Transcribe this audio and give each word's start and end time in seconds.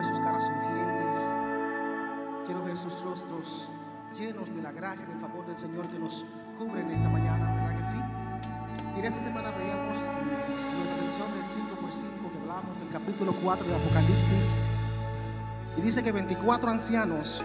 ver 0.00 0.08
sus 0.08 0.20
caras 0.20 0.42
sonrientes. 0.42 1.14
Quiero 2.46 2.64
ver 2.64 2.76
sus 2.76 3.02
rostros 3.02 3.68
llenos 4.16 4.54
de 4.54 4.62
la 4.62 4.72
gracia 4.72 5.04
y 5.06 5.10
del 5.10 5.20
favor 5.20 5.46
del 5.46 5.58
Señor 5.58 5.86
que 5.88 5.98
nos 5.98 6.24
cubre 6.58 6.80
en 6.80 6.90
esta 6.90 7.08
mañana, 7.08 7.54
¿verdad 7.54 7.76
que 7.76 7.82
sí? 7.82 8.00
Y 8.96 8.98
en 9.00 9.04
esta 9.04 9.20
semana 9.20 9.50
veíamos 9.50 9.98
en 9.98 10.78
nuestra 10.78 10.96
lección 11.02 11.34
del 11.34 11.44
5 11.44 11.76
por 11.80 11.92
5 11.92 12.32
que 12.32 12.38
hablamos 12.38 12.78
del 12.78 12.88
capítulo 12.90 13.34
4 13.42 13.66
de 13.66 13.76
Apocalipsis. 13.76 14.58
Y 15.76 15.80
dice 15.82 16.02
que 16.02 16.12
24 16.12 16.70
ancianos 16.70 17.42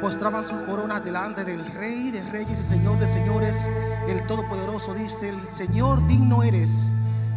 postraban 0.00 0.44
su 0.44 0.64
corona 0.64 1.00
delante 1.00 1.44
del 1.44 1.66
Rey 1.66 2.10
de 2.10 2.22
Reyes 2.22 2.60
y 2.60 2.62
Señor 2.62 2.98
de 3.00 3.08
Señores, 3.08 3.68
el 4.08 4.24
Todopoderoso. 4.26 4.94
Dice, 4.94 5.30
el 5.30 5.48
Señor 5.48 6.06
digno 6.06 6.44
eres 6.44 6.90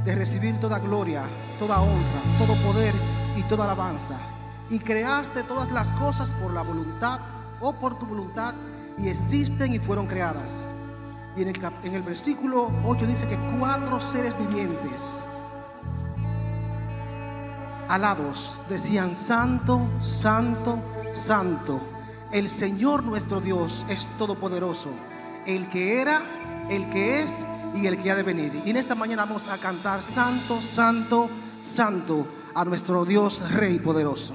de 0.05 0.16
recibir 0.16 0.59
toda 0.59 0.77
gloria, 0.77 1.23
toda 1.57 1.82
honra, 1.82 2.21
todo 2.38 2.55
poder 2.57 2.93
y 3.36 3.43
toda 3.43 3.66
alabanza. 3.66 4.34
Y 4.69 4.79
creaste 4.79 5.43
todas 5.43 5.71
las 5.71 5.91
cosas 5.93 6.29
por 6.41 6.53
la 6.53 6.63
voluntad 6.63 7.19
o 7.61 7.73
por 7.73 7.99
tu 7.99 8.05
voluntad 8.05 8.53
y 8.97 9.09
existen 9.09 9.73
y 9.73 9.79
fueron 9.79 10.07
creadas. 10.07 10.65
Y 11.35 11.41
en 11.41 11.49
el, 11.49 11.71
en 11.83 11.93
el 11.93 12.01
versículo 12.01 12.71
8 12.85 13.05
dice 13.05 13.27
que 13.27 13.38
cuatro 13.59 13.99
seres 13.99 14.38
vivientes 14.38 15.21
alados 17.88 18.55
decían, 18.69 19.15
Santo, 19.15 19.88
Santo, 20.01 20.79
Santo, 21.13 21.81
el 22.31 22.49
Señor 22.49 23.03
nuestro 23.03 23.41
Dios 23.41 23.85
es 23.89 24.11
todopoderoso, 24.17 24.89
el 25.45 25.67
que 25.69 26.02
era, 26.02 26.21
el 26.69 26.89
que 26.89 27.21
es 27.21 27.45
y 27.75 27.88
el 27.88 28.02
que 28.02 28.11
ha 28.11 28.16
de 28.16 28.23
venir. 28.23 28.61
Y 28.66 28.69
en 28.71 28.77
esta 28.77 28.95
mañana 28.95 29.25
vamos 29.25 29.47
a 29.49 29.57
cantar 29.57 30.02
Santo, 30.02 30.61
Santo, 30.61 31.29
Santo 31.63 32.27
a 32.53 32.66
nuestro 32.66 33.05
Dios 33.05 33.52
Rey 33.52 33.79
poderoso. 33.79 34.33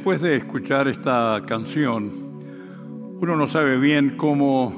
Después 0.00 0.22
de 0.22 0.36
escuchar 0.36 0.88
esta 0.88 1.42
canción, 1.46 2.10
uno 3.20 3.36
no 3.36 3.46
sabe 3.46 3.76
bien 3.76 4.16
cómo, 4.16 4.72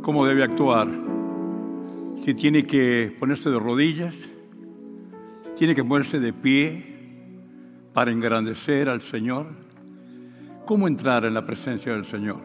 cómo 0.00 0.24
debe 0.24 0.44
actuar. 0.44 0.86
Si 2.24 2.34
tiene 2.34 2.64
que 2.64 3.12
ponerse 3.18 3.50
de 3.50 3.58
rodillas, 3.58 4.14
tiene 5.56 5.74
que 5.74 5.82
ponerse 5.82 6.20
de 6.20 6.32
pie 6.32 6.86
para 7.92 8.12
engrandecer 8.12 8.88
al 8.88 9.02
Señor. 9.02 9.48
¿Cómo 10.66 10.86
entrar 10.86 11.24
en 11.24 11.34
la 11.34 11.44
presencia 11.44 11.90
del 11.90 12.04
Señor? 12.04 12.38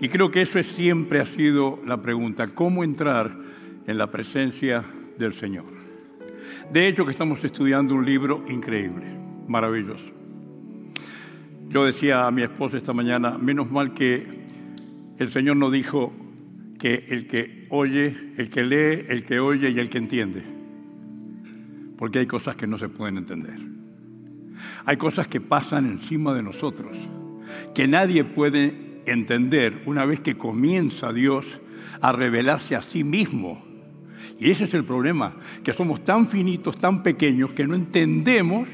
Y 0.00 0.08
creo 0.08 0.32
que 0.32 0.42
eso 0.42 0.60
siempre 0.64 1.20
ha 1.20 1.26
sido 1.26 1.78
la 1.86 2.02
pregunta, 2.02 2.48
¿cómo 2.48 2.82
entrar 2.82 3.30
en 3.86 3.98
la 3.98 4.10
presencia 4.10 4.82
del 5.16 5.32
Señor? 5.34 5.66
De 6.72 6.88
hecho, 6.88 7.04
que 7.04 7.12
estamos 7.12 7.44
estudiando 7.44 7.94
un 7.94 8.04
libro 8.04 8.44
increíble, 8.48 9.06
maravilloso. 9.46 10.19
Yo 11.70 11.84
decía 11.84 12.26
a 12.26 12.32
mi 12.32 12.42
esposa 12.42 12.78
esta 12.78 12.92
mañana, 12.92 13.38
menos 13.38 13.70
mal 13.70 13.94
que 13.94 14.26
el 15.18 15.30
Señor 15.30 15.56
no 15.56 15.70
dijo 15.70 16.12
que 16.80 17.04
el 17.10 17.28
que 17.28 17.68
oye, 17.70 18.32
el 18.36 18.50
que 18.50 18.64
lee, 18.64 19.06
el 19.08 19.24
que 19.24 19.38
oye 19.38 19.70
y 19.70 19.78
el 19.78 19.88
que 19.88 19.98
entiende. 19.98 20.42
Porque 21.96 22.18
hay 22.18 22.26
cosas 22.26 22.56
que 22.56 22.66
no 22.66 22.76
se 22.76 22.88
pueden 22.88 23.18
entender. 23.18 23.56
Hay 24.84 24.96
cosas 24.96 25.28
que 25.28 25.40
pasan 25.40 25.86
encima 25.86 26.34
de 26.34 26.42
nosotros, 26.42 26.96
que 27.72 27.86
nadie 27.86 28.24
puede 28.24 29.02
entender 29.06 29.84
una 29.86 30.04
vez 30.04 30.18
que 30.18 30.36
comienza 30.36 31.12
Dios 31.12 31.60
a 32.00 32.10
revelarse 32.10 32.74
a 32.74 32.82
sí 32.82 33.04
mismo. 33.04 33.64
Y 34.40 34.50
ese 34.50 34.64
es 34.64 34.74
el 34.74 34.84
problema, 34.84 35.36
que 35.62 35.72
somos 35.72 36.02
tan 36.02 36.26
finitos, 36.26 36.74
tan 36.74 37.04
pequeños, 37.04 37.52
que 37.52 37.68
no 37.68 37.76
entendemos 37.76 38.68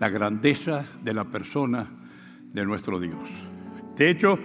la 0.00 0.08
grandeza 0.08 0.86
de 1.02 1.12
la 1.12 1.24
persona 1.24 2.00
de 2.54 2.64
nuestro 2.64 2.98
Dios. 3.00 3.28
De 3.96 4.08
hecho, 4.08 4.38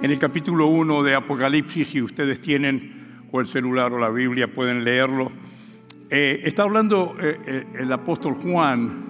en 0.00 0.10
el 0.10 0.18
capítulo 0.18 0.68
1 0.68 1.02
de 1.02 1.14
Apocalipsis, 1.14 1.88
si 1.88 2.00
ustedes 2.00 2.40
tienen 2.40 3.26
o 3.32 3.40
el 3.40 3.48
celular 3.48 3.92
o 3.92 3.98
la 3.98 4.08
Biblia, 4.08 4.46
pueden 4.46 4.84
leerlo, 4.84 5.30
eh, 6.08 6.40
está 6.44 6.62
hablando 6.62 7.16
eh, 7.20 7.38
eh, 7.46 7.66
el 7.80 7.92
apóstol 7.92 8.34
Juan, 8.34 9.04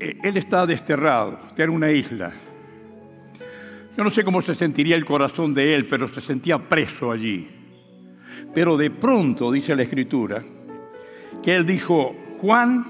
él 0.00 0.36
está 0.36 0.66
desterrado, 0.66 1.38
está 1.48 1.64
en 1.64 1.70
una 1.70 1.92
isla. 1.92 2.32
Yo 3.96 4.02
no 4.02 4.10
sé 4.10 4.24
cómo 4.24 4.42
se 4.42 4.54
sentiría 4.54 4.96
el 4.96 5.04
corazón 5.04 5.54
de 5.54 5.74
él, 5.74 5.86
pero 5.86 6.08
se 6.08 6.20
sentía 6.20 6.58
preso 6.58 7.12
allí. 7.12 7.48
Pero 8.52 8.76
de 8.76 8.90
pronto, 8.90 9.52
dice 9.52 9.76
la 9.76 9.82
escritura, 9.82 10.42
que 11.42 11.54
él 11.54 11.64
dijo, 11.64 12.16
Juan, 12.40 12.84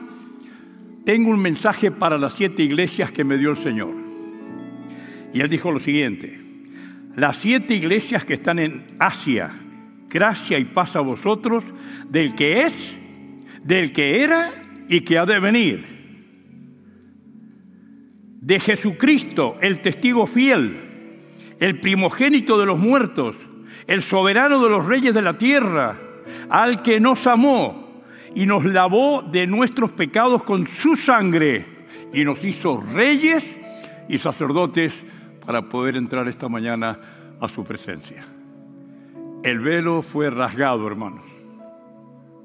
tengo 1.05 1.31
un 1.31 1.41
mensaje 1.41 1.91
para 1.91 2.17
las 2.17 2.33
siete 2.33 2.63
iglesias 2.63 3.11
que 3.11 3.25
me 3.25 3.37
dio 3.37 3.51
el 3.51 3.59
Señor. 3.59 4.04
Y 5.35 5.41
él 5.41 5.49
dijo 5.49 5.73
lo 5.73 5.81
siguiente, 5.81 6.41
las 7.17 7.39
siete 7.39 7.75
iglesias 7.75 8.25
que 8.25 8.35
están 8.35 8.61
en 8.61 8.87
Asia, 9.01 9.51
gracia 10.09 10.61
y 10.61 10.65
paz 10.65 10.95
a 10.95 11.01
vosotros, 11.01 11.65
del 12.09 12.37
que 12.37 12.63
es, 12.63 12.97
del 13.65 13.93
que 13.93 14.23
era 14.23 14.53
y 14.89 15.01
que 15.01 15.19
ha 15.19 15.27
de 15.27 15.41
venir. 15.41 15.85
De 18.41 18.61
Jesucristo, 18.61 19.59
el 19.61 19.81
testigo 19.81 20.29
fiel, 20.29 20.77
el 21.59 21.81
primogénito 21.81 22.57
de 22.57 22.67
los 22.67 22.79
muertos, 22.79 23.35
el 23.89 24.03
soberano 24.03 24.63
de 24.63 24.71
los 24.71 24.87
reyes 24.87 25.13
de 25.13 25.23
la 25.23 25.37
tierra, 25.37 25.99
al 26.49 26.81
que 26.81 27.01
nos 27.01 27.27
amó 27.27 28.05
y 28.37 28.47
nos 28.47 28.65
lavó 28.65 29.23
de 29.23 29.49
nuestros 29.49 29.91
pecados 29.91 30.45
con 30.45 30.69
su 30.69 30.95
sangre 30.95 31.67
y 32.13 32.25
nos 32.25 32.45
hizo 32.45 32.81
reyes 32.95 33.45
y 34.09 34.19
sacerdotes 34.19 34.95
para 35.47 35.63
poder 35.63 35.97
entrar 35.97 36.29
esta 36.29 36.49
mañana 36.49 36.99
a 37.41 37.49
su 37.49 37.65
presencia. 37.65 38.25
El 39.43 39.61
velo 39.61 40.03
fue 40.03 40.31
rasgado, 40.31 40.87
hermanos, 40.87 41.25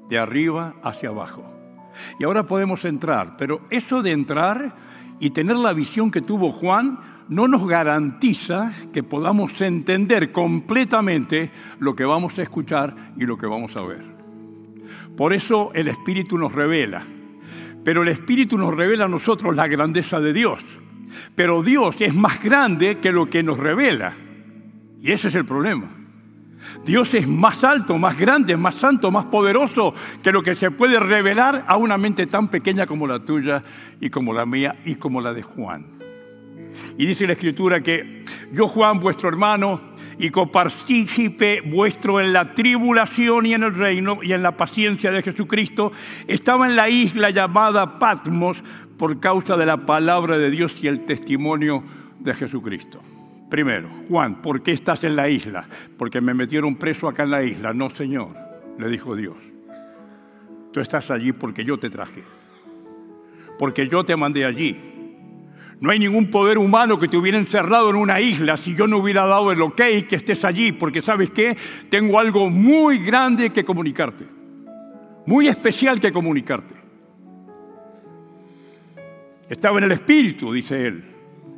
de 0.08 0.18
arriba 0.18 0.74
hacia 0.82 1.08
abajo. 1.08 1.44
Y 2.18 2.24
ahora 2.24 2.46
podemos 2.46 2.84
entrar, 2.84 3.36
pero 3.36 3.62
eso 3.70 4.02
de 4.02 4.12
entrar 4.12 4.74
y 5.18 5.30
tener 5.30 5.56
la 5.56 5.72
visión 5.72 6.10
que 6.10 6.20
tuvo 6.20 6.52
Juan 6.52 6.98
no 7.28 7.46
nos 7.46 7.66
garantiza 7.66 8.72
que 8.92 9.02
podamos 9.02 9.58
entender 9.60 10.32
completamente 10.32 11.50
lo 11.78 11.94
que 11.94 12.04
vamos 12.04 12.38
a 12.38 12.42
escuchar 12.42 12.94
y 13.16 13.24
lo 13.24 13.38
que 13.38 13.46
vamos 13.46 13.76
a 13.76 13.82
ver. 13.82 14.04
Por 15.16 15.32
eso 15.32 15.70
el 15.74 15.88
Espíritu 15.88 16.36
nos 16.36 16.52
revela, 16.52 17.04
pero 17.84 18.02
el 18.02 18.08
Espíritu 18.08 18.58
nos 18.58 18.74
revela 18.74 19.04
a 19.04 19.08
nosotros 19.08 19.54
la 19.54 19.68
grandeza 19.68 20.20
de 20.20 20.32
Dios. 20.32 20.64
Pero 21.34 21.62
Dios 21.62 21.96
es 22.00 22.14
más 22.14 22.42
grande 22.42 22.98
que 22.98 23.12
lo 23.12 23.26
que 23.26 23.42
nos 23.42 23.58
revela. 23.58 24.14
Y 25.02 25.12
ese 25.12 25.28
es 25.28 25.34
el 25.34 25.44
problema. 25.44 25.90
Dios 26.84 27.14
es 27.14 27.26
más 27.26 27.64
alto, 27.64 27.98
más 27.98 28.18
grande, 28.18 28.56
más 28.56 28.74
santo, 28.74 29.10
más 29.10 29.26
poderoso 29.26 29.94
que 30.22 30.32
lo 30.32 30.42
que 30.42 30.56
se 30.56 30.70
puede 30.70 30.98
revelar 31.00 31.64
a 31.66 31.76
una 31.76 31.98
mente 31.98 32.26
tan 32.26 32.48
pequeña 32.48 32.86
como 32.86 33.06
la 33.06 33.20
tuya 33.20 33.62
y 34.00 34.10
como 34.10 34.32
la 34.32 34.46
mía 34.46 34.76
y 34.84 34.96
como 34.96 35.20
la 35.20 35.32
de 35.32 35.42
Juan. 35.42 35.86
Y 36.96 37.06
dice 37.06 37.26
la 37.26 37.32
escritura 37.32 37.82
que 37.82 38.24
yo 38.52 38.68
Juan, 38.68 39.00
vuestro 39.00 39.28
hermano, 39.28 39.90
y 40.18 40.28
copartícipe 40.28 41.62
vuestro 41.62 42.20
en 42.20 42.34
la 42.34 42.54
tribulación 42.54 43.46
y 43.46 43.54
en 43.54 43.62
el 43.62 43.74
reino 43.74 44.18
y 44.22 44.34
en 44.34 44.42
la 44.42 44.54
paciencia 44.54 45.10
de 45.10 45.22
Jesucristo, 45.22 45.92
estaba 46.26 46.68
en 46.68 46.76
la 46.76 46.90
isla 46.90 47.30
llamada 47.30 47.98
Patmos 47.98 48.62
por 49.00 49.18
causa 49.18 49.56
de 49.56 49.64
la 49.64 49.78
palabra 49.86 50.36
de 50.36 50.50
Dios 50.50 50.84
y 50.84 50.86
el 50.86 51.06
testimonio 51.06 51.82
de 52.18 52.34
Jesucristo. 52.34 53.00
Primero, 53.48 53.88
Juan, 54.10 54.42
¿por 54.42 54.62
qué 54.62 54.72
estás 54.72 55.04
en 55.04 55.16
la 55.16 55.26
isla? 55.26 55.66
Porque 55.96 56.20
me 56.20 56.34
metieron 56.34 56.76
preso 56.76 57.08
acá 57.08 57.22
en 57.22 57.30
la 57.30 57.42
isla. 57.42 57.72
No, 57.72 57.88
Señor, 57.88 58.36
le 58.78 58.90
dijo 58.90 59.16
Dios. 59.16 59.38
Tú 60.70 60.80
estás 60.80 61.10
allí 61.10 61.32
porque 61.32 61.64
yo 61.64 61.78
te 61.78 61.88
traje. 61.88 62.22
Porque 63.58 63.88
yo 63.88 64.04
te 64.04 64.14
mandé 64.16 64.44
allí. 64.44 64.78
No 65.80 65.90
hay 65.90 65.98
ningún 65.98 66.30
poder 66.30 66.58
humano 66.58 67.00
que 67.00 67.08
te 67.08 67.16
hubiera 67.16 67.38
encerrado 67.38 67.88
en 67.88 67.96
una 67.96 68.20
isla 68.20 68.58
si 68.58 68.74
yo 68.74 68.86
no 68.86 68.98
hubiera 68.98 69.24
dado 69.24 69.50
el 69.50 69.62
ok 69.62 69.80
que 70.10 70.16
estés 70.16 70.44
allí, 70.44 70.72
porque 70.72 71.00
sabes 71.00 71.30
qué, 71.30 71.56
tengo 71.88 72.18
algo 72.18 72.50
muy 72.50 72.98
grande 72.98 73.48
que 73.48 73.64
comunicarte, 73.64 74.26
muy 75.24 75.48
especial 75.48 75.98
que 76.00 76.12
comunicarte. 76.12 76.79
Estaba 79.50 79.78
en 79.78 79.84
el 79.84 79.92
Espíritu, 79.92 80.52
dice 80.52 80.86
él. 80.86 81.04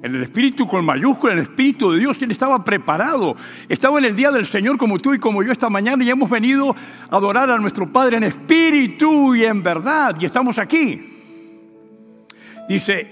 En 0.03 0.15
el 0.15 0.23
Espíritu 0.23 0.67
con 0.67 0.83
mayúscula, 0.85 1.35
en 1.35 1.41
el 1.41 1.45
Espíritu 1.45 1.93
de 1.93 2.01
Dios. 2.01 2.21
Él 2.23 2.31
estaba 2.31 2.65
preparado. 2.65 3.37
Estaba 3.69 3.99
en 3.99 4.07
el 4.07 4.17
día 4.17 4.31
del 4.31 4.47
Señor 4.47 4.79
como 4.79 4.99
tú 4.99 5.13
y 5.13 5.19
como 5.19 5.43
yo 5.43 5.53
esta 5.53 5.69
mañana 5.69 6.03
y 6.03 6.09
hemos 6.09 6.31
venido 6.31 6.75
a 7.11 7.17
adorar 7.17 7.51
a 7.51 7.59
nuestro 7.59 7.93
Padre 7.93 8.17
en 8.17 8.25
espíritu 8.25 9.35
y 9.35 9.45
en 9.45 9.63
verdad. 9.63 10.17
Y 10.19 10.25
estamos 10.25 10.59
aquí. 10.59 11.01
Dice, 12.67 13.11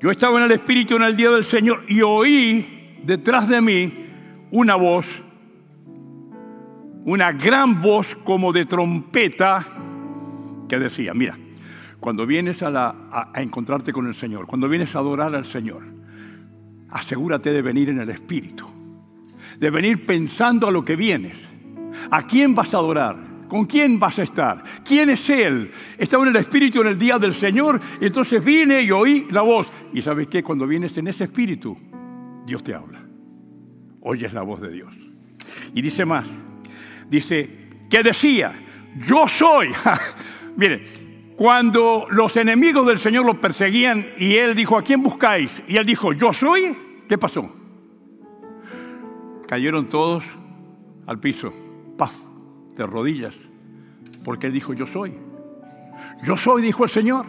yo 0.00 0.12
estaba 0.12 0.38
en 0.38 0.44
el 0.44 0.52
Espíritu 0.52 0.94
en 0.94 1.02
el 1.02 1.16
día 1.16 1.30
del 1.30 1.44
Señor 1.44 1.84
y 1.88 2.02
oí 2.02 3.00
detrás 3.02 3.48
de 3.48 3.60
mí 3.60 4.06
una 4.52 4.76
voz, 4.76 5.06
una 7.04 7.32
gran 7.32 7.82
voz 7.82 8.14
como 8.14 8.52
de 8.52 8.64
trompeta 8.64 9.66
que 10.68 10.78
decía, 10.78 11.12
mira, 11.14 11.36
cuando 12.04 12.26
vienes 12.26 12.62
a, 12.62 13.30
encontrarte 13.36 13.90
con 13.90 14.06
el 14.06 14.14
Señor, 14.14 14.46
cuando 14.46 14.68
vienes 14.68 14.94
a 14.94 14.98
adorar 14.98 15.34
al 15.34 15.46
Señor, 15.46 15.84
asegúrate 16.90 17.50
de 17.50 17.62
venir 17.62 17.88
en 17.88 17.98
el 17.98 18.10
Espíritu, 18.10 18.66
de 19.58 19.70
venir 19.70 20.04
pensando 20.04 20.66
a 20.66 20.70
lo 20.70 20.84
que 20.84 20.96
vienes. 20.96 21.38
¿A 22.10 22.26
quién 22.26 22.54
vas 22.54 22.74
a 22.74 22.76
adorar? 22.76 23.16
¿Con 23.48 23.64
quién 23.64 23.98
vas 23.98 24.18
a 24.18 24.22
estar? 24.22 24.62
¿Quién 24.84 25.08
es 25.08 25.30
Él? 25.30 25.70
Estaba 25.96 26.24
en 26.24 26.28
el 26.28 26.36
Espíritu 26.36 26.82
en 26.82 26.88
el 26.88 26.98
día 26.98 27.18
del 27.18 27.32
Señor, 27.32 27.80
y 27.98 28.04
entonces 28.04 28.44
vine 28.44 28.82
y 28.82 28.90
oí 28.90 29.26
la 29.30 29.40
voz. 29.40 29.66
Y 29.94 30.02
sabes 30.02 30.28
qué, 30.28 30.42
cuando 30.42 30.66
vienes 30.66 30.94
en 30.98 31.08
ese 31.08 31.24
Espíritu, 31.24 31.74
Dios 32.44 32.62
te 32.62 32.74
habla. 32.74 33.00
Oyes 34.02 34.34
la 34.34 34.42
voz 34.42 34.60
de 34.60 34.70
Dios. 34.70 34.92
Y 35.72 35.80
dice 35.80 36.04
más, 36.04 36.26
dice, 37.08 37.48
¿qué 37.88 38.02
decía? 38.02 38.52
Yo 38.94 39.26
soy. 39.26 39.70
Mire, 40.58 41.03
cuando 41.36 42.06
los 42.10 42.36
enemigos 42.36 42.86
del 42.86 42.98
Señor 42.98 43.26
lo 43.26 43.40
perseguían 43.40 44.06
y 44.18 44.34
él 44.34 44.54
dijo, 44.54 44.78
¿a 44.78 44.82
quién 44.82 45.02
buscáis? 45.02 45.50
Y 45.66 45.76
él 45.76 45.86
dijo, 45.86 46.12
yo 46.12 46.32
soy, 46.32 46.76
¿qué 47.08 47.18
pasó? 47.18 47.50
Cayeron 49.48 49.86
todos 49.86 50.24
al 51.06 51.18
piso, 51.18 51.52
paf, 51.98 52.14
de 52.76 52.86
rodillas, 52.86 53.34
porque 54.22 54.46
él 54.46 54.52
dijo, 54.52 54.72
yo 54.74 54.86
soy. 54.86 55.14
Yo 56.22 56.36
soy, 56.36 56.62
dijo 56.62 56.84
el 56.84 56.90
Señor. 56.90 57.26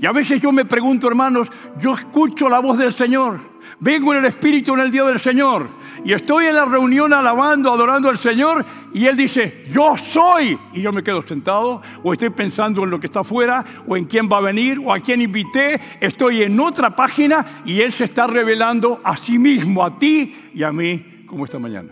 Y 0.00 0.06
a 0.06 0.12
veces 0.12 0.40
yo 0.40 0.50
me 0.52 0.64
pregunto, 0.64 1.06
hermanos, 1.06 1.48
yo 1.78 1.94
escucho 1.94 2.48
la 2.48 2.58
voz 2.58 2.78
del 2.78 2.92
Señor. 2.92 3.38
Vengo 3.78 4.12
en 4.12 4.20
el 4.20 4.24
Espíritu 4.26 4.74
en 4.74 4.80
el 4.80 4.90
día 4.90 5.04
del 5.04 5.20
Señor. 5.20 5.68
Y 6.04 6.12
estoy 6.12 6.46
en 6.46 6.56
la 6.56 6.64
reunión 6.64 7.12
alabando, 7.12 7.72
adorando 7.72 8.08
al 8.08 8.18
Señor. 8.18 8.64
Y 8.92 9.06
Él 9.06 9.16
dice, 9.16 9.64
yo 9.70 9.96
soy. 9.96 10.58
Y 10.72 10.80
yo 10.82 10.92
me 10.92 11.02
quedo 11.02 11.22
sentado. 11.22 11.82
O 12.02 12.12
estoy 12.12 12.30
pensando 12.30 12.84
en 12.84 12.90
lo 12.90 13.00
que 13.00 13.06
está 13.06 13.20
afuera. 13.20 13.64
O 13.86 13.96
en 13.96 14.04
quién 14.04 14.28
va 14.30 14.38
a 14.38 14.42
venir. 14.42 14.78
O 14.84 14.92
a 14.92 15.00
quién 15.00 15.20
invité. 15.20 15.80
Estoy 16.00 16.42
en 16.42 16.58
otra 16.58 16.94
página. 16.94 17.62
Y 17.64 17.80
Él 17.80 17.92
se 17.92 18.04
está 18.04 18.26
revelando 18.26 19.00
a 19.04 19.16
sí 19.16 19.38
mismo, 19.38 19.84
a 19.84 19.98
ti 19.98 20.50
y 20.54 20.62
a 20.62 20.72
mí, 20.72 21.24
como 21.26 21.44
esta 21.44 21.58
mañana. 21.58 21.90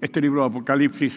Este 0.00 0.20
libro 0.20 0.40
de 0.40 0.46
Apocalipsis 0.48 1.12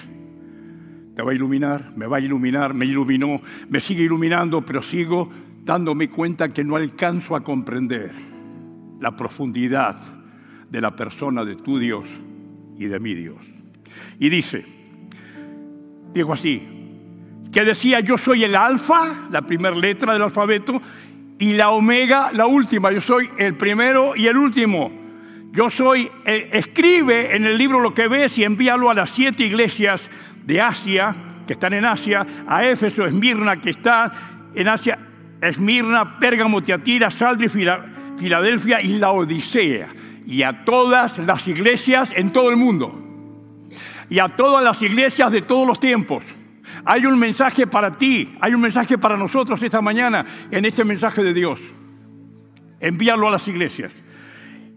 te 1.15 1.21
va 1.21 1.31
a 1.31 1.35
iluminar, 1.35 1.93
me 1.95 2.07
va 2.07 2.17
a 2.17 2.19
iluminar, 2.19 2.73
me 2.73 2.85
iluminó, 2.85 3.39
me 3.69 3.79
sigue 3.79 4.03
iluminando, 4.03 4.61
pero 4.61 4.81
sigo 4.81 5.29
dándome 5.63 6.09
cuenta 6.09 6.49
que 6.49 6.63
no 6.63 6.75
alcanzo 6.75 7.35
a 7.35 7.43
comprender 7.43 8.11
la 8.99 9.15
profundidad 9.15 10.22
de 10.73 10.81
la 10.81 10.95
persona 10.95 11.45
de 11.45 11.55
tu 11.55 11.77
Dios 11.77 12.09
y 12.79 12.85
de 12.85 12.99
mi 12.99 13.13
Dios. 13.13 13.37
Y 14.17 14.29
dice, 14.29 14.65
digo 16.11 16.33
así, 16.33 16.63
que 17.51 17.63
decía 17.63 17.99
yo 17.99 18.17
soy 18.17 18.43
el 18.43 18.55
alfa, 18.55 19.27
la 19.29 19.43
primera 19.43 19.75
letra 19.75 20.13
del 20.13 20.23
alfabeto, 20.23 20.81
y 21.37 21.53
la 21.53 21.69
omega, 21.69 22.31
la 22.33 22.47
última, 22.47 22.91
yo 22.91 23.01
soy 23.01 23.29
el 23.37 23.53
primero 23.53 24.15
y 24.15 24.25
el 24.25 24.35
último. 24.35 24.91
Yo 25.51 25.69
soy, 25.69 26.09
escribe 26.25 27.35
en 27.35 27.45
el 27.45 27.55
libro 27.55 27.79
lo 27.79 27.93
que 27.93 28.07
ves 28.07 28.35
y 28.39 28.43
envíalo 28.43 28.89
a 28.89 28.95
las 28.95 29.11
siete 29.11 29.43
iglesias 29.43 30.09
de 30.43 30.59
Asia, 30.59 31.13
que 31.45 31.53
están 31.53 31.73
en 31.73 31.85
Asia, 31.85 32.25
a 32.47 32.65
Éfeso, 32.65 33.05
Esmirna, 33.05 33.61
que 33.61 33.69
está 33.69 34.11
en 34.55 34.67
Asia, 34.67 34.97
Esmirna, 35.39 36.17
Pérgamo, 36.17 36.63
Tiatira, 36.63 37.11
Saldri, 37.11 37.47
Filadelfia 38.17 38.81
y 38.81 38.97
la 38.97 39.11
Odisea, 39.11 39.89
y 40.25 40.43
a 40.43 40.65
todas 40.65 41.17
las 41.17 41.47
iglesias 41.47 42.11
en 42.15 42.31
todo 42.31 42.49
el 42.49 42.57
mundo, 42.57 42.99
y 44.09 44.19
a 44.19 44.29
todas 44.29 44.63
las 44.63 44.81
iglesias 44.81 45.31
de 45.31 45.41
todos 45.41 45.67
los 45.67 45.79
tiempos. 45.79 46.23
Hay 46.85 47.05
un 47.05 47.17
mensaje 47.17 47.67
para 47.67 47.91
ti, 47.91 48.35
hay 48.39 48.53
un 48.53 48.61
mensaje 48.61 48.97
para 48.97 49.17
nosotros 49.17 49.61
esta 49.61 49.81
mañana 49.81 50.25
en 50.51 50.65
este 50.65 50.83
mensaje 50.83 51.23
de 51.23 51.33
Dios. 51.33 51.59
Envíalo 52.79 53.27
a 53.27 53.31
las 53.31 53.47
iglesias. 53.47 53.91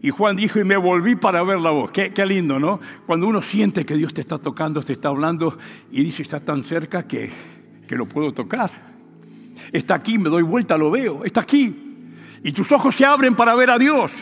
Y 0.03 0.11
Juan 0.11 0.37
dijo, 0.37 0.61
y 0.61 0.65
me 0.65 0.77
volví 0.77 1.17
para 1.17 1.43
ver 1.43 1.59
la 1.59 1.71
voz. 1.71 1.91
Qué, 1.91 2.27
lindo, 2.27 2.61
¿no? 2.61 2.81
Cuando 3.07 3.27
uno 3.27 3.43
siente 3.43 3.85
que 3.85 3.97
Dios 3.97 4.15
te 4.15 4.21
está 4.21 4.39
tocando, 4.39 4.83
te 4.83 4.93
está 4.93 5.09
hablando, 5.09 5.59
y 5.91 6.05
dice, 6.05 6.23
está 6.23 6.39
tan 6.39 6.65
cerca 6.65 7.09
que, 7.09 7.31
que 7.89 7.97
lo 7.97 8.07
puedo 8.07 8.33
tocar. 8.33 8.71
Está 9.73 9.95
aquí, 9.95 10.19
me 10.19 10.29
doy 10.29 10.43
vuelta, 10.43 10.77
lo 10.77 10.91
veo, 10.91 11.25
está 11.25 11.41
aquí. 11.41 11.75
Y 12.45 12.53
tus 12.53 12.71
ojos 12.71 12.95
se 12.95 13.05
abren 13.05 13.35
para 13.35 13.55
ver 13.55 13.71
a 13.71 13.79
Dios. 13.79 14.13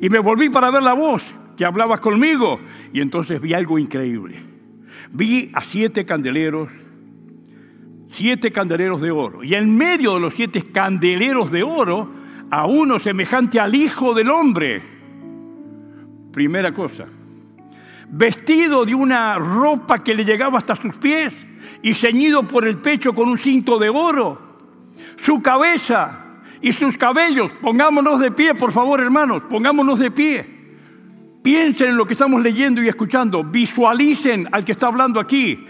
Y 0.00 0.08
me 0.10 0.18
volví 0.18 0.48
para 0.48 0.70
ver 0.70 0.82
la 0.82 0.94
voz 0.94 1.22
que 1.56 1.64
hablaba 1.64 1.98
conmigo. 1.98 2.60
Y 2.92 3.00
entonces 3.00 3.40
vi 3.40 3.54
algo 3.54 3.78
increíble. 3.78 4.42
Vi 5.12 5.50
a 5.54 5.60
siete 5.62 6.04
candeleros, 6.04 6.68
siete 8.10 8.50
candeleros 8.50 9.00
de 9.00 9.10
oro. 9.10 9.44
Y 9.44 9.54
en 9.54 9.76
medio 9.76 10.14
de 10.14 10.20
los 10.20 10.34
siete 10.34 10.70
candeleros 10.72 11.50
de 11.50 11.62
oro, 11.62 12.10
a 12.50 12.66
uno 12.66 12.98
semejante 12.98 13.58
al 13.58 13.74
Hijo 13.74 14.14
del 14.14 14.30
Hombre 14.30 14.92
Primera 16.32 16.72
cosa, 16.72 17.06
vestido 18.08 18.86
de 18.86 18.94
una 18.94 19.36
ropa 19.36 20.02
que 20.02 20.14
le 20.14 20.24
llegaba 20.24 20.58
hasta 20.58 20.74
sus 20.74 20.96
pies 20.96 21.34
y 21.82 21.92
ceñido 21.92 22.48
por 22.48 22.66
el 22.66 22.78
pecho 22.78 23.12
con 23.12 23.28
un 23.28 23.36
cinto 23.36 23.78
de 23.78 23.90
oro. 23.90 24.40
Su 25.16 25.42
cabeza 25.42 26.21
y 26.62 26.72
sus 26.72 26.96
cabellos, 26.96 27.50
pongámonos 27.60 28.20
de 28.20 28.30
pie, 28.30 28.54
por 28.54 28.72
favor, 28.72 29.00
hermanos, 29.00 29.42
pongámonos 29.50 29.98
de 29.98 30.10
pie. 30.12 30.46
Piensen 31.42 31.90
en 31.90 31.96
lo 31.96 32.06
que 32.06 32.14
estamos 32.14 32.40
leyendo 32.40 32.80
y 32.80 32.88
escuchando, 32.88 33.42
visualicen 33.42 34.48
al 34.52 34.64
que 34.64 34.72
está 34.72 34.86
hablando 34.86 35.18
aquí. 35.18 35.66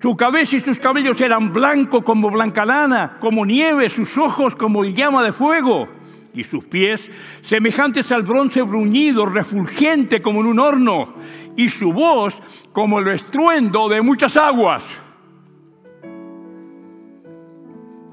Su 0.00 0.14
cabeza 0.14 0.56
y 0.56 0.60
sus 0.60 0.78
cabellos 0.78 1.18
eran 1.22 1.52
blancos 1.52 2.04
como 2.04 2.30
blanca 2.30 2.66
lana, 2.66 3.16
como 3.18 3.46
nieve, 3.46 3.88
sus 3.88 4.18
ojos 4.18 4.54
como 4.54 4.84
llama 4.84 5.22
de 5.22 5.32
fuego 5.32 5.88
y 6.34 6.44
sus 6.44 6.64
pies 6.64 7.10
semejantes 7.42 8.10
al 8.12 8.22
bronce 8.22 8.62
bruñido, 8.62 9.26
refulgente 9.26 10.20
como 10.20 10.40
en 10.40 10.46
un 10.46 10.58
horno, 10.58 11.14
y 11.56 11.68
su 11.68 11.92
voz 11.92 12.38
como 12.72 12.98
el 12.98 13.08
estruendo 13.08 13.88
de 13.88 14.02
muchas 14.02 14.36
aguas. 14.36 14.82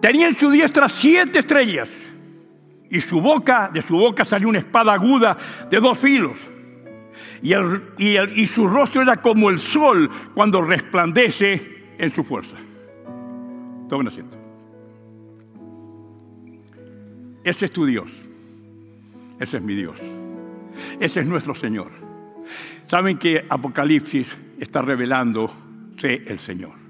Tenía 0.01 0.27
en 0.27 0.35
su 0.35 0.49
diestra 0.49 0.87
siete 0.87 1.39
estrellas, 1.39 1.89
y 2.89 3.01
su 3.01 3.21
boca, 3.21 3.69
de 3.71 3.81
su 3.81 3.95
boca 3.95 4.25
salió 4.25 4.49
una 4.49 4.59
espada 4.59 4.93
aguda 4.93 5.37
de 5.69 5.79
dos 5.79 5.97
filos. 5.97 6.37
Y, 7.41 7.53
y 8.07 8.47
su 8.47 8.67
rostro 8.67 9.01
era 9.01 9.17
como 9.17 9.49
el 9.49 9.59
sol 9.59 10.09
cuando 10.33 10.61
resplandece 10.61 11.93
en 11.97 12.11
su 12.11 12.23
fuerza. 12.23 12.55
Tomen 13.87 14.07
asiento. 14.07 14.37
Ese 17.43 17.65
es 17.65 17.71
tu 17.71 17.85
Dios. 17.85 18.09
Ese 19.39 19.57
es 19.57 19.63
mi 19.63 19.75
Dios. 19.75 19.97
Ese 20.99 21.21
es 21.21 21.25
nuestro 21.25 21.55
Señor. 21.55 21.91
Saben 22.87 23.17
que 23.17 23.45
Apocalipsis 23.47 24.27
está 24.59 24.81
revelando 24.81 25.51
sé 25.99 26.23
el 26.25 26.39
Señor. 26.39 26.88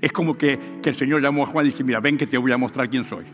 Es 0.00 0.12
como 0.12 0.36
que, 0.36 0.58
el 0.84 0.94
Señor 0.94 1.22
llamó 1.22 1.44
a 1.44 1.46
Juan 1.46 1.66
y 1.66 1.70
dice, 1.70 1.84
mira, 1.84 2.00
ven 2.00 2.16
que 2.16 2.26
te 2.26 2.38
voy 2.38 2.52
a 2.52 2.58
mostrar 2.58 2.88
quién 2.88 3.04
soy. 3.04 3.24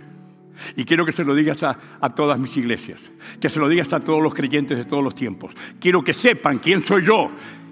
Y 0.76 0.84
quiero 0.84 1.04
que 1.04 1.12
se 1.12 1.24
lo 1.24 1.34
digas 1.34 1.62
a, 1.62 1.76
todas 2.14 2.38
mis 2.38 2.56
iglesias, 2.56 3.00
que 3.40 3.48
se 3.48 3.58
lo 3.58 3.68
digas 3.68 3.92
a 3.92 4.00
todos 4.00 4.22
los 4.22 4.34
creyentes 4.34 4.78
de 4.78 4.84
todos 4.84 5.02
los 5.02 5.14
tiempos. 5.14 5.52
Quiero 5.80 6.02
que 6.02 6.12
sepan 6.12 6.58
quién 6.58 6.84
soy 6.84 7.04
yo. 7.04 7.30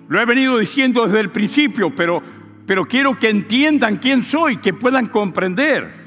Lo 0.09 0.21
he 0.21 0.25
venido 0.25 0.59
diciendo 0.59 1.05
desde 1.07 1.21
el 1.21 1.31
principio, 1.31 1.95
pero, 1.95 2.23
pero 2.67 2.85
quiero 2.87 3.17
que 3.17 3.31
entiendan 3.31 3.97
quién 3.97 4.25
soy, 4.25 4.57
que 4.57 4.75
puedan 4.75 5.07
comprender. 5.07 6.03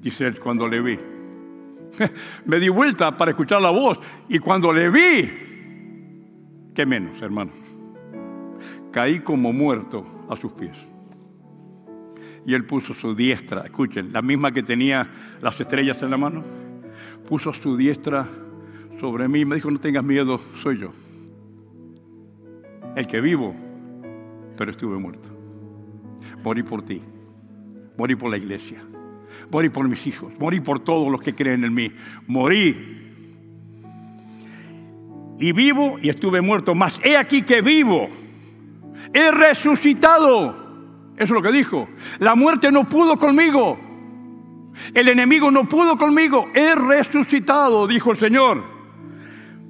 Dice 0.00 0.26
él 0.26 0.38
cuando 0.38 0.66
le 0.66 0.80
vi. 0.80 0.98
me 2.46 2.58
di 2.58 2.68
vuelta 2.68 3.16
para 3.16 3.32
escuchar 3.32 3.60
la 3.60 3.70
voz 3.70 3.98
y 4.28 4.38
cuando 4.38 4.72
le 4.72 4.90
vi, 4.90 5.30
qué 6.74 6.86
menos, 6.86 7.20
hermano, 7.20 7.50
caí 8.90 9.20
como 9.20 9.52
muerto 9.52 10.26
a 10.28 10.36
sus 10.36 10.52
pies. 10.52 10.76
Y 12.48 12.54
él 12.54 12.64
puso 12.64 12.94
su 12.94 13.14
diestra, 13.14 13.60
escuchen, 13.60 14.10
la 14.10 14.22
misma 14.22 14.52
que 14.52 14.62
tenía 14.62 15.06
las 15.42 15.60
estrellas 15.60 16.02
en 16.02 16.10
la 16.10 16.16
mano, 16.16 16.42
puso 17.28 17.52
su 17.52 17.76
diestra 17.76 18.26
sobre 18.98 19.28
mí 19.28 19.40
y 19.40 19.44
me 19.44 19.56
dijo, 19.56 19.70
no 19.70 19.78
tengas 19.78 20.02
miedo, 20.02 20.40
soy 20.62 20.78
yo. 20.78 20.92
El 22.96 23.06
que 23.06 23.20
vivo, 23.20 23.54
pero 24.56 24.70
estuve 24.70 24.96
muerto. 24.96 25.28
Morí 26.42 26.62
por 26.62 26.82
ti, 26.82 27.02
morí 27.98 28.16
por 28.16 28.30
la 28.30 28.38
iglesia 28.38 28.82
morí 29.50 29.68
por 29.68 29.88
mis 29.88 30.06
hijos, 30.06 30.32
morí 30.38 30.60
por 30.60 30.80
todos 30.80 31.10
los 31.10 31.20
que 31.20 31.34
creen 31.34 31.64
en 31.64 31.74
mí, 31.74 31.92
morí. 32.26 32.96
Y 35.38 35.52
vivo 35.52 35.98
y 36.02 36.08
estuve 36.08 36.40
muerto, 36.40 36.74
mas 36.74 37.00
he 37.04 37.16
aquí 37.16 37.42
que 37.42 37.62
vivo, 37.62 38.08
he 39.12 39.30
resucitado. 39.30 40.67
Eso 41.18 41.24
es 41.24 41.30
lo 41.30 41.42
que 41.42 41.52
dijo. 41.52 41.88
La 42.20 42.34
muerte 42.34 42.70
no 42.70 42.88
pudo 42.88 43.18
conmigo. 43.18 43.78
El 44.94 45.08
enemigo 45.08 45.50
no 45.50 45.68
pudo 45.68 45.96
conmigo. 45.96 46.48
He 46.54 46.74
resucitado, 46.74 47.86
dijo 47.86 48.12
el 48.12 48.18
Señor. 48.18 48.62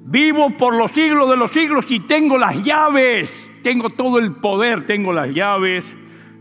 Vivo 0.05 0.55
por 0.57 0.75
los 0.75 0.91
siglos 0.91 1.29
de 1.29 1.37
los 1.37 1.51
siglos 1.51 1.91
y 1.91 1.99
tengo 2.01 2.37
las 2.37 2.63
llaves. 2.63 3.49
Tengo 3.63 3.89
todo 3.89 4.19
el 4.19 4.33
poder. 4.33 4.83
Tengo 4.83 5.11
las 5.11 5.29
llaves 5.33 5.85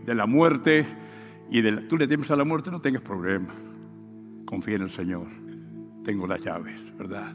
de 0.05 0.15
la 0.15 0.27
muerte 0.27 0.87
y 1.50 1.62
de 1.62 1.73
tú 1.83 1.97
le 1.97 2.07
temes 2.07 2.31
a 2.31 2.37
la 2.37 2.45
muerte, 2.45 2.71
no 2.71 2.81
tengas 2.81 3.03
problema. 3.03 3.55
Confía 4.45 4.77
en 4.77 4.83
el 4.83 4.91
Señor. 4.91 5.27
Tengo 6.05 6.27
las 6.27 6.43
llaves, 6.43 6.75
¿verdad? 6.97 7.35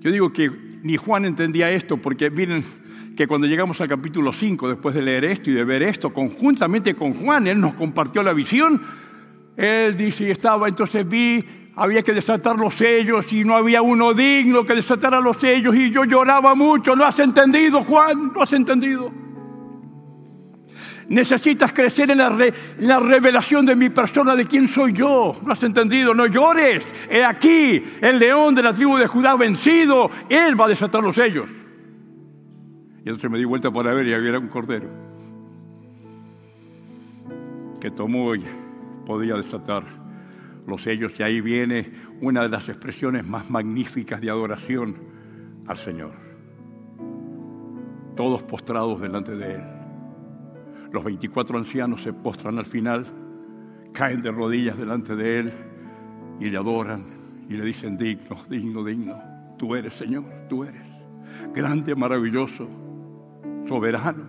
Yo 0.00 0.10
digo 0.10 0.32
que 0.32 0.50
ni 0.82 0.96
Juan 0.96 1.24
entendía 1.24 1.70
esto, 1.70 1.96
porque 1.96 2.30
miren 2.30 2.64
que 3.16 3.26
cuando 3.26 3.46
llegamos 3.46 3.80
al 3.80 3.88
capítulo 3.88 4.32
5, 4.32 4.68
después 4.68 4.94
de 4.94 5.00
leer 5.00 5.24
esto 5.24 5.50
y 5.50 5.54
de 5.54 5.64
ver 5.64 5.82
esto, 5.82 6.12
conjuntamente 6.12 6.94
con 6.94 7.14
Juan, 7.14 7.46
él 7.46 7.58
nos 7.58 7.74
compartió 7.74 8.22
la 8.22 8.34
visión. 8.34 8.80
Él 9.56 9.96
dice, 9.96 10.30
estaba, 10.30 10.68
entonces 10.68 11.08
vi, 11.08 11.42
había 11.76 12.02
que 12.02 12.12
desatar 12.12 12.58
los 12.58 12.74
sellos 12.74 13.32
y 13.32 13.42
no 13.42 13.56
había 13.56 13.80
uno 13.80 14.12
digno 14.12 14.66
que 14.66 14.74
desatara 14.74 15.18
los 15.20 15.38
sellos 15.38 15.74
y 15.74 15.90
yo 15.90 16.04
lloraba 16.04 16.54
mucho. 16.54 16.94
¿No 16.94 17.04
has 17.04 17.18
entendido, 17.18 17.82
Juan? 17.82 18.32
¿No 18.34 18.42
has 18.42 18.52
entendido? 18.52 19.10
Necesitas 21.08 21.72
crecer 21.72 22.10
en 22.10 22.18
la, 22.18 23.00
revelación 23.00 23.64
de 23.64 23.76
mi 23.76 23.88
persona, 23.88 24.36
de 24.36 24.44
quién 24.44 24.68
soy 24.68 24.92
yo. 24.92 25.40
¿No 25.42 25.52
has 25.52 25.62
entendido? 25.62 26.12
No 26.12 26.26
llores. 26.26 26.82
He 27.08 27.24
aquí, 27.24 27.82
el 28.02 28.18
león 28.18 28.54
de 28.54 28.62
la 28.62 28.74
tribu 28.74 28.98
de 28.98 29.06
Judá 29.06 29.36
vencido. 29.36 30.10
Él 30.28 30.60
va 30.60 30.66
a 30.66 30.68
desatar 30.68 31.02
los 31.02 31.14
sellos. 31.14 31.46
Y 33.06 33.08
entonces 33.08 33.30
me 33.30 33.38
di 33.38 33.44
vuelta 33.44 33.70
para 33.70 33.94
ver 33.94 34.08
y 34.08 34.14
había 34.14 34.36
un 34.36 34.48
cordero 34.48 34.88
que 37.80 37.88
tomó 37.92 38.32
podía 39.06 39.36
desatar 39.36 39.84
los 40.66 40.82
sellos 40.82 41.12
y 41.20 41.22
ahí 41.22 41.40
viene 41.40 41.92
una 42.20 42.42
de 42.42 42.48
las 42.48 42.68
expresiones 42.68 43.24
más 43.24 43.48
magníficas 43.48 44.20
de 44.20 44.28
adoración 44.28 44.96
al 45.68 45.76
Señor. 45.76 46.14
Todos 48.16 48.42
postrados 48.42 49.00
delante 49.00 49.36
de 49.36 49.54
Él. 49.54 49.62
Los 50.90 51.04
24 51.04 51.58
ancianos 51.58 52.02
se 52.02 52.12
postran 52.12 52.58
al 52.58 52.66
final, 52.66 53.06
caen 53.92 54.20
de 54.20 54.32
rodillas 54.32 54.76
delante 54.76 55.14
de 55.14 55.38
Él 55.38 55.52
y 56.40 56.50
le 56.50 56.56
adoran 56.56 57.04
y 57.48 57.56
le 57.56 57.64
dicen, 57.64 57.96
digno, 57.96 58.36
digno, 58.50 58.82
digno. 58.82 59.16
Tú 59.56 59.76
eres, 59.76 59.94
Señor, 59.94 60.24
tú 60.48 60.64
eres. 60.64 60.82
Grande, 61.54 61.94
maravilloso, 61.94 62.68
soberano, 63.68 64.24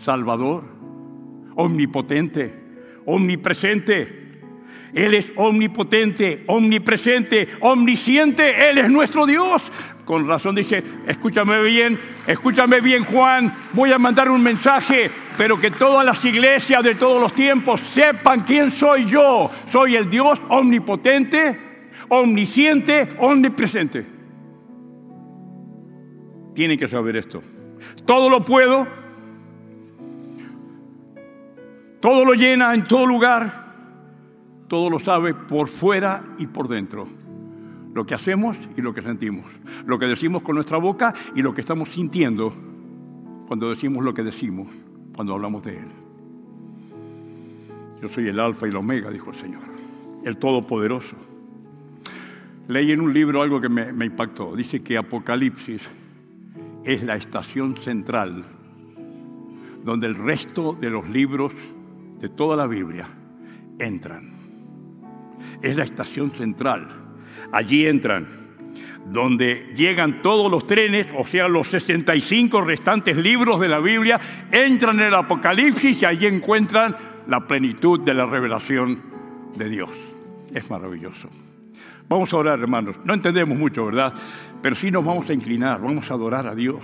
salvador, 0.00 0.64
omnipotente, 1.54 2.52
omnipresente. 3.06 4.18
Él 4.94 5.14
es 5.14 5.32
omnipotente, 5.36 6.44
omnipresente, 6.46 7.48
omnisciente. 7.60 8.70
Él 8.70 8.78
es 8.78 8.90
nuestro 8.90 9.26
Dios. 9.26 9.70
Con 10.04 10.26
razón 10.26 10.54
dice, 10.54 10.82
escúchame 11.06 11.62
bien, 11.62 11.98
escúchame 12.26 12.80
bien 12.80 13.04
Juan, 13.04 13.52
voy 13.74 13.92
a 13.92 13.98
mandar 13.98 14.30
un 14.30 14.42
mensaje, 14.42 15.10
pero 15.36 15.60
que 15.60 15.70
todas 15.70 16.06
las 16.06 16.24
iglesias 16.24 16.82
de 16.82 16.94
todos 16.94 17.20
los 17.20 17.34
tiempos 17.34 17.80
sepan 17.80 18.40
quién 18.40 18.70
soy 18.70 19.04
yo. 19.04 19.50
Soy 19.70 19.96
el 19.96 20.08
Dios 20.08 20.40
omnipotente, 20.48 21.58
omnisciente, 22.08 23.08
omnipresente. 23.18 24.06
Tienen 26.54 26.78
que 26.78 26.88
saber 26.88 27.16
esto. 27.16 27.42
Todo 28.08 28.30
lo 28.30 28.42
puedo, 28.42 28.86
todo 32.00 32.24
lo 32.24 32.32
llena 32.32 32.72
en 32.72 32.84
todo 32.84 33.04
lugar, 33.04 33.74
todo 34.66 34.88
lo 34.88 34.98
sabe 34.98 35.34
por 35.34 35.68
fuera 35.68 36.24
y 36.38 36.46
por 36.46 36.68
dentro. 36.68 37.06
Lo 37.92 38.06
que 38.06 38.14
hacemos 38.14 38.56
y 38.78 38.80
lo 38.80 38.94
que 38.94 39.02
sentimos. 39.02 39.44
Lo 39.84 39.98
que 39.98 40.06
decimos 40.06 40.40
con 40.40 40.54
nuestra 40.54 40.78
boca 40.78 41.12
y 41.34 41.42
lo 41.42 41.52
que 41.52 41.60
estamos 41.60 41.90
sintiendo 41.90 42.50
cuando 43.46 43.68
decimos 43.68 44.02
lo 44.02 44.14
que 44.14 44.22
decimos, 44.22 44.68
cuando 45.14 45.34
hablamos 45.34 45.62
de 45.64 45.80
Él. 45.80 45.88
Yo 48.00 48.08
soy 48.08 48.26
el 48.26 48.40
alfa 48.40 48.64
y 48.64 48.70
el 48.70 48.76
omega, 48.76 49.10
dijo 49.10 49.32
el 49.32 49.36
Señor, 49.36 49.64
el 50.24 50.38
todopoderoso. 50.38 51.16
Leí 52.68 52.90
en 52.90 53.02
un 53.02 53.12
libro 53.12 53.42
algo 53.42 53.60
que 53.60 53.68
me, 53.68 53.92
me 53.92 54.06
impactó. 54.06 54.56
Dice 54.56 54.82
que 54.82 54.96
Apocalipsis 54.96 55.86
es 56.88 57.02
la 57.02 57.16
estación 57.16 57.76
central 57.76 58.46
donde 59.84 60.06
el 60.06 60.14
resto 60.14 60.72
de 60.72 60.88
los 60.88 61.06
libros 61.06 61.52
de 62.18 62.30
toda 62.30 62.56
la 62.56 62.66
Biblia 62.66 63.06
entran. 63.78 64.32
Es 65.60 65.76
la 65.76 65.84
estación 65.84 66.30
central. 66.30 66.88
Allí 67.52 67.86
entran, 67.86 68.26
donde 69.04 69.70
llegan 69.76 70.22
todos 70.22 70.50
los 70.50 70.66
trenes, 70.66 71.06
o 71.14 71.26
sea, 71.26 71.46
los 71.46 71.68
65 71.68 72.62
restantes 72.62 73.18
libros 73.18 73.60
de 73.60 73.68
la 73.68 73.80
Biblia, 73.80 74.18
entran 74.50 74.98
en 74.98 75.08
el 75.08 75.14
Apocalipsis 75.14 76.00
y 76.00 76.06
allí 76.06 76.24
encuentran 76.24 76.96
la 77.26 77.46
plenitud 77.46 78.00
de 78.00 78.14
la 78.14 78.24
revelación 78.24 79.02
de 79.54 79.68
Dios. 79.68 79.90
Es 80.54 80.70
maravilloso. 80.70 81.28
Vamos 82.08 82.32
a 82.32 82.38
orar, 82.38 82.58
hermanos. 82.58 82.96
No 83.04 83.12
entendemos 83.12 83.58
mucho, 83.58 83.84
¿verdad? 83.84 84.14
Pero 84.62 84.74
sí 84.74 84.90
nos 84.90 85.04
vamos 85.04 85.28
a 85.30 85.32
inclinar, 85.32 85.80
vamos 85.80 86.10
a 86.10 86.14
adorar 86.14 86.46
a 86.46 86.54
Dios. 86.54 86.82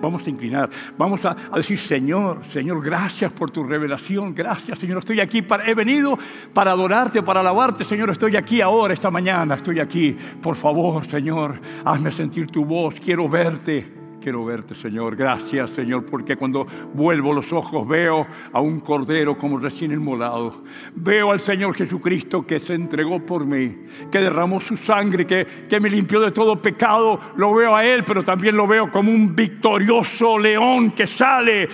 Vamos 0.00 0.26
a 0.26 0.30
inclinar, 0.30 0.68
vamos 0.98 1.24
a, 1.24 1.36
decir, 1.54 1.78
Señor, 1.78 2.40
Señor, 2.50 2.82
gracias 2.84 3.30
por 3.30 3.52
tu 3.52 3.62
revelación, 3.62 4.34
gracias, 4.34 4.76
Señor, 4.80 4.98
estoy 4.98 5.20
aquí, 5.20 5.42
para, 5.42 5.64
he 5.64 5.76
venido 5.76 6.18
para 6.52 6.72
adorarte, 6.72 7.22
para 7.22 7.38
alabarte, 7.38 7.84
Señor, 7.84 8.10
estoy 8.10 8.34
aquí 8.34 8.60
ahora, 8.60 8.94
esta 8.94 9.12
mañana, 9.12 9.54
estoy 9.54 9.78
aquí. 9.78 10.16
Por 10.42 10.56
favor, 10.56 11.08
Señor, 11.08 11.60
hazme 11.84 12.10
sentir 12.10 12.48
tu 12.48 12.64
voz, 12.64 12.96
quiero 12.98 13.28
verte. 13.28 14.01
Quiero 14.22 14.44
verte, 14.44 14.76
Señor. 14.76 15.16
Gracias, 15.16 15.70
Señor, 15.70 16.06
porque 16.06 16.36
cuando 16.36 16.64
vuelvo 16.94 17.32
los 17.32 17.52
ojos 17.52 17.88
veo 17.88 18.24
a 18.52 18.60
un 18.60 18.78
cordero 18.78 19.36
como 19.36 19.58
recién 19.58 19.90
inmolado. 19.90 20.62
Veo 20.94 21.32
al 21.32 21.40
Señor 21.40 21.74
Jesucristo 21.74 22.46
que 22.46 22.60
se 22.60 22.74
entregó 22.74 23.26
por 23.26 23.44
mí, 23.44 23.78
que 24.12 24.20
derramó 24.20 24.60
su 24.60 24.76
sangre, 24.76 25.26
que, 25.26 25.44
que 25.68 25.80
me 25.80 25.90
limpió 25.90 26.20
de 26.20 26.30
todo 26.30 26.62
pecado. 26.62 27.18
Lo 27.34 27.52
veo 27.52 27.74
a 27.74 27.84
Él, 27.84 28.04
pero 28.04 28.22
también 28.22 28.56
lo 28.56 28.68
veo 28.68 28.92
como 28.92 29.10
un 29.10 29.34
victorioso 29.34 30.38
león 30.38 30.92
que 30.92 31.08
sale 31.08 31.68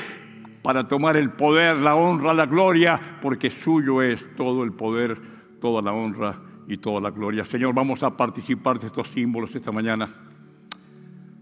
para 0.62 0.88
tomar 0.88 1.18
el 1.18 1.30
poder, 1.32 1.76
la 1.76 1.96
honra, 1.96 2.32
la 2.32 2.46
gloria, 2.46 2.98
porque 3.20 3.50
suyo 3.50 4.00
es 4.00 4.24
todo 4.36 4.64
el 4.64 4.72
poder, 4.72 5.20
toda 5.60 5.82
la 5.82 5.92
honra 5.92 6.40
y 6.66 6.78
toda 6.78 6.98
la 7.02 7.10
gloria. 7.10 7.44
Señor, 7.44 7.74
vamos 7.74 8.02
a 8.02 8.16
participar 8.16 8.78
de 8.78 8.86
estos 8.86 9.06
símbolos 9.08 9.54
esta 9.54 9.70
mañana 9.70 10.08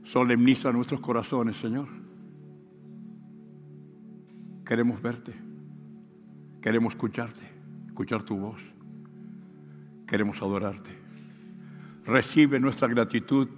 solemniza 0.06 0.72
nuestros 0.72 1.00
corazones, 1.00 1.56
Señor. 1.56 1.88
Queremos 4.64 5.00
verte, 5.02 5.32
queremos 6.60 6.94
escucharte, 6.94 7.44
escuchar 7.86 8.22
tu 8.22 8.36
voz, 8.36 8.60
queremos 10.06 10.40
adorarte. 10.40 10.90
Recibe 12.04 12.60
nuestra 12.60 12.88
gratitud 12.88 13.48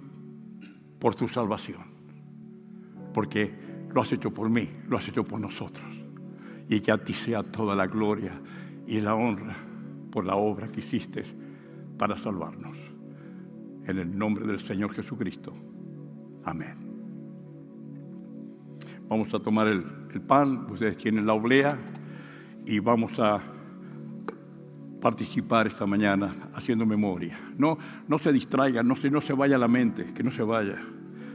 por 0.99 1.15
tu 1.15 1.27
salvación, 1.27 1.83
porque 3.13 3.53
lo 3.93 4.01
has 4.01 4.11
hecho 4.11 4.33
por 4.33 4.49
mí, 4.49 4.69
lo 4.87 4.97
has 4.97 5.07
hecho 5.07 5.23
por 5.23 5.39
nosotros, 5.39 5.85
y 6.67 6.79
que 6.79 6.91
a 6.91 7.03
ti 7.03 7.13
sea 7.13 7.43
toda 7.43 7.75
la 7.75 7.87
gloria 7.87 8.39
y 8.87 8.99
la 9.01 9.15
honra 9.15 9.55
por 10.11 10.25
la 10.25 10.35
obra 10.35 10.67
que 10.67 10.79
hiciste 10.79 11.23
para 11.97 12.17
salvarnos. 12.17 12.77
En 13.85 13.97
el 13.97 14.17
nombre 14.17 14.45
del 14.45 14.59
Señor 14.59 14.93
Jesucristo. 14.93 15.53
Amén. 16.49 16.75
Vamos 19.07 19.31
a 19.33 19.39
tomar 19.39 19.67
el, 19.67 19.83
pan, 20.27 20.67
ustedes 20.71 20.97
tienen 20.97 21.25
la 21.25 21.33
oblea 21.33 21.77
y 22.65 22.79
vamos 22.79 23.19
a 23.19 23.39
participar 24.99 25.67
esta 25.67 25.85
mañana 25.85 26.49
haciendo 26.53 26.87
memoria. 26.87 27.39
No, 27.57 27.77
no 28.07 28.17
se 28.17 28.33
distraigan, 28.33 28.87
no 28.87 28.95
se, 28.95 29.11
no 29.11 29.21
se 29.21 29.33
vaya 29.33 29.59
la 29.59 29.67
mente, 29.67 30.05
que 30.13 30.23
no 30.23 30.31
se 30.31 30.41
vaya. 30.41 30.79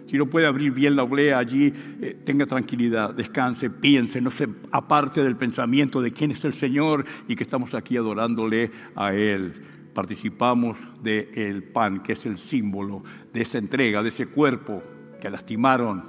Si 0.06 0.18
no 0.18 0.26
puede 0.26 0.46
abrir 0.46 0.72
bien 0.72 0.96
la 0.96 1.04
oblea 1.04 1.38
allí, 1.38 1.72
eh, 2.00 2.20
tenga 2.24 2.46
tranquilidad, 2.46 3.14
descanse, 3.14 3.70
piense, 3.70 4.20
no 4.20 4.32
se 4.32 4.48
aparte 4.72 5.22
del 5.22 5.36
pensamiento 5.36 6.02
de 6.02 6.12
quién 6.12 6.32
es 6.32 6.44
el 6.44 6.52
Señor 6.52 7.04
y 7.28 7.36
que 7.36 7.44
estamos 7.44 7.72
aquí 7.74 7.96
adorándole 7.96 8.70
a 8.96 9.14
Él. 9.14 9.52
Participamos 9.94 10.76
del 11.02 11.62
pan, 11.62 12.02
que 12.02 12.14
es 12.14 12.26
el 12.26 12.36
símbolo 12.38 13.04
de 13.32 13.42
esa 13.42 13.58
entrega, 13.58 14.02
de 14.02 14.10
ese 14.10 14.26
cuerpo 14.26 14.82
que 15.24 15.30
lastimaron 15.30 16.04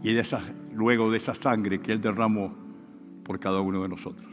y 0.00 0.12
de 0.12 0.20
esa, 0.20 0.40
luego 0.72 1.10
de 1.10 1.16
esa 1.16 1.34
sangre 1.34 1.80
que 1.80 1.90
Él 1.90 2.00
derramó 2.00 2.54
por 3.24 3.40
cada 3.40 3.60
uno 3.60 3.82
de 3.82 3.88
nosotros. 3.88 4.30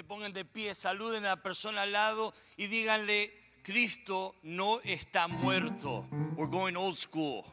Se 0.00 0.04
pongan 0.04 0.32
de 0.32 0.46
pie, 0.46 0.74
saluden 0.74 1.26
a 1.26 1.28
la 1.28 1.42
persona 1.42 1.82
al 1.82 1.92
lado 1.92 2.32
y 2.56 2.68
díganle, 2.68 3.34
Cristo 3.62 4.34
no 4.42 4.80
está 4.80 5.28
muerto. 5.28 6.08
We're 6.38 6.50
going 6.50 6.74
old 6.74 6.96
school. 6.96 7.44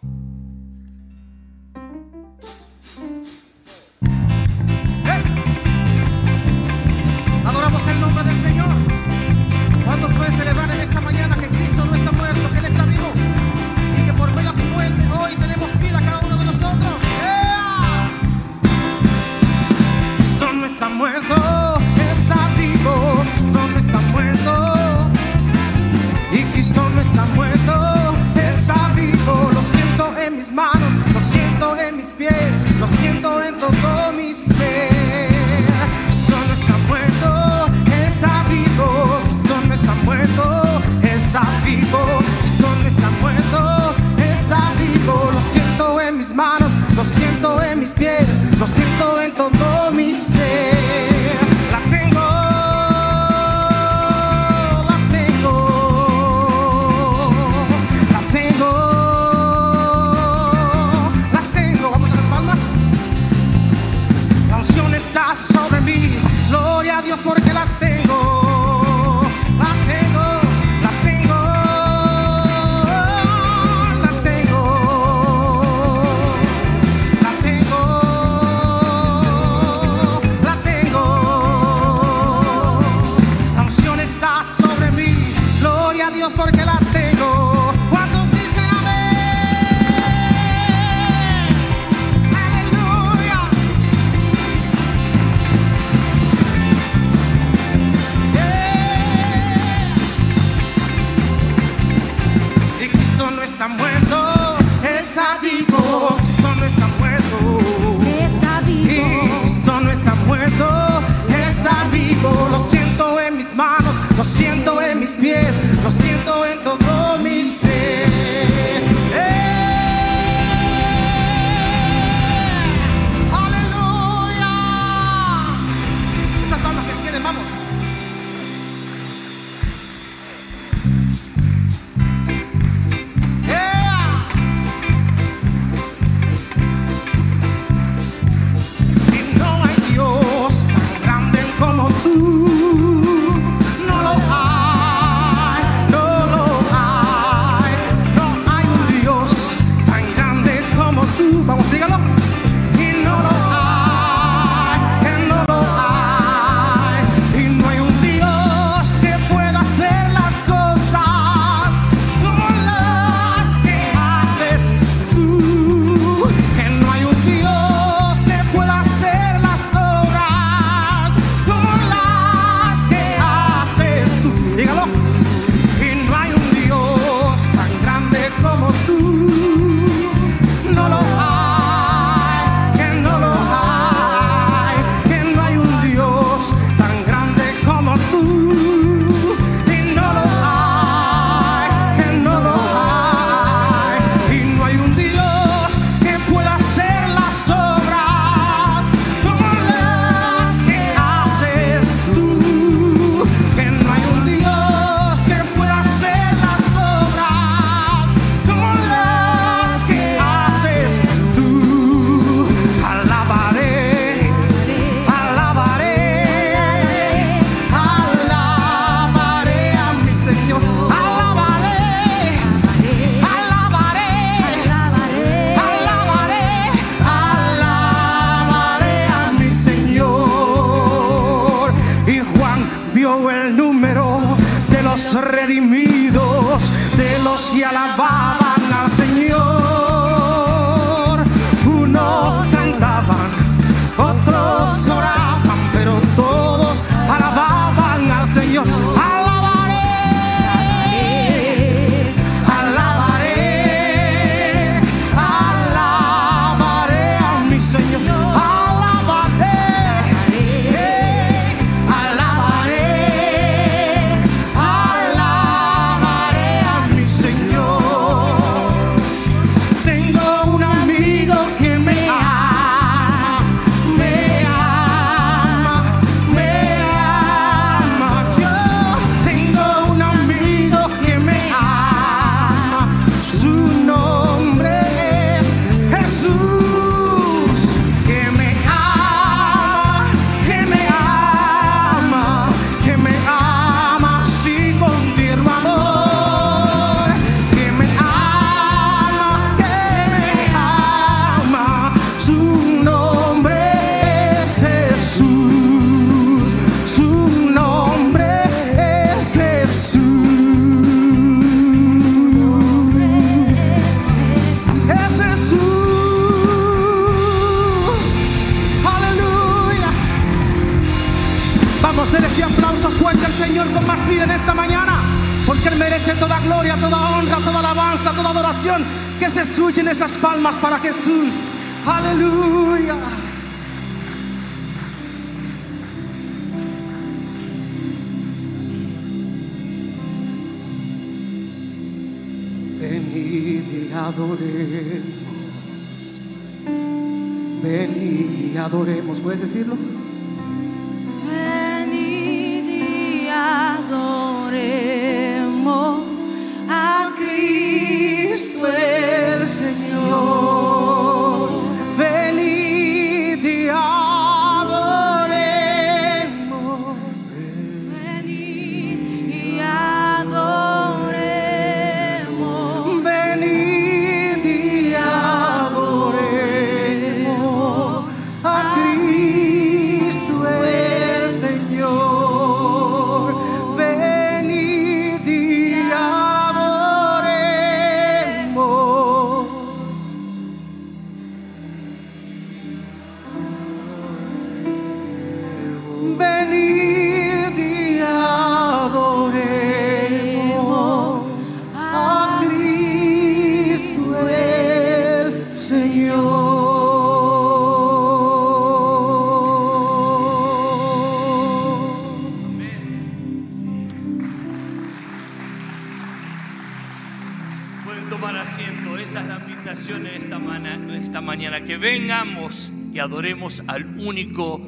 Adoremos 423.18 423.64
al 423.66 424.00
único 424.00 424.62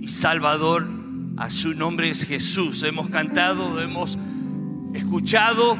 y 0.00 0.08
Salvador. 0.08 0.88
A 1.36 1.50
su 1.50 1.72
nombre 1.72 2.10
es 2.10 2.24
Jesús. 2.24 2.82
Hemos 2.82 3.10
cantado, 3.10 3.80
hemos 3.80 4.18
escuchado 4.92 5.78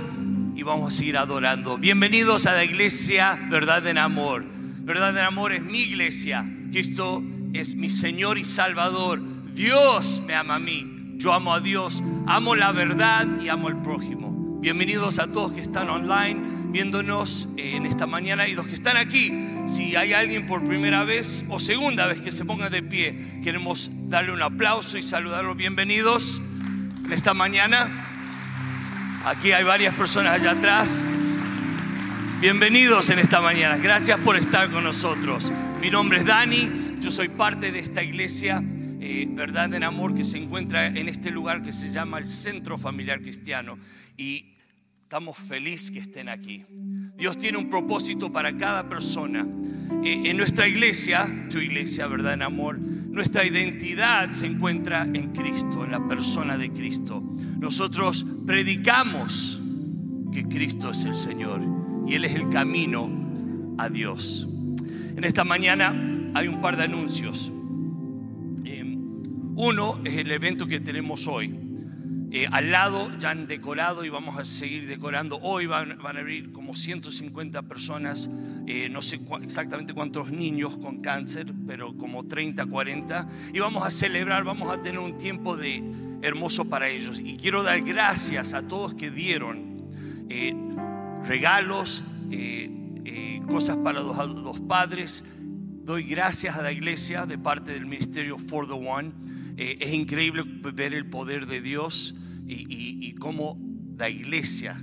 y 0.55 0.62
vamos 0.62 0.95
a 0.95 0.97
seguir 0.97 1.16
adorando. 1.16 1.79
Bienvenidos 1.79 2.47
a 2.47 2.53
la 2.53 2.62
iglesia 2.62 3.37
Verdad 3.51 3.85
en 3.88 3.99
Amor. 3.99 4.45
Verdad 4.45 5.19
en 5.19 5.25
Amor 5.25 5.53
es 5.53 5.64
mi 5.64 5.81
iglesia. 5.81 6.49
Cristo 6.71 7.25
es 7.53 7.75
mi 7.75 7.90
Señor 7.90 8.38
y 8.38 8.45
Salvador. 8.45 9.21
Dios 9.53 10.23
me 10.29 10.37
ama 10.37 10.55
a 10.55 10.61
mí. 10.61 11.14
Yo 11.16 11.33
amo 11.33 11.55
a 11.55 11.59
Dios. 11.59 12.05
Amo 12.29 12.55
la 12.55 12.71
verdad 12.71 13.27
y 13.42 13.49
amo 13.49 13.66
al 13.66 13.83
prójimo. 13.83 14.61
Bienvenidos 14.61 15.19
a 15.19 15.33
todos 15.33 15.55
que 15.55 15.61
están 15.61 15.90
online 15.90 16.57
viéndonos 16.71 17.49
en 17.57 17.85
esta 17.87 18.07
mañana 18.07 18.47
y 18.47 18.55
los 18.55 18.66
que 18.69 18.75
están 18.75 18.97
aquí. 18.97 19.56
Si 19.66 19.96
hay 19.96 20.12
alguien 20.12 20.46
por 20.46 20.64
primera 20.64 21.02
vez 21.02 21.44
o 21.48 21.59
segunda 21.59 22.07
vez 22.07 22.20
que 22.20 22.31
se 22.31 22.44
ponga 22.44 22.70
de 22.70 22.83
pie, 22.83 23.40
queremos 23.42 23.90
darle 24.09 24.33
un 24.33 24.40
aplauso 24.40 24.96
y 24.96 25.02
saludarlos. 25.02 25.57
Bienvenidos 25.57 26.40
en 27.05 27.12
esta 27.12 27.35
mañana. 27.35 27.90
Aquí 29.24 29.50
hay 29.50 29.64
varias 29.64 29.92
personas 29.94 30.35
allá 30.35 30.52
atrás. 30.52 31.05
Bienvenidos 32.40 33.11
en 33.11 33.18
esta 33.18 33.40
mañana. 33.40 33.76
Gracias 33.76 34.20
por 34.20 34.37
estar 34.37 34.70
con 34.70 34.85
nosotros. 34.85 35.52
Mi 35.81 35.90
nombre 35.90 36.18
es 36.18 36.26
Dani. 36.26 36.98
Yo 37.00 37.11
soy 37.11 37.29
parte 37.29 37.72
de 37.72 37.81
esta 37.81 38.05
iglesia, 38.05 38.62
eh, 39.00 39.26
Verdad 39.29 39.74
en 39.74 39.83
Amor, 39.83 40.14
que 40.14 40.22
se 40.22 40.38
encuentra 40.38 40.87
en 40.87 41.09
este 41.09 41.33
lugar 41.33 41.62
que 41.62 41.72
se 41.72 41.88
llama 41.88 42.18
el 42.18 42.26
Centro 42.26 42.79
Familiar 42.79 43.20
Cristiano. 43.20 43.79
Y 44.16 44.56
estamos 45.07 45.38
felices 45.38 45.92
que 45.92 46.01
estén 46.01 46.29
aquí. 46.29 46.64
Dios 47.16 47.38
tiene 47.38 47.59
un 47.59 47.71
propósito 47.71 48.33
para 48.33 48.57
cada 48.57 48.88
persona. 48.88 49.47
Eh, 50.03 50.23
en 50.25 50.37
nuestra 50.37 50.66
iglesia, 50.66 51.47
tu 51.49 51.59
iglesia, 51.59 52.09
Verdad 52.09 52.35
en 52.35 52.42
Amor, 52.42 52.77
nuestra 52.81 53.47
identidad 53.47 54.33
se 54.33 54.47
encuentra 54.47 55.05
en 55.05 55.33
Cristo, 55.33 55.85
en 55.85 55.92
la 55.92 56.09
persona 56.09 56.59
de 56.59 56.73
Cristo. 56.73 57.23
Nosotros 57.61 58.27
predicamos 58.45 59.61
que 60.33 60.42
Cristo 60.49 60.90
es 60.90 61.05
el 61.05 61.14
Señor 61.14 61.61
y 62.09 62.14
Él 62.14 62.25
es 62.25 62.35
el 62.35 62.49
camino 62.49 63.77
a 63.79 63.88
Dios. 63.88 64.49
En 65.16 65.23
esta 65.23 65.45
mañana 65.45 65.95
hay 66.35 66.49
un 66.49 66.61
par 66.61 66.77
de 66.77 66.83
anuncios. 66.83 67.53
Eh, 68.64 68.83
uno 69.55 70.01
es 70.05 70.16
el 70.16 70.33
evento 70.33 70.66
que 70.66 70.81
tenemos 70.81 71.29
hoy. 71.29 71.65
Eh, 72.33 72.47
al 72.51 72.73
lado 72.73 73.11
ya 73.19 73.31
han 73.31 73.47
decorado 73.47 74.05
y 74.05 74.09
vamos 74.09 74.37
a 74.37 74.45
seguir 74.45 74.87
decorando. 74.89 75.39
Hoy 75.43 75.67
van, 75.67 75.97
van 76.03 76.17
a 76.17 76.21
abrir 76.21 76.53
como 76.53 76.75
150 76.75 77.62
personas, 77.62 78.29
eh, 78.67 78.89
no 78.91 79.01
sé 79.01 79.21
cua- 79.21 79.43
exactamente 79.45 79.95
cuántos 79.95 80.31
niños 80.31 80.77
con 80.79 81.01
cáncer, 81.01 81.53
pero 81.67 81.97
como 81.97 82.27
30, 82.27 82.67
40. 82.67 83.29
Y 83.55 83.61
vamos 83.61 83.85
a 83.87 83.91
celebrar, 83.91 84.43
vamos 84.45 84.71
a 84.77 84.83
tener 84.83 84.99
un 84.99 85.19
tiempo 85.19 85.57
de 85.57 85.83
hermoso 86.23 86.69
para 86.69 86.89
ellos. 86.89 87.21
Y 87.25 87.37
quiero 87.37 87.62
dar 87.62 87.81
gracias 87.83 88.55
a 88.55 88.67
todos 88.67 88.95
que 88.95 89.11
dieron 89.11 89.87
eh, 90.29 90.53
regalos, 91.25 92.03
eh, 92.31 92.71
eh, 93.05 93.41
cosas 93.49 93.77
para 93.79 94.01
los, 94.01 94.17
los 94.35 94.61
padres. 94.61 95.25
Doy 95.85 96.03
gracias 96.03 96.57
a 96.57 96.62
la 96.62 96.73
iglesia 96.73 97.25
de 97.27 97.39
parte 97.39 97.73
del 97.73 97.87
ministerio 97.87 98.37
For 98.37 98.67
the 98.67 98.73
One. 98.75 99.12
Eh, 99.57 99.79
es 99.81 99.95
increíble 99.95 100.45
ver 100.75 100.95
el 100.95 101.07
poder 101.07 101.47
de 101.47 101.61
Dios 101.61 102.14
y, 102.47 103.14
cómo 103.19 103.59
la 103.97 104.09
iglesia 104.11 104.77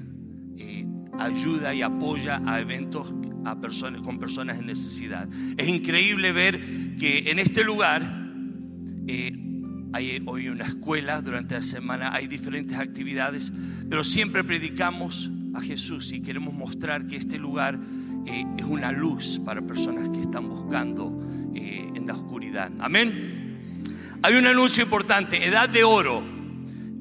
eh, 0.57 0.85
ayuda 1.19 1.73
y 1.73 1.81
apoya 1.81 2.41
a 2.45 2.59
eventos 2.59 3.13
a 3.45 3.59
personas, 3.61 4.01
con 4.01 4.19
personas 4.19 4.59
en 4.59 4.65
necesidad. 4.65 5.29
Es 5.57 5.67
increíble 5.67 6.31
ver 6.31 6.97
que 6.97 7.29
en 7.29 7.39
este 7.39 7.63
lugar 7.63 8.01
eh, 9.07 9.31
hay 9.93 10.21
hoy 10.25 10.49
una 10.49 10.65
escuela 10.65 11.21
durante 11.21 11.55
la 11.55 11.61
semana, 11.61 12.13
hay 12.13 12.27
diferentes 12.27 12.77
actividades, 12.77 13.53
pero 13.89 14.03
siempre 14.03 14.43
predicamos 14.43 15.29
a 15.53 15.61
Jesús 15.61 16.11
y 16.11 16.21
queremos 16.21 16.53
mostrar 16.53 17.05
que 17.05 17.17
este 17.17 17.37
lugar 17.37 17.79
es 18.25 18.65
una 18.65 18.91
luz 18.91 19.39
para 19.45 19.61
personas 19.61 20.09
que 20.09 20.21
están 20.21 20.49
buscando 20.49 21.21
en 21.53 22.07
la 22.07 22.13
oscuridad. 22.13 22.71
Amén. 22.79 23.42
Hay 24.25 24.35
un 24.35 24.47
anuncio 24.47 24.83
importante, 24.83 25.45
Edad 25.45 25.67
de 25.67 25.83
Oro 25.83 26.23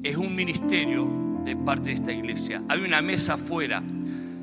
es 0.03 0.17
un 0.17 0.35
ministerio 0.35 1.41
de 1.45 1.55
parte 1.55 1.89
de 1.89 1.95
esta 1.95 2.11
iglesia. 2.11 2.61
Hay 2.67 2.81
una 2.81 3.01
mesa 3.01 3.35
afuera. 3.35 3.81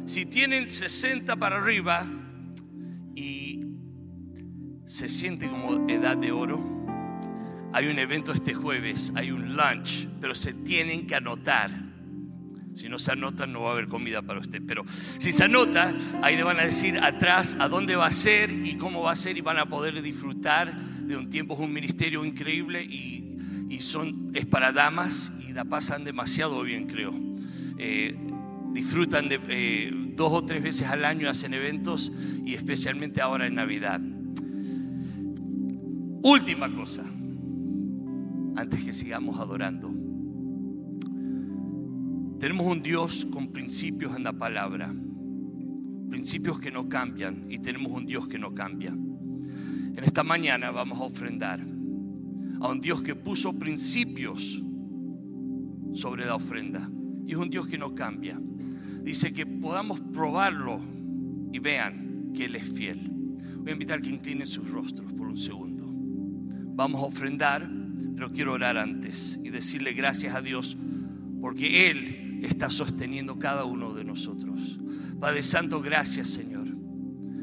Si 0.06 0.24
tienen 0.24 0.70
60 0.70 1.36
para 1.36 1.58
arriba 1.58 2.06
y 3.14 3.66
se 4.86 5.10
siente 5.10 5.46
como 5.46 5.88
edad 5.90 6.16
de 6.16 6.32
oro, 6.32 6.58
hay 7.74 7.86
un 7.86 7.98
evento 7.98 8.32
este 8.32 8.54
jueves, 8.54 9.12
hay 9.14 9.30
un 9.30 9.56
lunch, 9.56 10.08
pero 10.18 10.34
se 10.34 10.54
tienen 10.54 11.06
que 11.06 11.14
anotar. 11.14 11.70
Si 12.74 12.88
no 12.88 12.98
se 12.98 13.12
anotan, 13.12 13.52
no 13.52 13.62
va 13.62 13.70
a 13.70 13.72
haber 13.72 13.88
comida 13.88 14.22
para 14.22 14.40
usted. 14.40 14.62
Pero 14.66 14.84
si 15.18 15.32
se 15.32 15.44
anota, 15.44 15.92
ahí 16.22 16.36
le 16.36 16.42
van 16.42 16.60
a 16.60 16.64
decir 16.64 16.98
atrás 16.98 17.56
a 17.58 17.68
dónde 17.68 17.96
va 17.96 18.06
a 18.06 18.12
ser 18.12 18.50
y 18.50 18.76
cómo 18.76 19.02
va 19.02 19.12
a 19.12 19.16
ser 19.16 19.36
y 19.36 19.40
van 19.40 19.58
a 19.58 19.66
poder 19.66 20.00
disfrutar 20.02 20.80
de 20.80 21.16
un 21.16 21.30
tiempo. 21.30 21.54
Es 21.54 21.60
un 21.60 21.72
ministerio 21.72 22.24
increíble 22.24 22.82
y, 22.84 23.36
y 23.68 23.80
son, 23.80 24.30
es 24.34 24.46
para 24.46 24.72
damas 24.72 25.32
y 25.46 25.52
la 25.52 25.64
pasan 25.64 26.04
demasiado 26.04 26.62
bien, 26.62 26.86
creo. 26.86 27.12
Eh, 27.78 28.16
disfrutan 28.72 29.28
de 29.28 29.40
eh, 29.48 29.90
dos 30.14 30.32
o 30.32 30.44
tres 30.44 30.62
veces 30.62 30.86
al 30.86 31.04
año, 31.04 31.28
hacen 31.28 31.54
eventos 31.54 32.12
y 32.44 32.54
especialmente 32.54 33.20
ahora 33.20 33.46
en 33.46 33.56
Navidad. 33.56 34.00
Última 36.22 36.68
cosa, 36.70 37.02
antes 38.56 38.84
que 38.84 38.92
sigamos 38.92 39.40
adorando. 39.40 39.99
Tenemos 42.40 42.66
un 42.66 42.82
Dios 42.82 43.26
con 43.30 43.48
principios 43.48 44.16
en 44.16 44.24
la 44.24 44.32
palabra, 44.32 44.90
principios 46.08 46.58
que 46.58 46.70
no 46.70 46.88
cambian 46.88 47.44
y 47.50 47.58
tenemos 47.58 47.92
un 47.92 48.06
Dios 48.06 48.28
que 48.28 48.38
no 48.38 48.54
cambia. 48.54 48.92
En 48.92 50.02
esta 50.02 50.24
mañana 50.24 50.70
vamos 50.70 50.98
a 50.98 51.02
ofrendar 51.02 51.60
a 51.60 52.68
un 52.70 52.80
Dios 52.80 53.02
que 53.02 53.14
puso 53.14 53.58
principios 53.58 54.62
sobre 55.92 56.24
la 56.24 56.36
ofrenda 56.36 56.90
y 57.26 57.32
es 57.32 57.36
un 57.36 57.50
Dios 57.50 57.68
que 57.68 57.76
no 57.76 57.94
cambia. 57.94 58.40
Dice 59.02 59.34
que 59.34 59.44
podamos 59.44 60.00
probarlo 60.00 60.80
y 61.52 61.58
vean 61.58 62.32
que 62.34 62.46
Él 62.46 62.56
es 62.56 62.72
fiel. 62.72 63.10
Voy 63.58 63.68
a 63.68 63.72
invitar 63.72 64.00
que 64.00 64.08
inclinen 64.08 64.46
sus 64.46 64.70
rostros 64.70 65.12
por 65.12 65.26
un 65.26 65.36
segundo. 65.36 65.84
Vamos 66.74 67.02
a 67.02 67.04
ofrendar, 67.04 67.70
pero 68.14 68.32
quiero 68.32 68.54
orar 68.54 68.78
antes 68.78 69.38
y 69.44 69.50
decirle 69.50 69.92
gracias 69.92 70.34
a 70.34 70.40
Dios 70.40 70.78
porque 71.42 71.90
Él 71.90 72.28
está 72.46 72.70
sosteniendo 72.70 73.38
cada 73.38 73.64
uno 73.64 73.94
de 73.94 74.04
nosotros. 74.04 74.78
Padre 75.18 75.42
Santo, 75.42 75.80
gracias 75.80 76.28
Señor. 76.28 76.66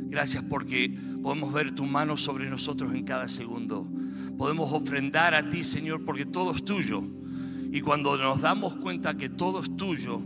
Gracias 0.09 0.43
porque 0.49 0.89
podemos 1.21 1.53
ver 1.53 1.73
tu 1.73 1.85
mano 1.85 2.17
sobre 2.17 2.49
nosotros 2.49 2.93
en 2.95 3.03
cada 3.03 3.27
segundo. 3.27 3.87
Podemos 4.37 4.71
ofrendar 4.71 5.35
a 5.35 5.49
ti, 5.49 5.63
Señor, 5.63 6.05
porque 6.05 6.25
todo 6.25 6.55
es 6.55 6.63
tuyo. 6.63 7.03
Y 7.71 7.81
cuando 7.81 8.17
nos 8.17 8.41
damos 8.41 8.75
cuenta 8.75 9.17
que 9.17 9.29
todo 9.29 9.61
es 9.61 9.75
tuyo 9.75 10.21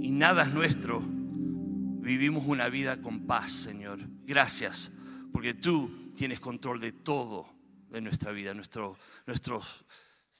y 0.00 0.10
nada 0.10 0.44
es 0.44 0.52
nuestro, 0.52 1.00
vivimos 1.00 2.44
una 2.46 2.68
vida 2.68 3.00
con 3.00 3.26
paz, 3.26 3.52
Señor. 3.52 4.00
Gracias, 4.26 4.90
porque 5.32 5.54
tú 5.54 6.12
tienes 6.16 6.40
control 6.40 6.80
de 6.80 6.92
todo 6.92 7.46
de 7.90 8.00
nuestra 8.00 8.32
vida, 8.32 8.52
nuestro, 8.54 8.98
nuestros 9.26 9.84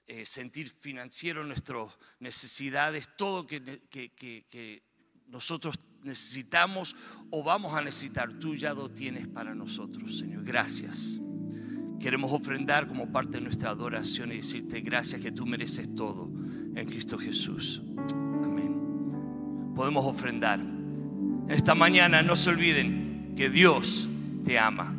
eh, 0.06 0.24
sentir 0.24 0.68
financiero, 0.70 1.44
nuestras 1.44 1.88
necesidades, 2.20 3.08
todo 3.16 3.46
que, 3.46 3.60
que- 3.90 4.10
que- 4.10 4.44
que 4.50 4.82
nosotros 5.28 5.76
necesitamos 6.02 6.94
o 7.30 7.42
vamos 7.42 7.74
a 7.74 7.82
necesitar, 7.82 8.32
tú 8.34 8.54
ya 8.54 8.72
lo 8.72 8.88
tienes 8.88 9.26
para 9.26 9.54
nosotros, 9.54 10.18
Señor. 10.18 10.44
Gracias. 10.44 11.18
Queremos 11.98 12.30
ofrendar 12.32 12.86
como 12.86 13.10
parte 13.10 13.38
de 13.38 13.40
nuestra 13.40 13.70
adoración 13.70 14.30
y 14.30 14.36
decirte 14.36 14.80
gracias 14.82 15.20
que 15.20 15.32
tú 15.32 15.46
mereces 15.46 15.92
todo 15.94 16.30
en 16.76 16.86
Cristo 16.86 17.18
Jesús. 17.18 17.82
Amén. 18.44 19.72
Podemos 19.74 20.04
ofrendar. 20.04 20.60
Esta 21.48 21.74
mañana 21.74 22.22
no 22.22 22.36
se 22.36 22.50
olviden 22.50 23.34
que 23.36 23.50
Dios 23.50 24.08
te 24.44 24.58
ama. 24.58 24.95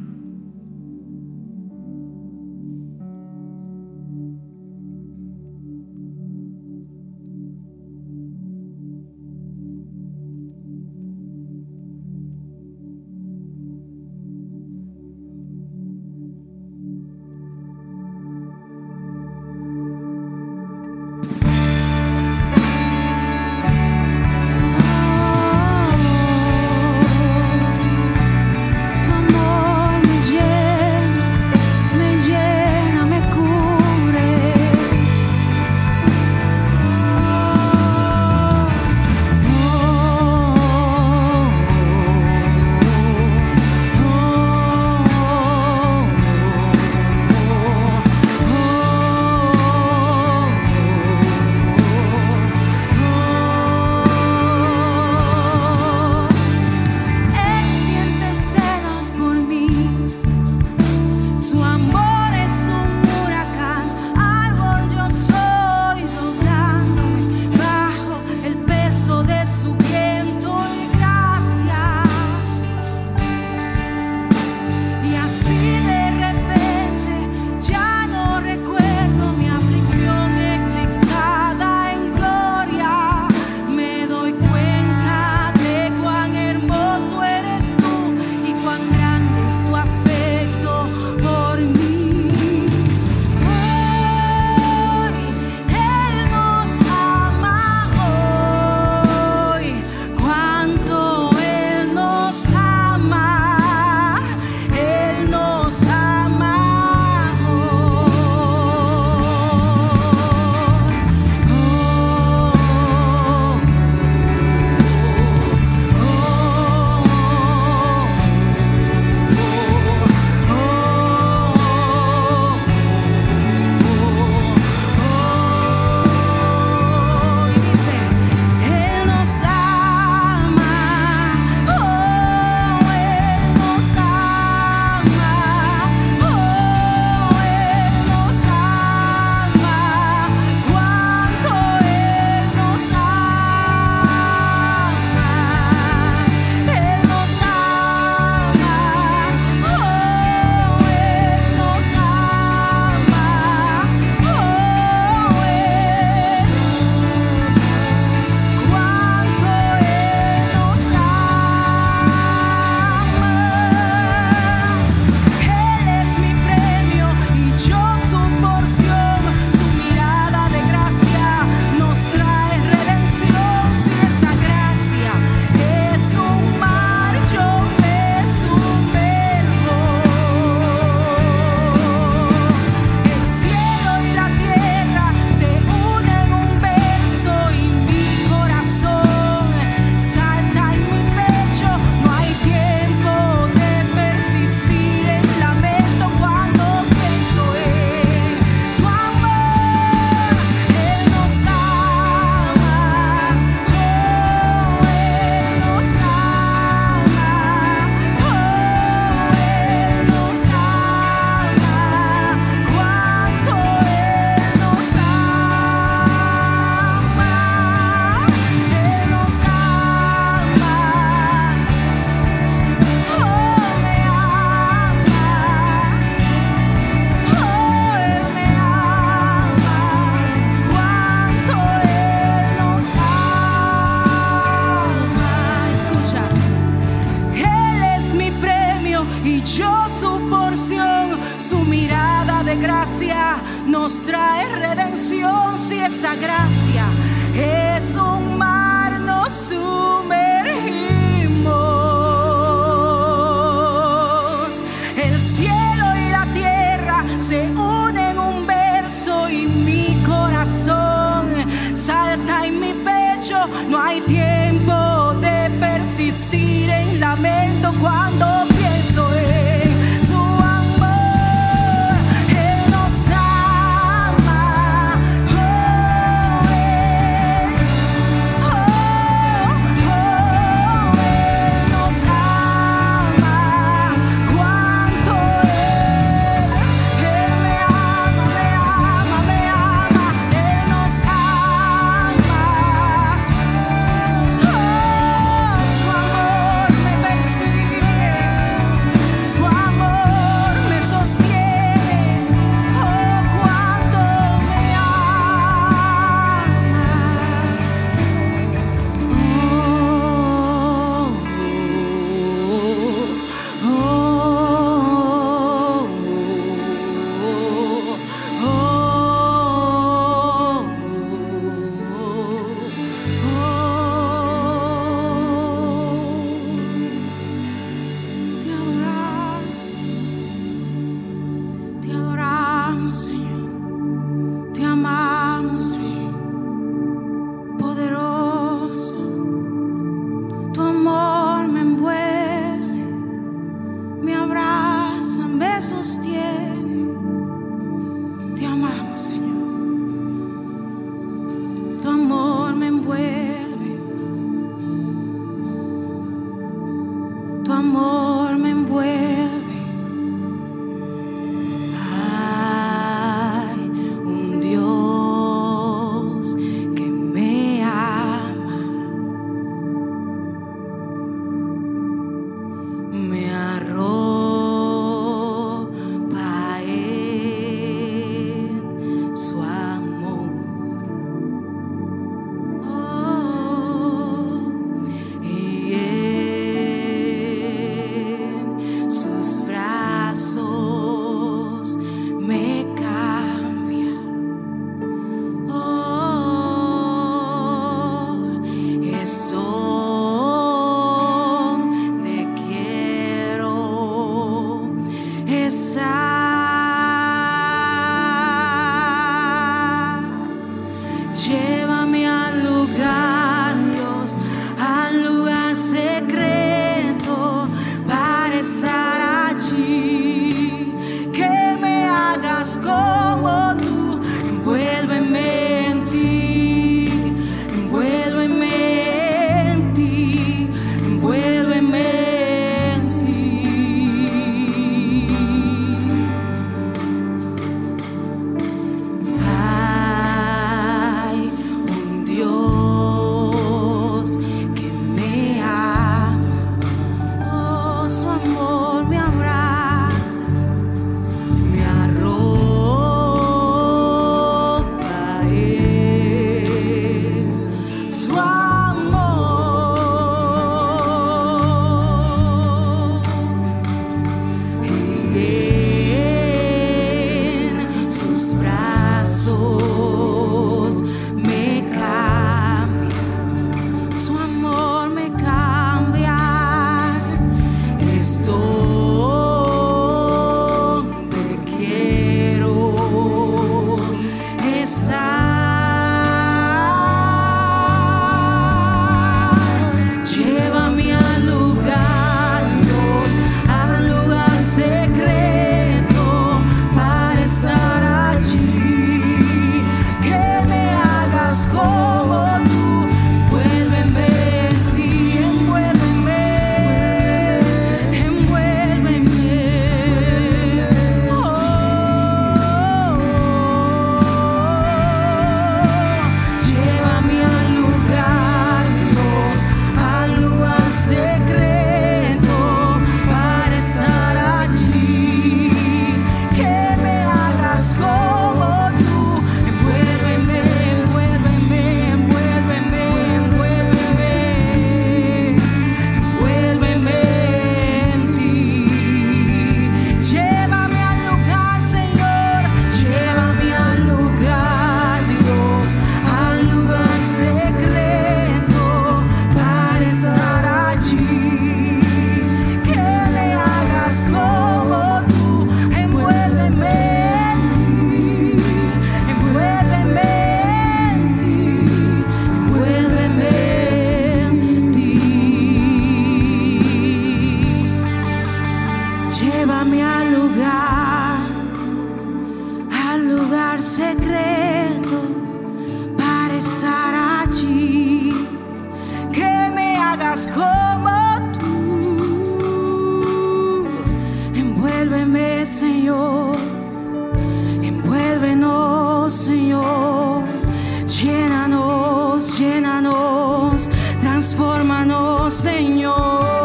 Transfórmanos, 594.18 595.32
Señor. 595.32 596.37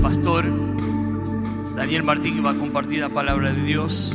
Pastor 0.00 0.42
Daniel 1.76 2.02
Martín 2.02 2.36
que 2.36 2.40
va 2.40 2.50
a 2.50 2.54
compartir 2.54 3.00
la 3.00 3.08
palabra 3.10 3.52
de 3.52 3.62
Dios. 3.62 4.12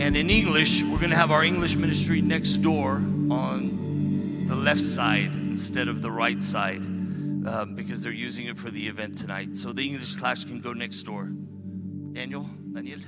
And 0.00 0.16
in 0.16 0.30
English, 0.30 0.82
we're 0.82 0.98
going 0.98 1.10
to 1.10 1.16
have 1.16 1.30
our 1.30 1.44
English 1.44 1.76
ministry 1.76 2.20
next 2.20 2.58
door 2.62 3.02
on 3.30 4.46
the 4.48 4.54
left 4.54 4.80
side 4.80 5.32
instead 5.34 5.88
of 5.88 6.00
the 6.02 6.10
right 6.10 6.42
side 6.42 6.82
um, 6.82 7.74
because 7.74 8.02
they're 8.02 8.12
using 8.12 8.46
it 8.46 8.56
for 8.56 8.70
the 8.70 8.86
event 8.86 9.18
tonight. 9.18 9.56
So 9.56 9.72
the 9.72 9.84
English 9.84 10.16
class 10.16 10.44
can 10.44 10.60
go 10.60 10.72
next 10.72 11.02
door. 11.02 11.28
Daniel, 12.12 12.48
Daniel. 12.72 13.00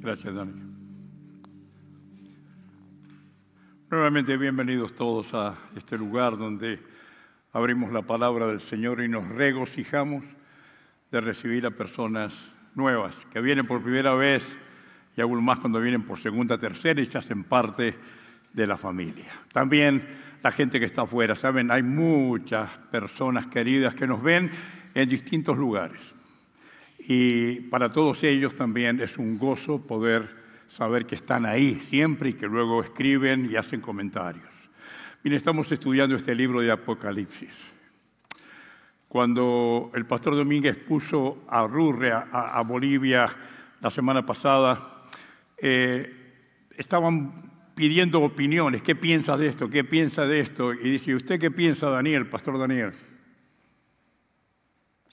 Gracias, 0.00 0.34
Dani. 0.34 0.52
Nuevamente 3.90 4.36
bienvenidos 4.36 4.94
todos 4.94 5.32
a 5.34 5.54
este 5.76 5.96
lugar 5.96 6.36
donde 6.36 6.80
abrimos 7.54 7.92
la 7.92 8.02
palabra 8.02 8.48
del 8.48 8.60
Señor 8.60 9.00
y 9.00 9.08
nos 9.08 9.26
regocijamos 9.28 10.24
de 11.10 11.20
recibir 11.20 11.64
a 11.64 11.70
personas 11.70 12.34
nuevas 12.74 13.14
que 13.32 13.40
vienen 13.40 13.64
por 13.64 13.80
primera 13.80 14.12
vez 14.14 14.44
y 15.16 15.20
aún 15.20 15.42
más 15.42 15.60
cuando 15.60 15.80
vienen 15.80 16.02
por 16.02 16.18
segunda, 16.18 16.58
tercera 16.58 17.00
y 17.00 17.06
se 17.06 17.16
hacen 17.16 17.44
parte 17.44 17.94
de 18.52 18.66
la 18.66 18.76
familia. 18.76 19.30
También 19.52 20.04
la 20.42 20.50
gente 20.50 20.80
que 20.80 20.86
está 20.86 21.02
afuera, 21.02 21.36
saben, 21.36 21.70
hay 21.70 21.84
muchas 21.84 22.70
personas 22.90 23.46
queridas 23.46 23.94
que 23.94 24.08
nos 24.08 24.20
ven 24.20 24.50
en 24.92 25.08
distintos 25.08 25.56
lugares. 25.56 26.00
Y 26.98 27.60
para 27.70 27.92
todos 27.92 28.24
ellos 28.24 28.56
también 28.56 29.00
es 29.00 29.16
un 29.16 29.38
gozo 29.38 29.80
poder 29.80 30.28
saber 30.68 31.06
que 31.06 31.14
están 31.14 31.46
ahí 31.46 31.80
siempre 31.88 32.30
y 32.30 32.32
que 32.32 32.48
luego 32.48 32.82
escriben 32.82 33.48
y 33.48 33.54
hacen 33.54 33.80
comentarios. 33.80 34.53
Bien, 35.24 35.36
estamos 35.36 35.72
estudiando 35.72 36.16
este 36.16 36.34
libro 36.34 36.60
de 36.60 36.70
Apocalipsis. 36.70 37.48
Cuando 39.08 39.90
el 39.94 40.04
pastor 40.04 40.36
Domínguez 40.36 40.76
puso 40.76 41.46
a 41.48 41.66
Rurre, 41.66 42.12
a, 42.12 42.28
a 42.30 42.62
Bolivia, 42.62 43.24
la 43.80 43.90
semana 43.90 44.26
pasada, 44.26 45.08
eh, 45.56 46.68
estaban 46.76 47.72
pidiendo 47.74 48.20
opiniones. 48.20 48.82
¿Qué 48.82 48.94
piensa 48.94 49.38
de 49.38 49.46
esto? 49.46 49.70
¿Qué 49.70 49.82
piensa 49.82 50.26
de 50.26 50.40
esto? 50.40 50.74
Y 50.74 50.90
dice, 50.90 51.14
¿usted 51.14 51.40
qué 51.40 51.50
piensa, 51.50 51.88
Daniel, 51.88 52.26
pastor 52.26 52.58
Daniel? 52.58 52.92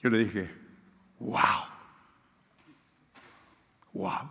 Yo 0.02 0.10
le 0.10 0.18
dije, 0.18 0.50
wow, 1.20 1.38
wow. 3.94 4.28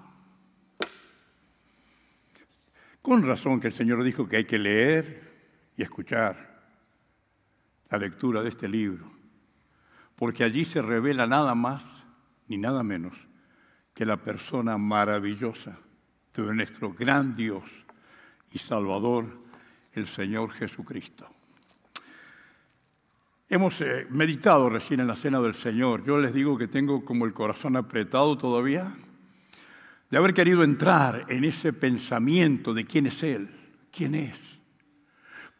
Con 3.01 3.25
razón 3.25 3.59
que 3.59 3.69
el 3.69 3.73
Señor 3.73 4.03
dijo 4.03 4.29
que 4.29 4.37
hay 4.37 4.45
que 4.45 4.59
leer 4.59 5.30
escuchar 5.83 6.61
la 7.89 7.97
lectura 7.97 8.41
de 8.41 8.49
este 8.49 8.67
libro, 8.67 9.11
porque 10.15 10.43
allí 10.43 10.65
se 10.65 10.81
revela 10.81 11.27
nada 11.27 11.55
más 11.55 11.83
ni 12.47 12.57
nada 12.57 12.83
menos 12.83 13.13
que 13.93 14.05
la 14.05 14.17
persona 14.17 14.77
maravillosa 14.77 15.77
de 16.33 16.55
nuestro 16.55 16.93
gran 16.93 17.35
Dios 17.35 17.63
y 18.51 18.59
Salvador, 18.59 19.25
el 19.93 20.07
Señor 20.07 20.51
Jesucristo. 20.51 21.27
Hemos 23.49 23.81
eh, 23.81 24.07
meditado 24.09 24.69
recién 24.69 25.01
en 25.01 25.07
la 25.07 25.15
cena 25.17 25.41
del 25.41 25.53
Señor. 25.53 26.05
Yo 26.05 26.17
les 26.17 26.33
digo 26.33 26.57
que 26.57 26.69
tengo 26.69 27.03
como 27.03 27.25
el 27.25 27.33
corazón 27.33 27.75
apretado 27.75 28.37
todavía 28.37 28.93
de 30.09 30.17
haber 30.17 30.33
querido 30.33 30.63
entrar 30.63 31.25
en 31.27 31.43
ese 31.43 31.73
pensamiento 31.73 32.73
de 32.73 32.85
quién 32.85 33.07
es 33.07 33.21
Él, 33.23 33.49
quién 33.91 34.15
es. 34.15 34.50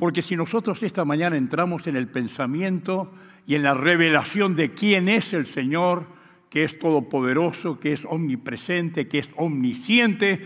Porque 0.02 0.24
si 0.24 0.36
nosotros 0.36 0.82
esta 0.82 1.06
mañana 1.06 1.38
entramos 1.38 1.86
en 1.86 1.96
el 1.96 2.08
pensamiento 2.08 3.14
y 3.46 3.54
en 3.54 3.62
la 3.62 3.76
revelación 3.76 4.56
de 4.56 4.72
quién 4.72 5.08
es 5.08 5.32
el 5.32 5.46
Señor, 5.46 6.08
que 6.50 6.64
es 6.64 6.80
todopoderoso, 6.80 7.80
que 7.80 7.94
es 7.94 8.04
omnipresente, 8.06 9.08
que 9.08 9.20
es 9.20 9.30
omnisciente, 9.36 10.42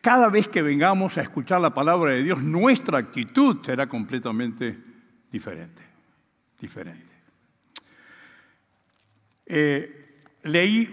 cada 0.00 0.30
vez 0.30 0.48
que 0.48 0.62
vengamos 0.62 1.18
a 1.18 1.20
escuchar 1.20 1.60
la 1.60 1.74
palabra 1.74 2.12
de 2.12 2.22
Dios, 2.22 2.42
nuestra 2.42 2.96
actitud 2.96 3.58
será 3.62 3.86
completamente 3.90 4.74
diferente. 5.30 5.82
Diferente. 6.58 7.12
Eh, 9.44 10.22
leí 10.44 10.90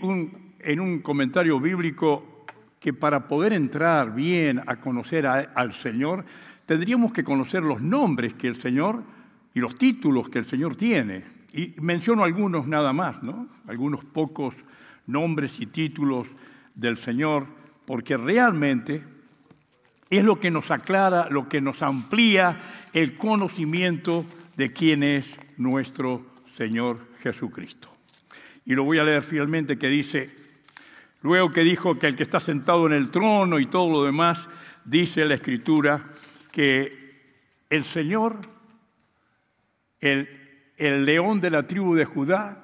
en 0.59 0.79
un 0.81 0.99
comentario 0.99 1.61
bíblico 1.61 2.43
que 2.77 2.91
para 2.91 3.29
poder 3.29 3.53
entrar 3.53 4.13
bien 4.13 4.59
a 4.67 4.81
conocer 4.81 5.25
al 5.27 5.71
Señor, 5.71 6.25
tendríamos 6.71 7.11
que 7.11 7.25
conocer 7.25 7.63
los 7.63 7.81
nombres 7.81 8.33
que 8.35 8.47
el 8.47 8.61
Señor 8.61 9.03
y 9.53 9.59
los 9.59 9.75
títulos 9.75 10.29
que 10.29 10.39
el 10.39 10.45
Señor 10.45 10.77
tiene. 10.77 11.25
Y 11.51 11.73
menciono 11.81 12.23
algunos 12.23 12.65
nada 12.65 12.93
más, 12.93 13.21
¿no? 13.21 13.45
Algunos 13.67 14.05
pocos 14.05 14.55
nombres 15.05 15.59
y 15.59 15.65
títulos 15.65 16.29
del 16.73 16.95
Señor, 16.95 17.45
porque 17.85 18.15
realmente 18.15 19.03
es 20.09 20.23
lo 20.23 20.39
que 20.39 20.49
nos 20.49 20.71
aclara, 20.71 21.27
lo 21.29 21.49
que 21.49 21.59
nos 21.59 21.81
amplía 21.81 22.61
el 22.93 23.17
conocimiento 23.17 24.23
de 24.55 24.71
quién 24.71 25.03
es 25.03 25.27
nuestro 25.57 26.25
Señor 26.55 26.99
Jesucristo. 27.19 27.89
Y 28.63 28.75
lo 28.75 28.85
voy 28.85 28.97
a 28.99 29.03
leer 29.03 29.23
fielmente 29.23 29.77
que 29.77 29.89
dice, 29.89 30.29
luego 31.21 31.51
que 31.51 31.65
dijo 31.65 31.99
que 31.99 32.07
el 32.07 32.15
que 32.15 32.23
está 32.23 32.39
sentado 32.39 32.87
en 32.87 32.93
el 32.93 33.11
trono 33.11 33.59
y 33.59 33.65
todo 33.65 33.91
lo 33.91 34.05
demás, 34.05 34.47
dice 34.85 35.25
la 35.25 35.33
Escritura 35.33 36.11
que 36.51 37.01
el 37.69 37.83
Señor, 37.85 38.41
el, 39.99 40.29
el 40.77 41.05
león 41.05 41.39
de 41.39 41.49
la 41.49 41.67
tribu 41.67 41.95
de 41.95 42.05
Judá, 42.05 42.61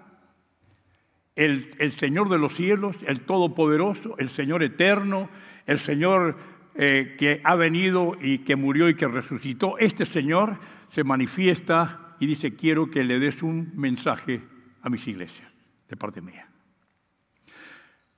el, 1.36 1.72
el 1.78 1.92
Señor 1.92 2.30
de 2.30 2.40
los 2.40 2.56
cielos, 2.56 2.98
el 3.06 3.22
Todopoderoso, 3.22 4.18
el 4.18 4.30
Señor 4.30 4.64
eterno, 4.64 5.30
el 5.66 5.80
Señor 5.80 6.36
eh, 6.76 7.16
que 7.18 7.42
ha 7.44 7.56
venido 7.56 8.18
y 8.22 8.40
que 8.40 8.56
murió 8.56 8.90
y 8.90 8.96
que 8.96 9.08
resucitó, 9.08 9.78
este 9.78 10.06
Señor 10.06 10.60
se 10.92 11.04
manifiesta 11.04 12.16
y 12.20 12.26
dice, 12.26 12.56
quiero 12.56 12.90
que 12.90 13.04
le 13.04 13.20
des 13.20 13.44
un 13.44 13.72
mensaje 13.76 14.42
a 14.82 14.90
mis 14.90 15.08
iglesias, 15.08 15.48
de 15.88 15.96
parte 15.96 16.22
mía. 16.22 16.48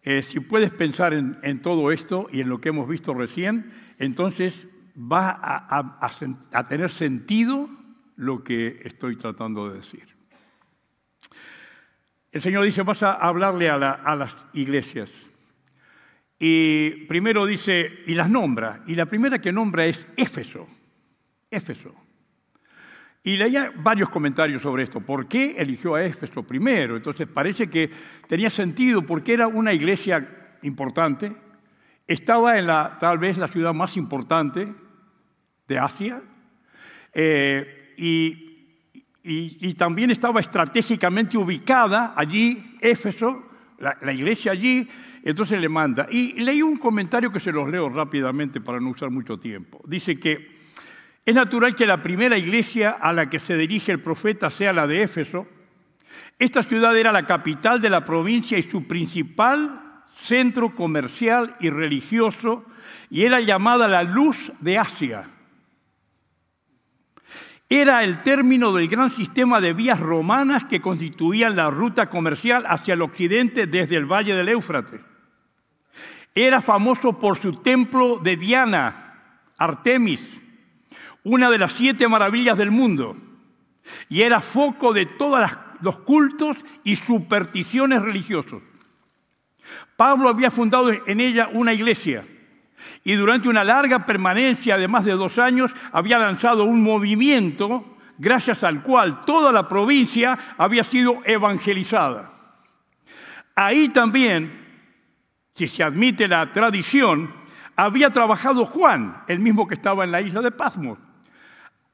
Eh, 0.02 0.24
si 0.24 0.40
puedes 0.40 0.72
pensar 0.72 1.14
en, 1.14 1.38
en, 1.44 1.60
todo 1.60 1.92
esto 1.92 2.28
y 2.32 2.40
en 2.40 2.50
lo 2.50 2.62
que 2.62 2.70
hemos 2.70 2.88
visto 2.88 3.14
recién, 3.14 3.72
entonces 3.98 4.68
va 5.00 5.40
a, 5.42 6.68
tener 6.68 6.90
sentido 6.90 7.70
lo 8.18 8.44
que 8.44 8.82
estoy 8.84 9.16
tratando 9.16 9.70
de 9.70 9.78
decir. 9.78 10.08
El 12.32 12.42
Señor 12.42 12.66
dice, 12.66 12.84
vas 12.84 13.02
a 13.04 13.14
hablarle 13.14 13.70
a, 13.70 13.76
a, 13.76 14.16
las 14.16 14.36
iglesias. 14.54 15.10
Y 16.38 17.06
primero 17.06 17.46
dice, 17.46 18.04
y 18.06 18.14
las 18.14 18.30
nombra. 18.30 18.84
Y 18.88 18.96
la 18.96 19.06
primera 19.06 19.40
que 19.40 19.52
nombra 19.52 19.86
es 19.86 20.06
Éfeso. 20.18 20.68
Éfeso. 21.50 21.96
Y 23.24 23.38
leía 23.38 23.72
varios 23.76 24.10
comentarios 24.10 24.62
sobre 24.62 24.84
esto. 24.84 25.02
¿Por 25.02 25.28
qué 25.28 25.56
eligió 25.58 25.96
a 25.96 26.04
Éfeso 26.04 26.44
primero? 26.44 26.98
Entonces 26.98 27.28
parece 27.28 27.70
que 27.70 27.90
tenía 28.28 28.50
sentido 28.50 29.02
porque 29.02 29.34
era 29.34 29.48
una 29.48 29.74
iglesia 29.74 30.58
importante. 30.62 31.36
Estaba 32.06 32.60
en 32.60 32.68
la, 32.68 32.98
tal 33.00 33.18
vez 33.18 33.38
la 33.38 33.48
ciudad 33.48 33.74
más 33.74 33.98
importante 33.98 34.74
de 35.70 35.80
Asia. 35.80 36.22
Eh, 37.14 37.94
y 37.98 38.50
y, 39.24 39.74
también 39.74 40.12
estaba 40.12 40.40
estratégicamente 40.40 41.38
ubicada 41.38 42.14
allí, 42.16 42.78
Éfeso, 42.80 43.44
la, 43.80 43.98
la, 44.02 44.14
iglesia 44.14 44.52
allí, 44.52 44.88
entonces 45.24 45.60
le 45.62 45.70
manda. 45.70 46.08
Y 46.10 46.34
leí 46.42 46.62
un 46.62 46.78
comentario 46.78 47.32
que 47.32 47.40
se 47.40 47.52
los 47.52 47.70
leo 47.70 47.90
rápidamente 47.90 48.62
para 48.62 48.80
no 48.80 48.90
usar 48.90 49.12
mucho 49.12 49.38
tiempo. 49.38 49.82
Dice 49.86 50.20
que 50.20 50.60
es 51.26 51.36
natural 51.36 51.76
que 51.76 51.86
la 51.86 52.02
primera 52.02 52.38
iglesia 52.38 52.92
a 52.92 53.14
la 53.14 53.30
que 53.30 53.40
se 53.40 53.58
dirige 53.58 53.92
el 53.92 54.00
profeta 54.00 54.50
sea 54.50 54.74
la 54.74 54.88
de 54.88 55.04
Éfeso. 55.04 55.48
Esta 56.40 56.64
ciudad 56.64 56.98
era 56.98 57.12
la 57.12 57.26
capital 57.26 57.82
de 57.82 57.90
la 57.90 58.06
provincia 58.06 58.58
y 58.58 58.64
su 58.64 58.88
principal 58.88 59.82
centro 60.24 60.74
comercial 60.74 61.56
y 61.60 61.70
religioso, 61.70 62.66
y 63.10 63.24
era 63.24 63.40
llamada 63.40 63.88
la 63.88 64.04
luz 64.04 64.52
de 64.60 64.78
Asia 64.78 65.30
era 67.70 68.04
el 68.04 68.24
término 68.24 68.74
del 68.74 68.88
gran 68.88 69.16
sistema 69.16 69.62
de 69.62 69.74
vías 69.74 70.00
romanas 70.00 70.66
que 70.66 70.82
constituían 70.82 71.56
la 71.56 71.70
ruta 71.70 72.10
comercial 72.10 72.66
hacia 72.68 72.96
el 72.96 73.04
occidente 73.04 73.68
desde 73.68 73.96
el 73.96 74.12
valle 74.12 74.36
del 74.36 74.50
Éufrates. 74.50 75.02
Era 76.34 76.62
famoso 76.62 77.20
por 77.20 77.38
su 77.40 77.54
templo 77.54 78.18
de 78.18 78.38
Diana, 78.38 79.44
Artemis, 79.56 80.22
una 81.24 81.52
de 81.52 81.60
las 81.60 81.74
siete 81.74 82.08
maravillas 82.08 82.58
del 82.58 82.72
mundo, 82.72 83.16
y 84.10 84.24
era 84.24 84.42
foco 84.42 84.92
de 84.92 85.06
todos 85.06 85.48
los 85.82 86.00
cultos 86.00 86.58
y 86.84 86.96
supersticiones 86.96 88.02
religiosos. 88.02 88.64
Pablo 89.96 90.30
había 90.30 90.50
fundado 90.50 90.90
en 90.92 91.20
ella 91.20 91.50
una 91.54 91.74
iglesia 91.74 92.26
y 93.04 93.14
durante 93.14 93.50
una 93.50 93.64
larga 93.64 94.06
permanencia 94.06 94.78
de 94.78 94.88
más 94.88 95.06
de 95.06 95.14
dos 95.14 95.38
años 95.38 95.74
había 95.92 96.20
lanzado 96.20 96.64
un 96.64 96.82
movimiento 96.82 97.98
gracias 98.18 98.64
al 98.64 98.84
cual 98.84 99.22
toda 99.22 99.52
la 99.52 99.68
provincia 99.68 100.38
había 100.58 100.84
sido 100.84 101.22
evangelizada. 101.26 102.32
Ahí 103.56 103.90
también, 103.90 104.68
si 105.56 105.68
se 105.68 105.84
admite 105.84 106.28
la 106.28 106.52
tradición, 106.54 107.34
había 107.76 108.10
trabajado 108.10 108.66
Juan, 108.66 109.24
el 109.28 109.40
mismo 109.40 109.68
que 109.68 109.76
estaba 109.76 110.04
en 110.04 110.12
la 110.12 110.22
isla 110.22 110.42
de 110.42 110.52
Pasmos. 110.52 111.00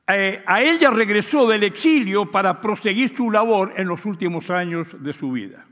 Eh, 0.08 0.44
a 0.46 0.62
ella 0.62 0.92
regresó 0.92 1.48
del 1.48 1.64
exilio 1.64 2.30
para 2.30 2.62
proseguir 2.62 3.16
su 3.16 3.32
labor 3.32 3.74
en 3.76 3.88
los 3.88 4.06
últimos 4.06 4.50
años 4.52 4.88
de 5.00 5.14
su 5.14 5.32
vida. 5.32 5.66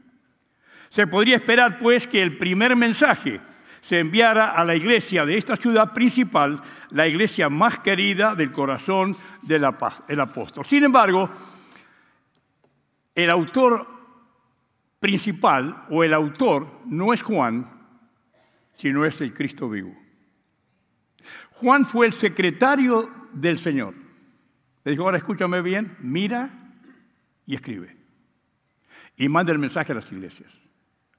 Se 0.89 1.05
podría 1.07 1.36
esperar, 1.36 1.78
pues, 1.80 2.07
que 2.07 2.22
el 2.22 2.38
primer 2.38 2.76
mensaje 2.76 3.41
se 3.84 3.99
enviara 3.99 4.51
a 4.51 4.63
la 4.63 4.75
iglesia 4.75 5.25
de 5.25 5.38
esta 5.38 5.57
ciudad 5.57 5.91
principal, 5.91 6.61
la 6.91 7.05
iglesia 7.05 7.49
más 7.49 7.79
querida 7.79 8.34
del 8.34 8.51
corazón 8.51 9.15
del 9.41 9.65
apóstol. 9.65 10.65
Sin 10.65 10.86
embargo, 10.86 11.29
el 13.13 13.29
autor 13.29 13.86
principal 15.01 15.86
o 15.89 16.01
el 16.03 16.13
autor 16.13 16.79
no 16.86 17.13
es 17.13 17.21
Juan, 17.21 17.69
sino 18.77 19.05
es 19.05 19.19
el 19.19 19.34
Cristo 19.34 19.69
vivo. 19.69 19.93
Juan 21.55 21.86
fue 21.86 22.05
el 22.05 22.13
secretario 22.13 23.11
del 23.34 23.57
Señor. 23.57 23.95
Le 24.86 24.91
dijo, 24.91 25.03
ahora 25.03 25.17
escúchame 25.17 25.61
bien, 25.61 25.97
mira 25.99 26.49
y 27.45 27.55
escribe. 27.55 27.97
Y 29.17 29.27
manda 29.27 29.51
el 29.51 29.59
mensaje 29.59 29.91
a 29.91 29.95
las 29.95 30.09
iglesias. 30.09 30.62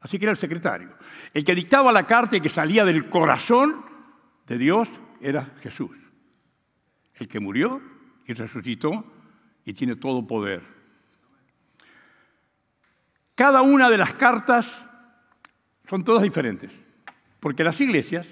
Así 0.04 0.18
que 0.18 0.26
era 0.26 0.32
el 0.32 0.38
secretario. 0.38 0.90
El 1.32 1.42
que 1.42 1.54
dictaba 1.54 1.90
la 1.90 2.06
carta 2.06 2.36
y 2.36 2.40
que 2.42 2.50
salía 2.50 2.84
del 2.84 3.08
corazón 3.08 3.86
de 4.46 4.58
Dios 4.58 4.86
era 5.18 5.54
Jesús. 5.62 5.96
El 7.14 7.26
que 7.26 7.40
murió 7.40 7.80
y 8.26 8.34
resucitó 8.34 9.02
y 9.64 9.72
tiene 9.72 9.96
todo 9.96 10.26
poder. 10.26 10.62
Cada 13.34 13.62
una 13.62 13.88
de 13.88 13.96
las 13.96 14.12
cartas 14.12 14.66
son 15.88 16.04
todas 16.04 16.22
diferentes, 16.22 16.70
porque 17.40 17.64
las 17.64 17.80
iglesias 17.80 18.28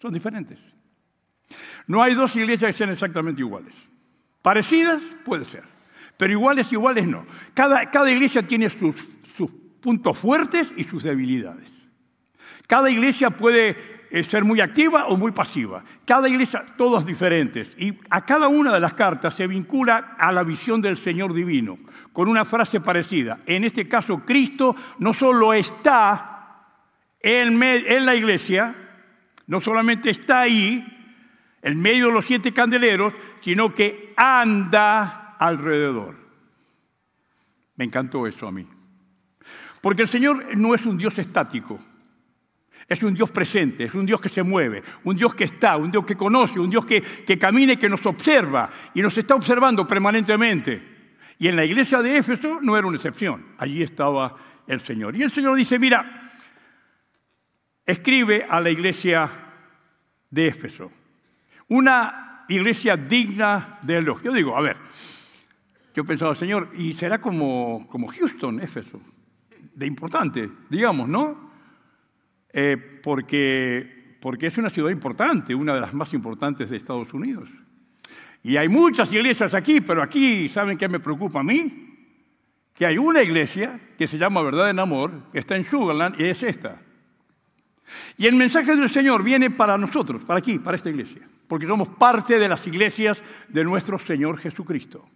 son 0.00 0.12
diferentes. 0.12 0.60
No 1.88 2.04
hay 2.04 2.14
dos 2.14 2.36
iglesias 2.36 2.70
que 2.70 2.78
sean 2.78 2.90
exactamente 2.90 3.42
iguales. 3.42 3.74
Parecidas 4.42 5.02
puede 5.24 5.44
ser, 5.44 5.64
pero 6.16 6.32
iguales, 6.32 6.72
iguales 6.72 7.08
no. 7.08 7.26
Cada, 7.52 7.90
cada 7.90 8.12
iglesia 8.12 8.46
tiene 8.46 8.70
sus, 8.70 9.18
puntos 9.86 10.18
fuertes 10.18 10.72
y 10.76 10.82
sus 10.82 11.04
debilidades. 11.04 11.70
Cada 12.66 12.90
iglesia 12.90 13.30
puede 13.30 14.08
eh, 14.10 14.24
ser 14.24 14.42
muy 14.42 14.60
activa 14.60 15.06
o 15.06 15.16
muy 15.16 15.30
pasiva. 15.30 15.84
Cada 16.04 16.28
iglesia, 16.28 16.66
todos 16.76 17.06
diferentes. 17.06 17.70
Y 17.78 17.96
a 18.10 18.24
cada 18.24 18.48
una 18.48 18.74
de 18.74 18.80
las 18.80 18.94
cartas 18.94 19.34
se 19.34 19.46
vincula 19.46 20.16
a 20.18 20.32
la 20.32 20.42
visión 20.42 20.82
del 20.82 20.96
Señor 20.96 21.32
divino, 21.32 21.78
con 22.12 22.26
una 22.26 22.44
frase 22.44 22.80
parecida. 22.80 23.38
En 23.46 23.62
este 23.62 23.86
caso, 23.86 24.24
Cristo 24.26 24.74
no 24.98 25.14
solo 25.14 25.54
está 25.54 26.64
en 27.20 27.56
la 28.04 28.16
iglesia, 28.16 28.74
no 29.46 29.60
solamente 29.60 30.10
está 30.10 30.40
ahí, 30.40 30.84
en 31.62 31.80
medio 31.80 32.08
de 32.08 32.12
los 32.12 32.24
siete 32.24 32.50
candeleros, 32.52 33.14
sino 33.40 33.72
que 33.72 34.12
anda 34.16 35.36
alrededor. 35.38 36.16
Me 37.76 37.84
encantó 37.84 38.26
eso 38.26 38.48
a 38.48 38.50
mí. 38.50 38.66
Porque 39.86 40.02
el 40.02 40.08
Señor 40.08 40.56
no 40.56 40.74
es 40.74 40.84
un 40.84 40.98
Dios 40.98 41.16
estático, 41.16 41.78
es 42.88 43.00
un 43.04 43.14
Dios 43.14 43.30
presente, 43.30 43.84
es 43.84 43.94
un 43.94 44.04
Dios 44.04 44.20
que 44.20 44.28
se 44.28 44.42
mueve, 44.42 44.82
un 45.04 45.14
Dios 45.14 45.32
que 45.32 45.44
está, 45.44 45.76
un 45.76 45.92
Dios 45.92 46.04
que 46.04 46.16
conoce, 46.16 46.58
un 46.58 46.68
Dios 46.68 46.84
que, 46.84 47.00
que 47.00 47.38
camina 47.38 47.74
y 47.74 47.76
que 47.76 47.88
nos 47.88 48.04
observa 48.04 48.68
y 48.94 49.00
nos 49.00 49.16
está 49.16 49.36
observando 49.36 49.86
permanentemente. 49.86 50.82
Y 51.38 51.46
en 51.46 51.54
la 51.54 51.64
iglesia 51.64 52.02
de 52.02 52.16
Éfeso 52.16 52.58
no 52.60 52.76
era 52.76 52.84
una 52.84 52.96
excepción, 52.96 53.54
allí 53.58 53.80
estaba 53.80 54.34
el 54.66 54.80
Señor. 54.80 55.14
Y 55.14 55.22
el 55.22 55.30
Señor 55.30 55.54
dice, 55.56 55.78
mira, 55.78 56.32
escribe 57.86 58.44
a 58.50 58.60
la 58.60 58.70
iglesia 58.70 59.30
de 60.28 60.48
Éfeso, 60.48 60.90
una 61.68 62.44
iglesia 62.48 62.96
digna 62.96 63.78
de 63.82 63.98
elogio. 63.98 64.32
Yo 64.32 64.36
digo, 64.36 64.56
a 64.56 64.62
ver, 64.62 64.78
yo 65.94 66.04
pensaba, 66.04 66.34
Señor, 66.34 66.70
y 66.76 66.94
será 66.94 67.20
como, 67.20 67.86
como 67.88 68.08
Houston, 68.08 68.60
Éfeso 68.60 69.00
de 69.76 69.86
importante, 69.86 70.50
digamos, 70.70 71.06
¿no? 71.06 71.50
Eh, 72.52 72.78
porque, 73.02 74.16
porque 74.20 74.46
es 74.46 74.56
una 74.56 74.70
ciudad 74.70 74.90
importante, 74.90 75.54
una 75.54 75.74
de 75.74 75.82
las 75.82 75.92
más 75.92 76.14
importantes 76.14 76.70
de 76.70 76.78
Estados 76.78 77.12
Unidos. 77.12 77.50
Y 78.42 78.56
hay 78.56 78.68
muchas 78.68 79.12
iglesias 79.12 79.52
aquí, 79.52 79.82
pero 79.82 80.02
aquí, 80.02 80.48
¿saben 80.48 80.78
qué 80.78 80.88
me 80.88 80.98
preocupa 80.98 81.40
a 81.40 81.42
mí? 81.42 81.94
Que 82.72 82.86
hay 82.86 82.96
una 82.96 83.22
iglesia 83.22 83.78
que 83.98 84.06
se 84.06 84.16
llama 84.16 84.42
Verdad 84.42 84.70
en 84.70 84.78
Amor, 84.78 85.30
que 85.30 85.40
está 85.40 85.56
en 85.56 85.64
Sugarland, 85.64 86.18
y 86.18 86.24
es 86.24 86.42
esta. 86.42 86.80
Y 88.16 88.26
el 88.26 88.34
mensaje 88.34 88.74
del 88.74 88.88
Señor 88.88 89.22
viene 89.22 89.50
para 89.50 89.76
nosotros, 89.76 90.24
para 90.24 90.38
aquí, 90.38 90.58
para 90.58 90.76
esta 90.76 90.88
iglesia, 90.88 91.28
porque 91.46 91.66
somos 91.66 91.88
parte 91.90 92.38
de 92.38 92.48
las 92.48 92.66
iglesias 92.66 93.22
de 93.48 93.62
nuestro 93.62 93.98
Señor 93.98 94.38
Jesucristo. 94.38 95.06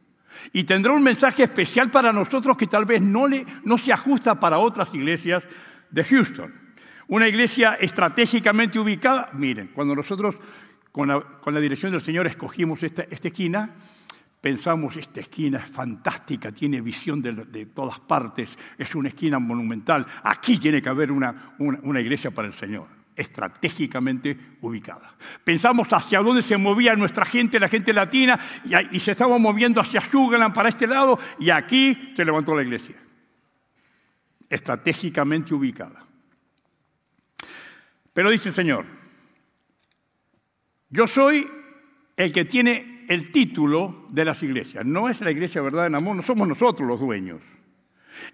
Y 0.53 0.65
tendrá 0.65 0.93
un 0.93 1.03
mensaje 1.03 1.43
especial 1.43 1.91
para 1.91 2.13
nosotros 2.13 2.57
que 2.57 2.67
tal 2.67 2.85
vez 2.85 3.03
no, 3.03 3.27
le, 3.27 3.45
no 3.65 3.79
se 3.79 3.93
ajusta 3.93 4.39
para 4.39 4.59
otras 4.59 4.93
iglesias 4.95 5.43
de 5.91 6.05
Houston. 6.05 6.55
Una 7.09 7.27
iglesia 7.29 7.75
estratégicamente 7.75 8.79
ubicada. 8.79 9.31
Miren, 9.33 9.69
cuando 9.75 9.95
nosotros 9.95 10.37
con 10.93 11.09
la, 11.09 11.21
con 11.21 11.55
la 11.55 11.61
dirección 11.61 11.93
del 11.93 12.03
Señor 12.03 12.27
escogimos 12.27 12.83
esta, 12.83 13.03
esta, 13.03 13.29
esquina, 13.29 13.71
pensamos, 14.41 14.97
esta 14.97 15.21
esquina 15.21 15.59
es 15.59 15.71
fantástica, 15.71 16.53
tiene 16.53 16.81
visión 16.81 17.23
de, 17.23 17.33
de, 17.33 17.67
todas 17.67 18.01
partes, 18.01 18.51
es 18.77 18.95
una 18.95 19.09
esquina 19.09 19.39
monumental, 19.39 20.07
aquí 20.23 20.59
tiene 20.59 20.83
que 20.83 20.89
haber 20.89 21.13
una, 21.13 21.55
una, 21.59 21.79
una 21.83 22.01
iglesia 22.01 22.31
para 22.31 22.49
el 22.49 22.55
Señor. 22.55 23.00
Estratégicamente 23.17 24.37
ubicada. 24.61 25.15
Pensamos 25.45 25.93
hacia 25.93 26.21
dónde 26.21 26.43
se 26.43 26.57
movía 26.57 26.95
nuestra 26.97 27.25
gente, 27.25 27.61
la 27.61 27.69
gente 27.69 27.93
latina, 27.93 28.39
y, 28.91 29.01
se 29.01 29.13
estaba 29.13 29.39
moviendo 29.39 29.81
hacia 29.81 30.01
Sugarland 30.01 30.55
para 30.55 30.69
este 30.69 30.87
lado, 30.87 31.19
y 31.39 31.51
aquí 31.51 32.13
se 32.17 32.25
levantó 32.25 32.55
la 32.55 32.63
iglesia. 32.63 32.97
Estratégicamente 34.49 35.55
ubicada. 35.55 36.05
Pero 38.13 38.31
dice 38.31 38.49
el 38.49 38.55
Señor, 38.55 38.87
yo 40.89 41.07
soy 41.07 41.49
el 42.17 42.33
que 42.33 42.45
tiene 42.45 43.05
el 43.09 43.31
título 43.33 44.07
de 44.11 44.25
las 44.25 44.43
iglesias. 44.43 44.85
No 44.85 45.09
es 45.09 45.21
la 45.21 45.31
iglesia 45.31 45.63
verdad 45.63 45.87
en 45.87 45.95
amor, 45.95 46.17
no 46.17 46.23
somos 46.23 46.47
nosotros 46.49 46.87
los 46.87 47.01
dueños. 47.01 47.41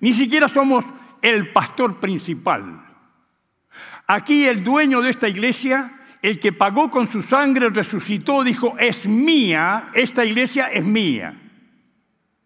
Ni 0.00 0.12
siquiera 0.12 0.48
somos 0.48 0.84
el 1.22 1.52
pastor 1.52 2.00
principal. 2.00 2.85
Aquí 4.06 4.46
el 4.46 4.62
dueño 4.62 5.02
de 5.02 5.10
esta 5.10 5.28
iglesia, 5.28 5.92
el 6.22 6.38
que 6.38 6.52
pagó 6.52 6.90
con 6.90 7.10
su 7.10 7.22
sangre, 7.22 7.70
resucitó, 7.70 8.44
dijo, 8.44 8.76
es 8.78 9.06
mía, 9.06 9.90
esta 9.94 10.24
iglesia 10.24 10.68
es 10.68 10.84
mía. 10.84 11.40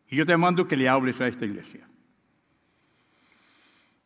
Y 0.09 0.17
yo 0.17 0.27
te 0.27 0.37
mando 0.37 0.67
que 0.67 0.77
le 0.77 0.89
hables 0.89 1.21
a 1.21 1.29
esta 1.29 1.45
iglesia. 1.45 1.87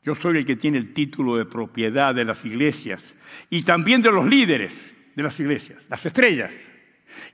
Yo 0.02 0.14
soy 0.14 0.38
el 0.38 0.44
que 0.44 0.56
tiene 0.56 0.76
el 0.76 0.92
título 0.92 1.36
de 1.36 1.46
propiedad 1.46 2.14
de 2.14 2.24
las 2.24 2.44
iglesias 2.44 3.00
y 3.48 3.62
también 3.62 4.02
de 4.02 4.12
los 4.12 4.26
líderes 4.26 4.72
de 5.14 5.22
las 5.22 5.38
iglesias, 5.40 5.82
las 5.88 6.04
estrellas. 6.04 6.50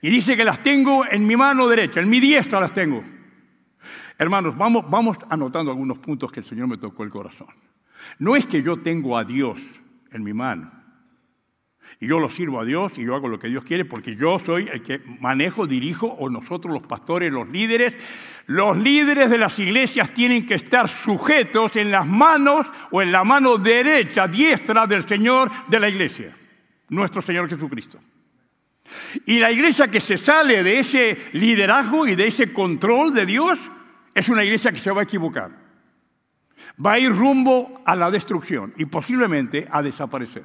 Y 0.01 0.11
dice 0.11 0.37
que 0.37 0.45
las 0.45 0.62
tengo 0.62 1.05
en 1.05 1.27
mi 1.27 1.37
mano 1.37 1.66
derecha, 1.66 2.01
en 2.01 2.09
mi 2.09 2.21
diestra 2.21 2.61
las 2.61 2.73
tengo. 2.73 3.03
Hermanos, 4.18 4.57
vamos, 4.57 5.16
anotando 5.31 5.71
algunos 5.71 5.99
puntos 5.99 6.31
que 6.31 6.41
el 6.41 6.47
Señor 6.47 6.68
me 6.68 6.77
tocó 6.77 7.03
el 7.03 7.11
corazón. 7.11 7.49
No 8.18 8.37
es 8.37 8.47
que 8.47 8.62
yo 8.62 8.77
tengo 8.77 9.18
a 9.18 9.25
Dios 9.25 9.61
en 10.13 10.23
mi 10.23 10.33
mano. 10.33 10.81
Y 11.99 12.07
yo 12.07 12.19
lo 12.19 12.31
sirvo 12.31 12.61
a 12.61 12.65
Dios 12.65 12.93
y 12.97 13.05
yo 13.05 13.15
hago 13.15 13.29
lo 13.29 13.39
que 13.39 13.49
Dios 13.49 13.65
quiere 13.65 13.85
porque 13.85 14.17
yo 14.17 14.39
soy 14.39 14.69
el 14.73 14.83
que 14.83 15.01
manejo, 15.21 15.67
dirijo, 15.67 16.07
o 16.07 16.31
nosotros 16.31 16.73
los 16.73 16.87
pastores, 16.87 17.33
los 17.33 17.49
líderes. 17.49 17.97
Los 18.47 18.79
líderes 18.79 19.29
de 19.31 19.39
las 19.39 19.59
iglesias 19.59 20.15
tienen 20.15 20.47
que 20.47 20.55
estar 20.55 20.89
sujetos 20.89 21.77
en 21.77 21.91
las 21.91 22.07
manos 22.07 22.67
o 22.91 23.03
en 23.03 23.13
la 23.13 23.23
mano 23.23 23.59
derecha, 23.59 24.27
diestra 24.29 24.87
del 24.87 25.07
Señor 25.07 25.51
de 25.69 25.81
la 25.81 25.89
iglesia, 25.89 26.35
nuestro 26.89 27.21
Señor 27.21 27.49
Jesucristo. 27.49 27.99
Y 29.27 29.39
la 29.39 29.53
iglesia 29.53 29.89
que 29.89 30.01
se 30.01 30.17
sale 30.17 30.63
de 30.63 30.79
ese 30.81 31.17
liderazgo 31.33 32.07
y 32.07 32.17
de 32.17 32.27
ese 32.27 32.53
control 32.53 33.13
de 33.13 33.27
Dios 33.27 33.59
es 34.15 34.29
una 34.29 34.43
iglesia 34.43 34.73
que 34.73 34.79
se 34.79 34.91
va 34.91 35.03
a 35.03 35.05
equivocar. 35.05 35.70
Va 36.85 36.93
a 36.93 36.99
ir 36.99 37.11
rumbo 37.11 37.83
a 37.85 37.95
la 37.97 38.11
destrucción 38.11 38.73
y 38.77 38.87
posiblemente 38.87 39.66
a 39.71 39.83
desaparecer. 39.83 40.45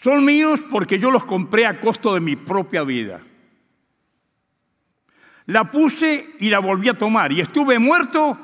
Son 0.00 0.24
míos 0.24 0.60
porque 0.70 0.98
yo 0.98 1.10
los 1.10 1.24
compré 1.24 1.66
a 1.66 1.80
costo 1.80 2.14
de 2.14 2.20
mi 2.20 2.36
propia 2.36 2.82
vida. 2.82 3.20
La 5.46 5.70
puse 5.70 6.36
y 6.38 6.50
la 6.50 6.60
volví 6.60 6.88
a 6.88 6.94
tomar 6.94 7.32
y 7.32 7.40
estuve 7.40 7.78
muerto, 7.78 8.38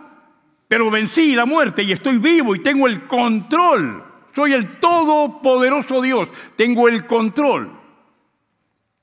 pero 0.66 0.90
vencí 0.90 1.34
la 1.34 1.44
muerte 1.44 1.82
y 1.82 1.92
estoy 1.92 2.18
vivo 2.18 2.56
y 2.56 2.60
tengo 2.60 2.88
el 2.88 3.06
control. 3.06 4.02
Soy 4.34 4.52
el 4.52 4.80
todopoderoso 4.80 6.02
Dios, 6.02 6.28
tengo 6.56 6.88
el 6.88 7.06
control 7.06 7.70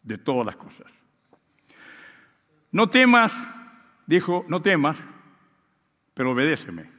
de 0.03 0.17
todas 0.17 0.45
las 0.45 0.57
cosas. 0.57 0.87
No 2.71 2.89
temas, 2.89 3.31
dijo, 4.11 4.45
no 4.47 4.61
temas, 4.61 4.97
pero 6.13 6.31
obedéceme. 6.31 6.89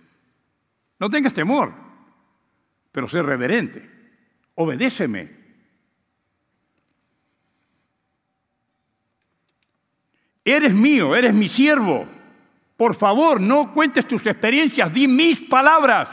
No 0.99 1.11
tengas 1.11 1.35
temor, 1.35 1.73
pero 2.91 3.09
sé 3.09 3.23
reverente. 3.23 3.89
Obedéceme. 4.55 5.43
Eres 10.45 10.75
mío, 10.75 11.15
eres 11.15 11.35
mi 11.35 11.49
siervo. 11.49 12.07
Por 12.77 12.95
favor, 12.95 13.41
no 13.41 13.73
cuentes 13.73 14.09
tus 14.09 14.27
experiencias, 14.27 14.93
di 14.93 15.07
mis 15.07 15.41
palabras. 15.41 16.09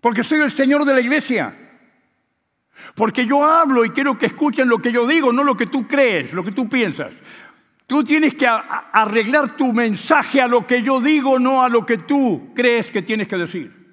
Porque 0.00 0.22
soy 0.22 0.40
el 0.40 0.50
Señor 0.50 0.84
de 0.84 0.92
la 0.92 1.00
iglesia. 1.00 1.58
Porque 2.94 3.26
yo 3.26 3.44
hablo 3.44 3.84
y 3.84 3.90
quiero 3.90 4.18
que 4.18 4.26
escuchen 4.26 4.68
lo 4.68 4.78
que 4.78 4.92
yo 4.92 5.06
digo, 5.06 5.32
no 5.32 5.42
lo 5.42 5.56
que 5.56 5.66
tú 5.66 5.88
crees, 5.88 6.32
lo 6.32 6.44
que 6.44 6.52
tú 6.52 6.68
piensas. 6.68 7.14
Tú 7.86 8.02
tienes 8.02 8.34
que 8.34 8.46
arreglar 8.46 9.56
tu 9.56 9.72
mensaje 9.72 10.40
a 10.40 10.48
lo 10.48 10.66
que 10.66 10.82
yo 10.82 11.00
digo, 11.00 11.38
no 11.38 11.62
a 11.62 11.68
lo 11.68 11.84
que 11.84 11.98
tú 11.98 12.52
crees 12.54 12.90
que 12.90 13.02
tienes 13.02 13.28
que 13.28 13.36
decir. 13.36 13.84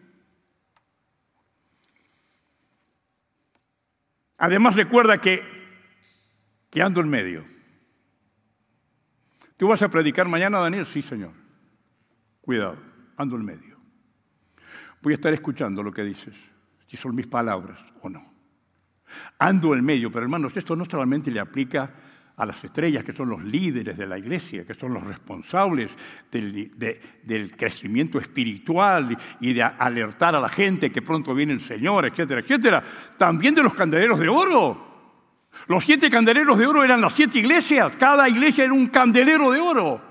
Además 4.37 4.75
recuerda 4.75 5.19
que, 5.19 5.43
que 6.69 6.81
ando 6.81 7.01
en 7.01 7.09
medio. 7.09 7.45
¿Tú 9.57 9.67
vas 9.67 9.81
a 9.83 9.89
predicar 9.89 10.27
mañana, 10.27 10.59
Daniel? 10.59 10.85
Sí, 10.85 11.01
Señor. 11.01 11.33
Cuidado, 12.41 12.77
ando 13.17 13.35
en 13.35 13.45
medio. 13.45 13.77
Voy 15.01 15.13
a 15.13 15.15
estar 15.15 15.33
escuchando 15.33 15.83
lo 15.83 15.91
que 15.91 16.03
dices, 16.03 16.33
si 16.87 16.97
son 16.97 17.13
mis 17.13 17.27
palabras 17.27 17.79
o 18.01 18.09
no. 18.09 18.33
Ando 19.37 19.75
en 19.75 19.83
medio, 19.83 20.11
pero 20.11 20.23
hermanos, 20.23 20.55
esto 20.55 20.75
no 20.75 20.85
solamente 20.85 21.29
le 21.29 21.39
aplica 21.39 21.93
a 22.41 22.45
las 22.47 22.63
estrellas, 22.63 23.03
que 23.03 23.13
son 23.13 23.29
los 23.29 23.43
líderes 23.43 23.95
de 23.95 24.07
la 24.07 24.17
iglesia, 24.17 24.65
que 24.65 24.73
son 24.73 24.95
los 24.95 25.03
responsables 25.03 25.91
del, 26.31 27.51
crecimiento 27.55 28.17
espiritual 28.17 29.15
y 29.39 29.53
de 29.53 29.61
alertar 29.61 30.35
a 30.35 30.39
la 30.39 30.49
gente 30.49 30.91
que 30.91 31.03
pronto 31.03 31.35
viene 31.35 31.53
el 31.53 31.61
Señor, 31.61 32.07
etcétera, 32.07 32.41
etcétera. 32.41 32.83
También 33.15 33.53
de 33.53 33.61
los 33.61 33.75
candeleros 33.75 34.19
de 34.19 34.27
oro. 34.27 34.89
Los 35.67 35.85
siete 35.85 36.09
candeleros 36.09 36.57
de 36.57 36.65
oro 36.65 36.83
eran 36.83 36.99
las 36.99 37.13
siete 37.13 37.37
iglesias, 37.37 37.91
cada 37.99 38.27
iglesia 38.27 38.63
era 38.63 38.73
un 38.73 38.87
candelero 38.87 39.51
de 39.51 39.59
oro. 39.59 40.01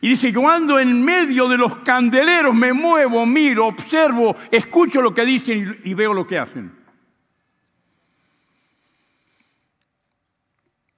Y 0.00 0.10
dice, 0.10 0.30
yo 0.30 0.48
ando 0.48 0.78
en 0.78 1.04
medio 1.04 1.48
de 1.48 1.58
los 1.58 1.78
candeleros, 1.78 2.54
me 2.54 2.72
muevo, 2.72 3.26
miro, 3.26 3.66
observo, 3.66 4.36
escucho 4.52 5.02
lo 5.02 5.12
que 5.12 5.24
dicen 5.24 5.80
y 5.82 5.94
veo 5.94 6.14
lo 6.14 6.28
que 6.28 6.38
hacen. 6.38 6.81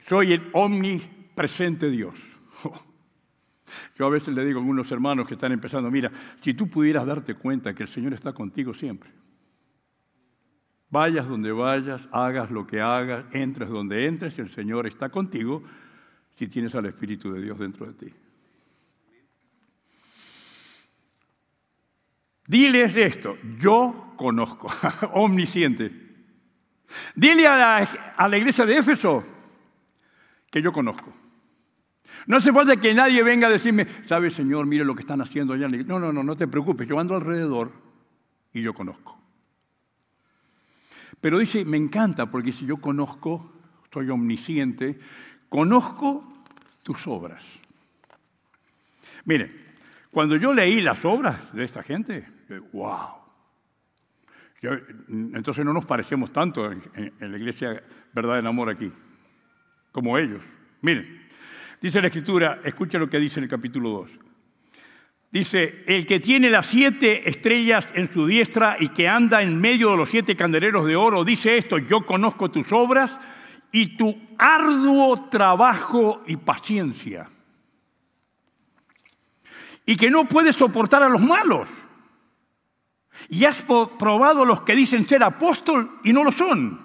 Soy 0.06 0.32
el 0.32 0.50
omnipresente 0.52 1.90
Dios. 1.90 2.14
Yo 3.96 4.06
a 4.06 4.10
veces 4.10 4.34
le 4.34 4.44
digo 4.44 4.58
a 4.58 4.62
algunos 4.62 4.90
hermanos 4.92 5.26
que 5.26 5.34
están 5.34 5.52
empezando, 5.52 5.90
mira, 5.90 6.10
si 6.40 6.54
tú 6.54 6.68
pudieras 6.68 7.06
darte 7.06 7.34
cuenta 7.34 7.74
que 7.74 7.84
el 7.84 7.88
Señor 7.88 8.12
está 8.12 8.32
contigo 8.32 8.74
siempre. 8.74 9.10
Vayas 10.90 11.26
donde 11.26 11.50
vayas, 11.50 12.02
hagas 12.12 12.50
lo 12.50 12.66
que 12.66 12.80
hagas, 12.80 13.24
entres 13.32 13.68
donde 13.68 14.06
entres, 14.06 14.38
el 14.38 14.50
Señor 14.50 14.86
está 14.86 15.08
contigo 15.08 15.62
si 16.36 16.46
tienes 16.46 16.74
al 16.74 16.86
Espíritu 16.86 17.32
de 17.32 17.42
Dios 17.42 17.58
dentro 17.58 17.86
de 17.86 17.94
ti. 17.94 18.14
Diles 22.46 22.94
esto, 22.94 23.38
yo 23.58 24.12
conozco, 24.16 24.68
omnisciente. 25.14 25.90
Dile 27.16 27.46
a 27.46 27.56
la, 27.56 27.76
a 28.16 28.28
la 28.28 28.36
iglesia 28.36 28.66
de 28.66 28.76
Éfeso, 28.76 29.24
que 30.54 30.62
yo 30.62 30.72
conozco. 30.72 31.12
No 32.28 32.36
hace 32.36 32.52
falta 32.52 32.76
que 32.76 32.94
nadie 32.94 33.24
venga 33.24 33.48
a 33.48 33.50
decirme, 33.50 33.88
sabe 34.04 34.30
Señor, 34.30 34.66
mire 34.66 34.84
lo 34.84 34.94
que 34.94 35.00
están 35.00 35.20
haciendo 35.20 35.52
allá. 35.52 35.66
No, 35.66 35.98
no, 35.98 36.12
no, 36.12 36.22
no 36.22 36.36
te 36.36 36.46
preocupes, 36.46 36.86
yo 36.86 37.00
ando 37.00 37.16
alrededor 37.16 37.72
y 38.52 38.62
yo 38.62 38.72
conozco. 38.72 39.18
Pero 41.20 41.40
dice, 41.40 41.64
me 41.64 41.76
encanta 41.76 42.30
porque 42.30 42.52
si 42.52 42.66
yo 42.66 42.76
conozco, 42.76 43.50
soy 43.92 44.08
omnisciente, 44.10 44.96
conozco 45.48 46.22
tus 46.84 47.04
obras. 47.08 47.42
Mire, 49.24 49.58
cuando 50.12 50.36
yo 50.36 50.54
leí 50.54 50.80
las 50.80 51.04
obras 51.04 51.52
de 51.52 51.64
esta 51.64 51.82
gente, 51.82 52.28
wow. 52.72 53.08
entonces 55.34 55.64
no 55.64 55.72
nos 55.72 55.84
parecemos 55.84 56.32
tanto 56.32 56.70
en, 56.70 56.80
en 56.94 57.32
la 57.32 57.38
iglesia 57.38 57.82
Verdad 58.12 58.38
en 58.38 58.46
Amor 58.46 58.70
aquí 58.70 58.92
como 59.94 60.18
ellos. 60.18 60.42
Miren, 60.80 61.22
dice 61.80 62.00
la 62.00 62.08
escritura, 62.08 62.60
escucha 62.64 62.98
lo 62.98 63.08
que 63.08 63.20
dice 63.20 63.38
en 63.38 63.44
el 63.44 63.48
capítulo 63.48 63.90
2. 63.90 64.10
Dice, 65.30 65.84
el 65.86 66.04
que 66.04 66.18
tiene 66.18 66.50
las 66.50 66.66
siete 66.66 67.28
estrellas 67.28 67.88
en 67.94 68.12
su 68.12 68.26
diestra 68.26 68.76
y 68.80 68.88
que 68.88 69.08
anda 69.08 69.40
en 69.42 69.60
medio 69.60 69.92
de 69.92 69.96
los 69.96 70.10
siete 70.10 70.34
candeleros 70.34 70.84
de 70.86 70.96
oro, 70.96 71.22
dice 71.22 71.56
esto, 71.56 71.78
yo 71.78 72.04
conozco 72.04 72.50
tus 72.50 72.72
obras 72.72 73.20
y 73.70 73.96
tu 73.96 74.16
arduo 74.36 75.28
trabajo 75.28 76.24
y 76.26 76.36
paciencia. 76.36 77.30
Y 79.86 79.96
que 79.96 80.10
no 80.10 80.28
puedes 80.28 80.56
soportar 80.56 81.04
a 81.04 81.08
los 81.08 81.22
malos. 81.22 81.68
Y 83.28 83.44
has 83.44 83.64
probado 83.64 84.44
los 84.44 84.62
que 84.62 84.74
dicen 84.74 85.08
ser 85.08 85.22
apóstol 85.22 86.00
y 86.02 86.12
no 86.12 86.24
lo 86.24 86.32
son 86.32 86.84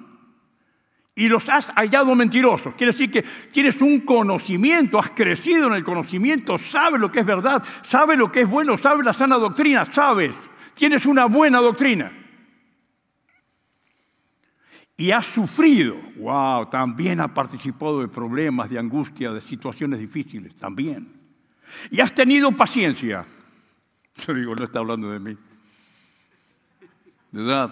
y 1.15 1.27
los 1.27 1.47
has 1.49 1.67
hallado 1.75 2.15
mentirosos. 2.15 2.73
Quiere 2.75 2.93
decir 2.93 3.11
que 3.11 3.23
tienes 3.51 3.81
un 3.81 4.01
conocimiento, 4.01 4.97
has 4.97 5.09
crecido 5.09 5.67
en 5.67 5.73
el 5.73 5.83
conocimiento, 5.83 6.57
sabes 6.57 6.99
lo 7.01 7.11
que 7.11 7.19
es 7.19 7.25
verdad, 7.25 7.63
sabes 7.83 8.17
lo 8.17 8.31
que 8.31 8.41
es 8.41 8.49
bueno, 8.49 8.77
sabes 8.77 9.05
la 9.05 9.13
sana 9.13 9.35
doctrina, 9.35 9.91
sabes. 9.91 10.33
tienes 10.73 11.05
una 11.05 11.25
buena 11.25 11.59
doctrina. 11.59 12.11
Y 14.95 15.11
has 15.11 15.25
sufrido, 15.25 15.95
wow, 16.17 16.69
también 16.69 17.21
has 17.21 17.31
participado 17.31 18.01
de 18.01 18.09
problemas, 18.09 18.69
de 18.69 18.79
angustia, 18.79 19.31
de 19.31 19.39
situaciones 19.39 19.99
difíciles, 19.99 20.55
también. 20.55 21.19
Y 21.89 22.01
has 22.01 22.13
tenido 22.13 22.51
paciencia. 22.51 23.25
Yo 24.27 24.33
digo, 24.33 24.55
no 24.55 24.65
está 24.65 24.79
hablando 24.79 25.09
de 25.09 25.19
mí. 25.19 25.37
De 27.31 27.43
verdad. 27.43 27.71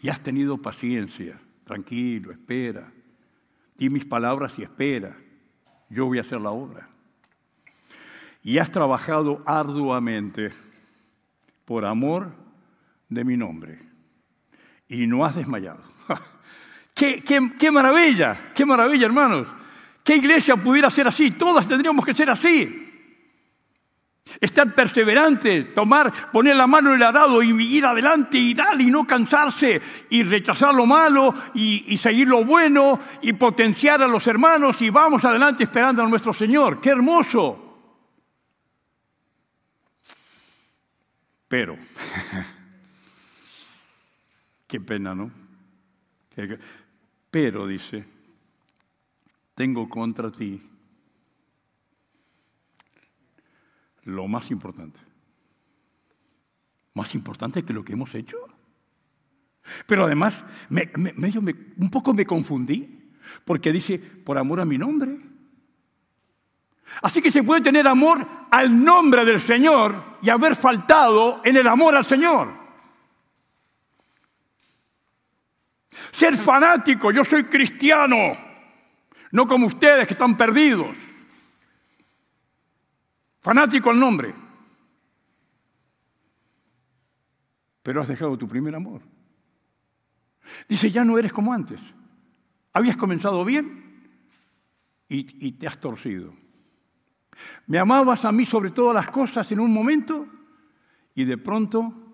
Y 0.00 0.08
has 0.08 0.22
tenido 0.22 0.58
paciencia. 0.58 1.40
Tranquilo, 1.68 2.32
espera. 2.32 2.90
Di 3.76 3.90
mis 3.90 4.06
palabras 4.06 4.58
y 4.58 4.62
espera. 4.62 5.14
Yo 5.90 6.06
voy 6.06 6.16
a 6.16 6.22
hacer 6.22 6.40
la 6.40 6.50
obra. 6.50 6.88
Y 8.42 8.56
has 8.56 8.72
trabajado 8.72 9.42
arduamente 9.44 10.50
por 11.66 11.84
amor 11.84 12.32
de 13.10 13.22
mi 13.22 13.36
nombre. 13.36 13.78
Y 14.88 15.06
no 15.06 15.26
has 15.26 15.36
desmayado. 15.36 15.82
qué, 16.94 17.22
qué, 17.22 17.52
qué 17.58 17.70
maravilla, 17.70 18.52
qué 18.54 18.64
maravilla, 18.64 19.04
hermanos. 19.04 19.46
¿Qué 20.02 20.16
iglesia 20.16 20.56
pudiera 20.56 20.90
ser 20.90 21.06
así? 21.06 21.32
Todas 21.32 21.68
tendríamos 21.68 22.02
que 22.02 22.14
ser 22.14 22.30
así. 22.30 22.87
Estar 24.40 24.74
perseverante, 24.74 25.64
tomar, 25.64 26.12
poner 26.30 26.56
la 26.56 26.66
mano 26.66 26.90
en 26.90 26.96
el 26.96 27.02
arado 27.02 27.42
y 27.42 27.76
ir 27.76 27.86
adelante 27.86 28.38
y 28.38 28.54
dar 28.54 28.80
y 28.80 28.86
no 28.86 29.06
cansarse 29.06 29.80
y 30.10 30.22
rechazar 30.22 30.74
lo 30.74 30.86
malo 30.86 31.34
y, 31.54 31.92
y, 31.92 31.98
seguir 31.98 32.28
lo 32.28 32.44
bueno 32.44 33.00
y 33.22 33.32
potenciar 33.32 34.02
a 34.02 34.06
los 34.06 34.26
hermanos 34.26 34.80
y 34.82 34.90
vamos 34.90 35.24
adelante 35.24 35.64
esperando 35.64 36.02
a 36.02 36.08
nuestro 36.08 36.32
Señor. 36.32 36.80
¡Qué 36.80 36.90
hermoso! 36.90 37.64
Pero, 41.48 41.78
qué 44.66 44.80
pena, 44.80 45.14
¿no? 45.14 45.30
Pero, 47.30 47.66
dice, 47.66 48.04
tengo 49.54 49.88
contra 49.88 50.30
ti 50.30 50.62
lo 54.08 54.26
más 54.26 54.50
importante. 54.50 54.98
Más 56.94 57.14
importante 57.14 57.62
que 57.62 57.72
lo 57.72 57.84
que 57.84 57.92
hemos 57.92 58.14
hecho. 58.14 58.38
Pero 59.86 60.04
además, 60.04 60.42
me, 60.70 60.90
me, 60.96 61.12
medio 61.12 61.42
me, 61.42 61.54
un 61.76 61.90
poco 61.90 62.14
me 62.14 62.24
confundí, 62.24 63.12
porque 63.44 63.70
dice, 63.70 63.98
por 63.98 64.38
amor 64.38 64.60
a 64.60 64.64
mi 64.64 64.78
nombre. 64.78 65.18
Así 67.02 67.20
que 67.20 67.30
se 67.30 67.42
puede 67.42 67.60
tener 67.60 67.86
amor 67.86 68.26
al 68.50 68.82
nombre 68.82 69.26
del 69.26 69.40
Señor 69.40 70.18
y 70.22 70.30
haber 70.30 70.56
faltado 70.56 71.42
en 71.44 71.58
el 71.58 71.68
amor 71.68 71.94
al 71.94 72.06
Señor. 72.06 72.56
Ser 76.12 76.34
fanático, 76.38 77.12
yo 77.12 77.24
soy 77.24 77.44
cristiano, 77.44 78.32
no 79.32 79.46
como 79.46 79.66
ustedes 79.66 80.06
que 80.06 80.14
están 80.14 80.34
perdidos. 80.34 80.96
Fanático 83.40 83.90
al 83.90 83.98
nombre. 83.98 84.34
Pero 87.82 88.02
has 88.02 88.08
dejado 88.08 88.36
tu 88.36 88.46
primer 88.46 88.74
amor. 88.74 89.02
Dice, 90.68 90.90
ya 90.90 91.04
no 91.04 91.18
eres 91.18 91.32
como 91.32 91.52
antes. 91.52 91.80
Habías 92.72 92.96
comenzado 92.96 93.44
bien 93.44 94.02
y, 95.08 95.46
y 95.46 95.52
te 95.52 95.66
has 95.66 95.80
torcido. 95.80 96.34
Me 97.66 97.78
amabas 97.78 98.24
a 98.24 98.32
mí 98.32 98.44
sobre 98.44 98.70
todas 98.70 98.94
las 98.94 99.08
cosas 99.08 99.50
en 99.52 99.60
un 99.60 99.72
momento 99.72 100.26
y 101.14 101.24
de 101.24 101.38
pronto 101.38 102.07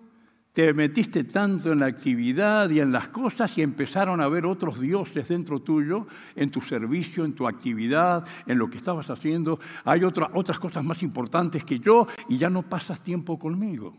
te 0.55 0.73
metiste 0.73 1.25
tanto 1.25 1.73
en 1.73 1.81
la 1.81 1.87
actividad 1.87 2.69
y 2.69 2.79
en 2.79 2.93
las 2.93 3.09
cosas 3.09 3.57
y 3.57 3.61
empezaron 3.61 4.21
a 4.21 4.29
ver 4.29 4.45
otros 4.45 4.79
dioses 4.79 5.27
dentro 5.27 5.59
tuyo, 5.61 6.07
en 6.33 6.49
tu 6.49 6.61
servicio, 6.61 7.25
en 7.25 7.35
tu 7.35 7.45
actividad, 7.45 8.25
en 8.47 8.57
lo 8.57 8.69
que 8.69 8.77
estabas 8.77 9.09
haciendo. 9.09 9.59
Hay 9.83 10.05
otra, 10.05 10.31
otras 10.33 10.57
cosas 10.57 10.85
más 10.85 11.03
importantes 11.03 11.65
que 11.65 11.77
yo 11.79 12.07
y 12.29 12.37
ya 12.37 12.49
no 12.49 12.61
pasas 12.61 13.01
tiempo 13.01 13.37
conmigo. 13.37 13.97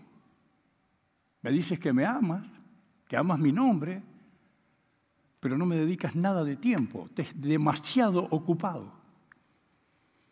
Me 1.43 1.53
dices 1.53 1.79
que 1.79 1.93
me 1.93 2.07
amas, 2.07 2.47
que 3.07 3.19
amas 3.19 3.39
mi 3.39 3.53
nombre, 3.53 4.03
pero 5.39 5.59
no 5.59 5.67
me 5.67 5.77
dedicas 5.77 6.17
nada 6.17 6.43
de 6.43 6.57
tiempo, 6.57 7.05
estás 7.11 7.39
demasiado 7.39 8.27
ocupado. 8.31 8.95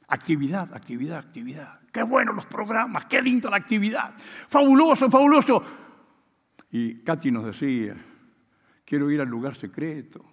Actividad, 0.08 0.72
actividad, 0.72 1.18
actividad. 1.18 1.80
Qué 1.92 2.02
bueno 2.02 2.32
los 2.32 2.46
programas, 2.46 3.04
qué 3.04 3.20
linda 3.20 3.50
la 3.50 3.58
actividad. 3.58 4.14
Fabuloso, 4.48 5.10
fabuloso. 5.10 5.83
Y 6.74 6.96
Katy 7.04 7.30
nos 7.30 7.44
decía, 7.44 7.94
quiero 8.84 9.08
ir 9.08 9.20
al 9.20 9.28
lugar 9.28 9.54
secreto. 9.54 10.24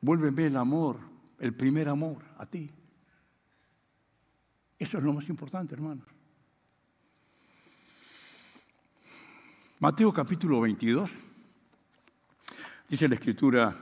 Vuélveme 0.00 0.46
el 0.46 0.56
amor, 0.56 1.00
el 1.40 1.52
primer 1.54 1.88
amor 1.88 2.22
a 2.38 2.46
ti. 2.46 2.70
Eso 4.78 4.98
es 4.98 5.02
lo 5.02 5.12
más 5.12 5.28
importante, 5.28 5.74
hermanos. 5.74 6.06
Mateo 9.80 10.12
capítulo 10.12 10.60
22, 10.60 11.10
dice 12.88 13.08
la 13.08 13.16
escritura, 13.16 13.76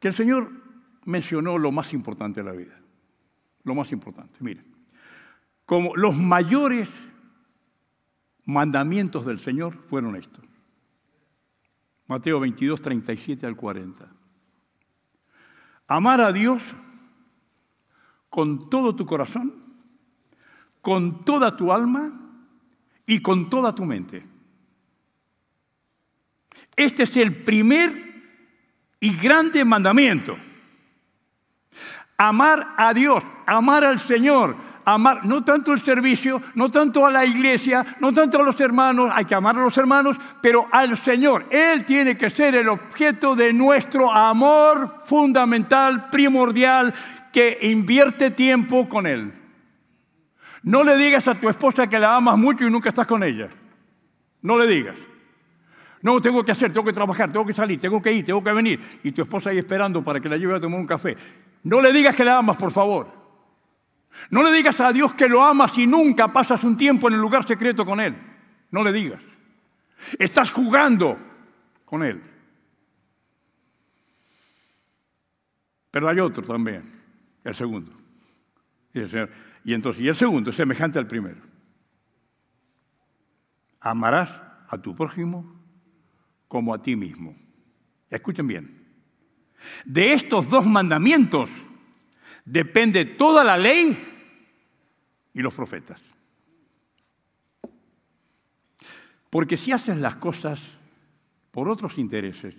que 0.00 0.08
el 0.08 0.14
Señor 0.14 0.50
mencionó 1.04 1.58
lo 1.58 1.70
más 1.70 1.92
importante 1.92 2.42
de 2.42 2.50
la 2.50 2.56
vida. 2.56 2.80
Lo 3.64 3.74
más 3.74 3.92
importante, 3.92 4.38
miren. 4.40 4.64
Como 5.66 5.94
los 5.94 6.16
mayores 6.16 6.88
mandamientos 8.44 9.24
del 9.24 9.38
Señor 9.38 9.76
fueron 9.86 10.16
estos. 10.16 10.44
Mateo 12.06 12.40
22, 12.40 12.80
37 12.82 13.46
al 13.46 13.56
40. 13.56 14.06
Amar 15.88 16.20
a 16.20 16.32
Dios 16.32 16.62
con 18.28 18.70
todo 18.70 18.96
tu 18.96 19.06
corazón, 19.06 19.54
con 20.80 21.24
toda 21.24 21.56
tu 21.56 21.72
alma 21.72 22.12
y 23.06 23.20
con 23.20 23.50
toda 23.50 23.74
tu 23.74 23.84
mente. 23.84 24.26
Este 26.76 27.02
es 27.04 27.16
el 27.16 27.44
primer 27.44 27.90
y 29.00 29.16
grande 29.16 29.64
mandamiento. 29.64 30.36
Amar 32.16 32.74
a 32.76 32.94
Dios, 32.94 33.22
amar 33.46 33.84
al 33.84 33.98
Señor, 33.98 34.56
amar 34.84 35.24
no 35.24 35.44
tanto 35.44 35.72
el 35.72 35.80
servicio, 35.80 36.42
no 36.54 36.70
tanto 36.70 37.06
a 37.06 37.10
la 37.10 37.24
iglesia, 37.24 37.84
no 38.00 38.12
tanto 38.12 38.40
a 38.40 38.42
los 38.42 38.60
hermanos, 38.60 39.10
hay 39.12 39.24
que 39.24 39.34
amar 39.34 39.56
a 39.56 39.62
los 39.62 39.76
hermanos, 39.78 40.16
pero 40.40 40.66
al 40.70 40.96
Señor. 40.96 41.46
Él 41.50 41.84
tiene 41.84 42.16
que 42.16 42.30
ser 42.30 42.54
el 42.54 42.68
objeto 42.68 43.34
de 43.34 43.52
nuestro 43.52 44.10
amor 44.10 45.02
fundamental, 45.04 46.10
primordial, 46.10 46.92
que 47.32 47.58
invierte 47.62 48.30
tiempo 48.30 48.88
con 48.88 49.06
Él. 49.06 49.32
No 50.62 50.84
le 50.84 50.96
digas 50.96 51.26
a 51.26 51.34
tu 51.34 51.48
esposa 51.48 51.88
que 51.88 51.98
la 51.98 52.14
amas 52.14 52.38
mucho 52.38 52.66
y 52.66 52.70
nunca 52.70 52.90
estás 52.90 53.06
con 53.06 53.22
ella. 53.22 53.48
No 54.42 54.58
le 54.58 54.66
digas. 54.66 54.96
No, 56.02 56.20
tengo 56.20 56.44
que 56.44 56.52
hacer, 56.52 56.72
tengo 56.72 56.84
que 56.84 56.92
trabajar, 56.92 57.30
tengo 57.30 57.46
que 57.46 57.54
salir, 57.54 57.80
tengo 57.80 58.02
que 58.02 58.12
ir, 58.12 58.24
tengo 58.24 58.42
que 58.42 58.52
venir. 58.52 58.80
Y 59.04 59.12
tu 59.12 59.22
esposa 59.22 59.50
ahí 59.50 59.58
esperando 59.58 60.02
para 60.02 60.20
que 60.20 60.28
la 60.28 60.36
lleve 60.36 60.56
a 60.56 60.60
tomar 60.60 60.80
un 60.80 60.86
café. 60.86 61.16
No 61.62 61.80
le 61.80 61.92
digas 61.92 62.14
que 62.16 62.24
la 62.24 62.38
amas, 62.38 62.56
por 62.56 62.72
favor. 62.72 63.21
No 64.30 64.42
le 64.42 64.52
digas 64.52 64.80
a 64.80 64.92
Dios 64.92 65.14
que 65.14 65.28
lo 65.28 65.44
amas 65.44 65.76
y 65.78 65.86
nunca 65.86 66.32
pasas 66.32 66.64
un 66.64 66.76
tiempo 66.76 67.08
en 67.08 67.14
el 67.14 67.20
lugar 67.20 67.46
secreto 67.46 67.84
con 67.84 68.00
Él. 68.00 68.16
No 68.70 68.82
le 68.82 68.92
digas. 68.92 69.22
Estás 70.18 70.50
jugando 70.50 71.18
con 71.84 72.02
Él. 72.02 72.22
Pero 75.90 76.08
hay 76.08 76.18
otro 76.20 76.42
también, 76.42 76.90
el 77.44 77.54
segundo. 77.54 77.92
Y, 78.94 79.00
el 79.00 79.28
entonces, 79.64 80.02
el 80.02 80.14
segundo 80.14 80.50
semejante 80.50 80.98
al 80.98 81.06
primero. 81.06 81.42
Amarás 83.80 84.30
a 84.68 84.78
tu 84.78 84.96
prójimo 84.96 85.60
como 86.48 86.72
a 86.72 86.82
ti 86.82 86.96
mismo. 86.96 87.36
Escuchen 88.08 88.46
bien. 88.46 88.82
De 89.84 90.12
estos 90.12 90.48
dos 90.48 90.66
mandamientos 90.66 91.50
depende 92.44 93.04
toda 93.04 93.44
la 93.44 93.56
ley 93.56 94.11
y 95.34 95.40
los 95.40 95.54
profetas. 95.54 96.00
Porque 99.30 99.56
si 99.56 99.72
haces 99.72 99.96
las 99.96 100.16
cosas 100.16 100.60
por 101.50 101.68
otros 101.68 101.96
intereses, 101.98 102.54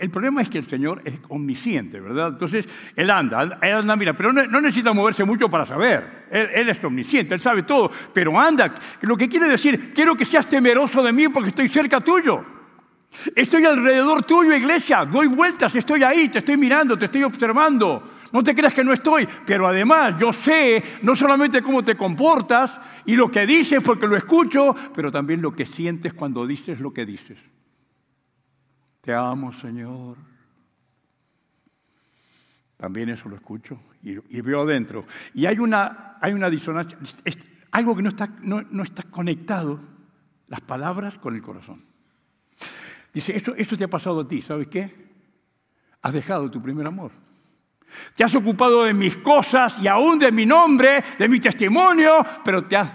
el 0.00 0.10
problema 0.10 0.42
es 0.42 0.48
que 0.48 0.58
el 0.58 0.68
Señor 0.68 1.02
es 1.04 1.14
omnisciente, 1.28 2.00
¿verdad? 2.00 2.28
Entonces, 2.28 2.68
Él 2.96 3.10
anda, 3.10 3.58
Él 3.62 3.72
anda, 3.72 3.96
mira, 3.96 4.12
pero 4.12 4.32
no, 4.32 4.44
no 4.46 4.60
necesita 4.60 4.92
moverse 4.92 5.24
mucho 5.24 5.48
para 5.48 5.66
saber. 5.66 6.26
Él, 6.30 6.48
él, 6.52 6.68
es 6.68 6.82
omnisciente, 6.82 7.34
Él 7.34 7.40
sabe 7.40 7.62
todo, 7.62 7.90
pero 8.12 8.38
anda. 8.38 8.74
Lo 9.02 9.16
que 9.16 9.28
quiere 9.28 9.48
decir, 9.48 9.92
quiero 9.94 10.16
que 10.16 10.24
seas 10.24 10.48
temeroso 10.48 11.02
de 11.02 11.12
mí 11.12 11.28
porque 11.28 11.50
estoy 11.50 11.68
cerca 11.68 12.00
tuyo. 12.00 12.44
Estoy 13.34 13.64
alrededor 13.64 14.24
tuyo, 14.24 14.54
iglesia, 14.54 15.04
doy 15.04 15.28
vueltas, 15.28 15.74
estoy 15.74 16.02
ahí, 16.02 16.28
te 16.28 16.38
estoy 16.38 16.56
mirando, 16.56 16.98
te 16.98 17.06
estoy 17.06 17.22
observando. 17.22 18.15
No 18.36 18.44
te 18.44 18.54
creas 18.54 18.74
que 18.74 18.84
no 18.84 18.92
estoy, 18.92 19.26
pero 19.46 19.66
además 19.66 20.14
yo 20.18 20.30
sé 20.30 20.84
no 21.00 21.16
solamente 21.16 21.62
cómo 21.62 21.82
te 21.82 21.96
comportas 21.96 22.78
y 23.06 23.16
lo 23.16 23.30
que 23.30 23.46
dices 23.46 23.82
porque 23.82 24.06
lo 24.06 24.14
escucho, 24.14 24.76
pero 24.94 25.10
también 25.10 25.40
lo 25.40 25.54
que 25.54 25.64
sientes 25.64 26.12
cuando 26.12 26.46
dices 26.46 26.78
lo 26.80 26.92
que 26.92 27.06
dices. 27.06 27.38
Te 29.00 29.14
amo, 29.14 29.54
Señor. 29.54 30.18
También 32.76 33.08
eso 33.08 33.30
lo 33.30 33.36
escucho 33.36 33.80
y, 34.02 34.40
veo 34.42 34.60
adentro. 34.60 35.06
Y 35.32 35.46
hay 35.46 35.58
una, 35.58 36.18
hay 36.20 36.34
una 36.34 36.50
disonancia, 36.50 36.98
algo 37.70 37.96
que 37.96 38.02
no 38.02 38.10
está, 38.10 38.28
no, 38.42 38.60
no 38.70 38.82
está 38.82 39.04
conectado, 39.04 39.80
las 40.48 40.60
palabras 40.60 41.16
con 41.16 41.34
el 41.36 41.40
corazón. 41.40 41.80
Dice, 43.14 43.34
esto, 43.34 43.54
esto 43.54 43.78
te 43.78 43.84
ha 43.84 43.88
pasado 43.88 44.20
a 44.20 44.28
ti, 44.28 44.42
¿sabes 44.42 44.66
qué? 44.66 44.94
Has 46.02 46.12
dejado 46.12 46.50
tu 46.50 46.60
primer 46.60 46.86
amor. 46.86 47.24
Te 48.14 48.24
has 48.24 48.34
ocupado 48.34 48.84
de 48.84 48.94
mis 48.94 49.16
cosas 49.16 49.76
y 49.80 49.88
aún 49.88 50.18
de 50.18 50.32
mi 50.32 50.46
nombre, 50.46 51.02
de 51.18 51.28
mi 51.28 51.40
testimonio, 51.40 52.24
pero 52.44 52.64
te 52.66 52.76
has 52.76 52.92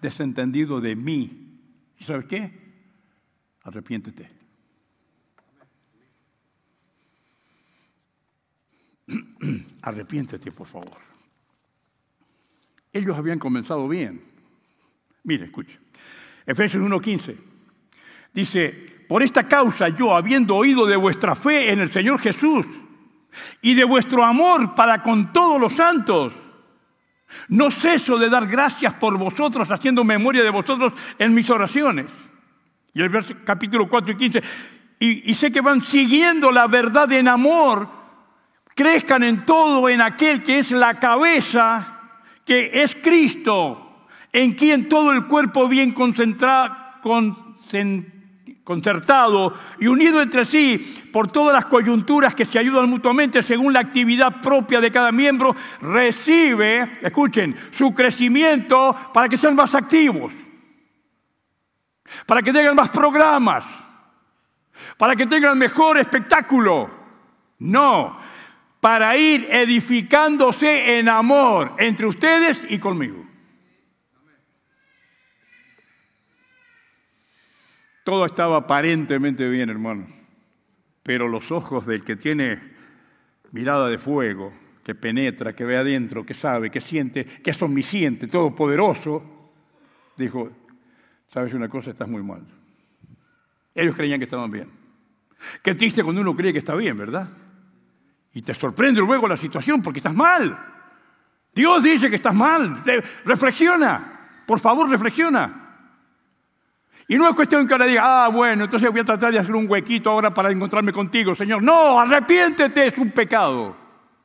desentendido 0.00 0.80
de 0.80 0.96
mí. 0.96 1.60
¿Y 1.98 2.04
sabes 2.04 2.26
qué? 2.26 2.52
Arrepiéntete. 3.62 4.30
Arrepiéntete, 9.82 10.52
por 10.52 10.66
favor. 10.66 10.98
Ellos 12.92 13.16
habían 13.16 13.38
comenzado 13.38 13.88
bien. 13.88 14.22
Mire, 15.24 15.46
escuche. 15.46 15.78
Efesios 16.46 16.82
1:15. 16.82 17.36
Dice, 18.32 18.70
por 19.08 19.22
esta 19.22 19.46
causa 19.48 19.88
yo, 19.88 20.14
habiendo 20.14 20.56
oído 20.56 20.86
de 20.86 20.96
vuestra 20.96 21.34
fe 21.34 21.72
en 21.72 21.80
el 21.80 21.92
Señor 21.92 22.20
Jesús 22.20 22.66
y 23.62 23.74
de 23.74 23.84
vuestro 23.84 24.24
amor 24.24 24.74
para 24.74 25.02
con 25.02 25.32
todos 25.32 25.60
los 25.60 25.72
santos, 25.72 26.32
no 27.48 27.70
ceso 27.70 28.18
de 28.18 28.28
dar 28.28 28.46
gracias 28.46 28.94
por 28.94 29.18
vosotros, 29.18 29.70
haciendo 29.70 30.04
memoria 30.04 30.42
de 30.42 30.50
vosotros 30.50 30.92
en 31.18 31.34
mis 31.34 31.48
oraciones. 31.50 32.06
Y 32.92 33.02
el 33.02 33.08
verso, 33.08 33.34
capítulo 33.44 33.88
4 33.88 34.12
y 34.12 34.16
15, 34.16 34.42
y, 35.00 35.34
sé 35.34 35.52
que 35.52 35.60
van 35.60 35.84
siguiendo 35.84 36.50
la 36.50 36.66
verdad 36.66 37.10
en 37.12 37.28
amor, 37.28 37.88
crezcan 38.74 39.22
en 39.22 39.44
todo 39.44 39.88
en 39.88 40.00
aquel 40.00 40.42
que 40.42 40.60
es 40.60 40.70
la 40.70 40.98
cabeza, 40.98 42.00
que 42.46 42.82
es 42.82 42.94
Cristo, 42.94 44.06
en 44.32 44.52
quien 44.52 44.88
todo 44.88 45.12
el 45.12 45.26
cuerpo 45.26 45.68
bien 45.68 45.92
concentrado, 45.92 46.74
concertado 48.64 49.54
y 49.78 49.86
unido 49.86 50.22
entre 50.22 50.46
sí 50.46 51.10
por 51.12 51.30
todas 51.30 51.52
las 51.52 51.66
coyunturas 51.66 52.34
que 52.34 52.46
se 52.46 52.58
ayudan 52.58 52.88
mutuamente 52.88 53.42
según 53.42 53.74
la 53.74 53.80
actividad 53.80 54.40
propia 54.40 54.80
de 54.80 54.90
cada 54.90 55.12
miembro, 55.12 55.54
recibe, 55.82 56.98
escuchen, 57.02 57.54
su 57.70 57.94
crecimiento 57.94 58.96
para 59.12 59.28
que 59.28 59.36
sean 59.36 59.54
más 59.54 59.74
activos, 59.74 60.32
para 62.26 62.42
que 62.42 62.52
tengan 62.52 62.74
más 62.74 62.88
programas, 62.88 63.66
para 64.96 65.14
que 65.14 65.26
tengan 65.26 65.58
mejor 65.58 65.98
espectáculo. 65.98 67.04
No, 67.58 68.18
para 68.80 69.16
ir 69.16 69.46
edificándose 69.50 70.98
en 70.98 71.08
amor 71.08 71.74
entre 71.78 72.06
ustedes 72.06 72.60
y 72.68 72.78
conmigo. 72.78 73.24
Todo 78.04 78.26
estaba 78.26 78.58
aparentemente 78.58 79.48
bien, 79.48 79.70
hermano, 79.70 80.06
pero 81.02 81.26
los 81.26 81.50
ojos 81.50 81.86
del 81.86 82.04
que 82.04 82.16
tiene 82.16 82.60
mirada 83.50 83.88
de 83.88 83.96
fuego, 83.96 84.52
que 84.84 84.94
penetra, 84.94 85.54
que 85.54 85.64
ve 85.64 85.78
adentro, 85.78 86.24
que 86.24 86.34
sabe, 86.34 86.70
que 86.70 86.82
siente, 86.82 87.24
que 87.24 87.50
es 87.50 87.62
omnisciente, 87.62 88.26
todopoderoso, 88.26 89.22
dijo, 90.18 90.50
sabes 91.28 91.54
una 91.54 91.68
cosa, 91.70 91.92
estás 91.92 92.06
muy 92.06 92.22
mal. 92.22 92.42
Ellos 93.74 93.96
creían 93.96 94.20
que 94.20 94.24
estaban 94.24 94.50
bien. 94.50 94.68
Qué 95.62 95.74
triste 95.74 96.04
cuando 96.04 96.20
uno 96.20 96.36
cree 96.36 96.52
que 96.52 96.58
está 96.58 96.74
bien, 96.74 96.98
¿verdad? 96.98 97.26
Y 98.34 98.42
te 98.42 98.52
sorprende 98.52 99.00
luego 99.00 99.26
la 99.26 99.38
situación 99.38 99.80
porque 99.80 100.00
estás 100.00 100.14
mal. 100.14 100.58
Dios 101.54 101.82
dice 101.82 102.10
que 102.10 102.16
estás 102.16 102.34
mal. 102.34 102.84
Reflexiona. 103.24 104.42
Por 104.46 104.60
favor, 104.60 104.90
reflexiona. 104.90 105.63
Y 107.06 107.16
no 107.16 107.28
es 107.28 107.36
cuestión 107.36 107.66
que 107.66 107.74
ahora 107.74 107.86
diga, 107.86 108.24
ah, 108.24 108.28
bueno, 108.28 108.64
entonces 108.64 108.90
voy 108.90 109.00
a 109.00 109.04
tratar 109.04 109.32
de 109.32 109.38
hacer 109.38 109.54
un 109.54 109.70
huequito 109.70 110.10
ahora 110.10 110.32
para 110.32 110.50
encontrarme 110.50 110.92
contigo, 110.92 111.34
Señor. 111.34 111.62
No, 111.62 112.00
arrepiéntete, 112.00 112.86
es 112.86 112.96
un 112.96 113.10
pecado. 113.10 113.76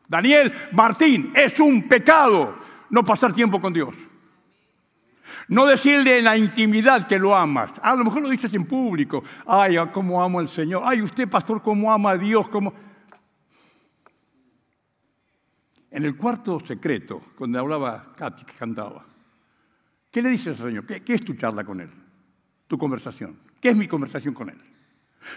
Daniel 0.07 0.51
Martín, 0.71 1.31
es 1.35 1.59
un 1.59 1.87
pecado 1.87 2.55
no 2.89 3.03
pasar 3.03 3.33
tiempo 3.33 3.59
con 3.59 3.73
Dios. 3.73 3.95
No 5.47 5.65
decirle 5.65 6.19
en 6.19 6.25
la 6.25 6.37
intimidad 6.37 7.07
que 7.07 7.19
lo 7.19 7.35
amas. 7.35 7.71
A 7.81 7.95
lo 7.95 8.03
mejor 8.03 8.21
lo 8.21 8.29
dices 8.29 8.53
en 8.53 8.65
público. 8.65 9.23
Ay, 9.45 9.77
cómo 9.91 10.21
amo 10.21 10.39
al 10.39 10.47
Señor. 10.47 10.83
Ay, 10.85 11.01
usted, 11.01 11.27
pastor, 11.27 11.61
cómo 11.61 11.91
ama 11.91 12.11
a 12.11 12.17
Dios. 12.17 12.47
Cómo... 12.49 12.73
En 15.91 16.05
el 16.05 16.15
cuarto 16.15 16.59
secreto, 16.59 17.21
donde 17.37 17.57
hablaba 17.59 18.13
Katy, 18.15 18.45
que 18.45 18.53
cantaba, 18.53 19.05
¿qué 20.11 20.21
le 20.21 20.29
dices 20.29 20.59
al 20.59 20.67
Señor? 20.67 20.85
¿Qué, 20.85 21.03
¿Qué 21.03 21.15
es 21.15 21.25
tu 21.25 21.33
charla 21.33 21.63
con 21.63 21.81
Él? 21.81 21.89
Tu 22.69 22.77
conversación. 22.77 23.35
¿Qué 23.59 23.69
es 23.69 23.75
mi 23.75 23.87
conversación 23.87 24.35
con 24.35 24.47
Él? 24.47 24.57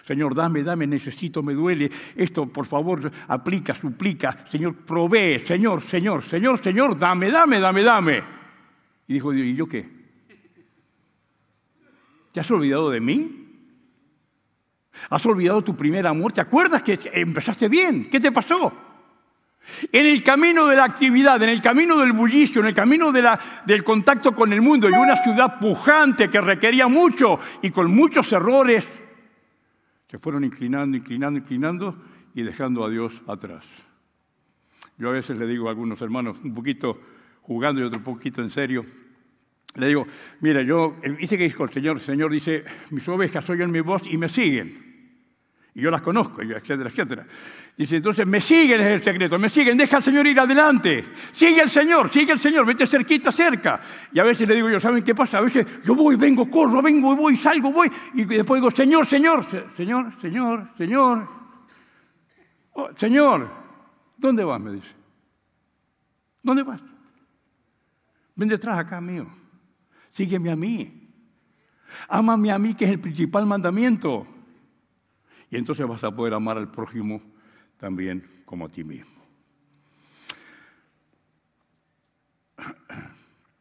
Señor, 0.04 0.34
dame, 0.34 0.62
dame, 0.62 0.86
necesito, 0.86 1.42
me 1.42 1.54
duele. 1.54 1.90
Esto, 2.14 2.46
por 2.46 2.66
favor, 2.66 3.10
aplica, 3.26 3.74
suplica. 3.74 4.44
Señor, 4.50 4.76
provee. 4.76 5.40
Señor, 5.40 5.80
Señor, 5.82 6.22
Señor, 6.24 6.62
Señor, 6.62 6.98
dame, 6.98 7.30
dame, 7.30 7.58
dame, 7.58 7.82
dame. 7.82 8.24
Y 9.08 9.14
dijo 9.14 9.32
Dios, 9.32 9.46
¿y 9.46 9.54
yo 9.54 9.66
qué? 9.66 9.88
¿Te 12.32 12.40
has 12.40 12.50
olvidado 12.50 12.90
de 12.90 13.00
mí? 13.00 13.48
¿Has 15.08 15.24
olvidado 15.24 15.64
tu 15.64 15.74
primer 15.74 16.06
amor? 16.06 16.32
¿Te 16.32 16.42
acuerdas 16.42 16.82
que 16.82 16.98
empezaste 17.14 17.66
bien? 17.66 18.10
¿Qué 18.10 18.20
te 18.20 18.30
pasó? 18.30 18.91
En 19.92 20.06
el 20.06 20.22
camino 20.22 20.66
de 20.66 20.76
la 20.76 20.84
actividad, 20.84 21.42
en 21.42 21.48
el 21.48 21.62
camino 21.62 21.98
del 21.98 22.12
bullicio, 22.12 22.60
en 22.60 22.68
el 22.68 22.74
camino 22.74 23.12
del 23.12 23.84
contacto 23.84 24.34
con 24.34 24.52
el 24.52 24.60
mundo 24.60 24.88
y 24.88 24.92
una 24.92 25.16
ciudad 25.16 25.58
pujante 25.58 26.28
que 26.28 26.40
requería 26.40 26.88
mucho 26.88 27.38
y 27.62 27.70
con 27.70 27.94
muchos 27.94 28.32
errores, 28.32 28.86
se 30.08 30.18
fueron 30.18 30.44
inclinando, 30.44 30.96
inclinando, 30.96 31.38
inclinando 31.38 31.96
y 32.34 32.42
dejando 32.42 32.84
a 32.84 32.90
Dios 32.90 33.22
atrás. 33.26 33.64
Yo 34.98 35.08
a 35.08 35.12
veces 35.12 35.38
le 35.38 35.46
digo 35.46 35.68
a 35.68 35.70
algunos 35.70 36.00
hermanos, 36.02 36.36
un 36.44 36.54
poquito 36.54 37.00
jugando 37.42 37.80
y 37.80 37.84
otro 37.84 38.02
poquito 38.02 38.42
en 38.42 38.50
serio, 38.50 38.84
le 39.74 39.86
digo, 39.88 40.06
mira, 40.40 40.62
yo 40.62 40.96
hice 41.18 41.38
que 41.38 41.44
dijo 41.44 41.64
el 41.64 41.70
Señor, 41.70 41.96
el 41.96 42.02
Señor 42.02 42.30
dice, 42.30 42.64
mis 42.90 43.08
ovejas 43.08 43.48
oyen 43.48 43.70
mi 43.70 43.80
voz 43.80 44.02
y 44.06 44.18
me 44.18 44.28
siguen. 44.28 44.91
Y 45.74 45.80
yo 45.80 45.90
las 45.90 46.02
conozco, 46.02 46.42
etcétera, 46.42 46.90
etcétera. 46.90 47.26
Dice, 47.76 47.96
entonces 47.96 48.26
me 48.26 48.42
siguen 48.42 48.80
es 48.82 48.86
el 48.88 49.02
secreto, 49.02 49.38
me 49.38 49.48
siguen, 49.48 49.78
deja 49.78 49.96
al 49.96 50.02
Señor 50.02 50.26
ir 50.26 50.38
adelante. 50.38 51.06
Sigue 51.32 51.62
el 51.62 51.70
Señor, 51.70 52.10
sigue 52.12 52.32
el 52.32 52.38
Señor, 52.38 52.66
vete 52.66 52.86
cerquita, 52.86 53.32
cerca. 53.32 53.80
Y 54.12 54.18
a 54.18 54.24
veces 54.24 54.46
le 54.46 54.54
digo 54.54 54.68
yo, 54.68 54.78
¿saben 54.78 55.02
qué 55.02 55.14
pasa? 55.14 55.38
A 55.38 55.40
veces 55.40 55.66
yo 55.82 55.94
voy, 55.94 56.16
vengo, 56.16 56.50
corro, 56.50 56.82
vengo, 56.82 57.16
voy, 57.16 57.36
salgo, 57.36 57.72
voy. 57.72 57.90
Y 58.12 58.24
después 58.24 58.60
digo, 58.60 58.70
Señor, 58.70 59.06
Señor, 59.06 59.46
Señor, 59.74 60.12
Señor, 60.20 60.68
Señor. 60.76 61.28
Oh, 62.74 62.88
señor, 62.96 63.50
¿dónde 64.16 64.44
vas? 64.44 64.60
Me 64.60 64.72
dice. 64.72 64.88
¿Dónde 66.42 66.62
vas? 66.62 66.80
Ven 68.34 68.48
detrás 68.48 68.78
acá 68.78 69.00
mío. 69.00 69.26
Sígueme 70.12 70.50
a 70.50 70.56
mí. 70.56 71.08
Ámame 72.08 72.50
a 72.50 72.58
mí, 72.58 72.74
que 72.74 72.84
es 72.84 72.90
el 72.90 73.00
principal 73.00 73.46
mandamiento. 73.46 74.26
Y 75.52 75.58
entonces 75.58 75.86
vas 75.86 76.02
a 76.02 76.10
poder 76.10 76.32
amar 76.32 76.56
al 76.56 76.70
prójimo 76.70 77.20
también 77.76 78.42
como 78.46 78.64
a 78.64 78.70
ti 78.70 78.82
mismo. 78.82 79.22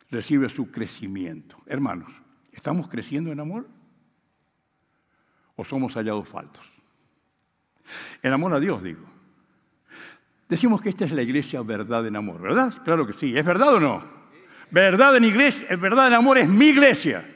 Recibe 0.10 0.48
su 0.48 0.72
crecimiento. 0.72 1.58
Hermanos, 1.66 2.10
¿estamos 2.54 2.88
creciendo 2.88 3.34
en 3.34 3.42
amor? 3.42 3.68
¿O 5.58 5.66
somos 5.66 5.96
hallados 5.96 6.30
faltos? 6.30 6.66
En 8.24 8.32
amor 8.32 8.54
a 8.54 8.60
Dios, 8.62 8.82
digo. 8.82 9.06
Decimos 10.48 10.82
que 10.82 10.88
esta 10.90 11.04
es 11.04 11.12
la 11.12 11.24
iglesia 11.24 11.62
verdad 11.62 12.08
en 12.08 12.16
amor, 12.16 12.42
¿verdad? 12.42 12.72
Claro 12.86 13.06
que 13.06 13.14
sí. 13.14 13.38
¿Es 13.38 13.46
verdad 13.46 13.74
o 13.74 13.80
no? 13.82 14.02
Verdad 14.70 15.18
en 15.18 15.26
iglesia, 15.26 15.68
es 15.70 15.80
verdad 15.80 16.08
en 16.08 16.14
amor 16.14 16.38
es 16.38 16.48
mi 16.48 16.68
iglesia. 16.68 17.30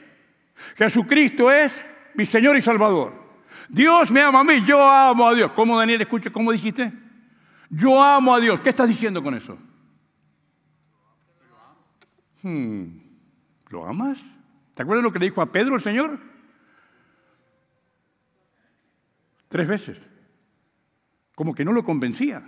Jesucristo 0.76 1.52
es 1.52 1.72
mi 2.14 2.24
Señor 2.24 2.56
y 2.56 2.62
Salvador. 2.62 3.25
Dios 3.68 4.10
me 4.10 4.20
ama 4.20 4.40
a 4.40 4.44
mí, 4.44 4.62
yo 4.64 4.82
amo 4.82 5.28
a 5.28 5.34
Dios. 5.34 5.52
¿Cómo 5.52 5.78
Daniel 5.78 6.00
escucha? 6.00 6.30
¿Cómo 6.30 6.52
dijiste? 6.52 6.92
Yo 7.70 8.02
amo 8.02 8.34
a 8.34 8.40
Dios. 8.40 8.60
¿Qué 8.60 8.70
estás 8.70 8.88
diciendo 8.88 9.22
con 9.22 9.34
eso? 9.34 9.58
Hmm, 12.42 12.98
¿Lo 13.70 13.86
amas? 13.86 14.18
¿Te 14.74 14.82
acuerdas 14.82 15.02
lo 15.02 15.12
que 15.12 15.18
le 15.18 15.26
dijo 15.26 15.42
a 15.42 15.50
Pedro 15.50 15.74
el 15.74 15.82
Señor? 15.82 16.20
Tres 19.48 19.66
veces. 19.66 19.98
Como 21.34 21.54
que 21.54 21.64
no 21.64 21.72
lo 21.72 21.84
convencía. 21.84 22.42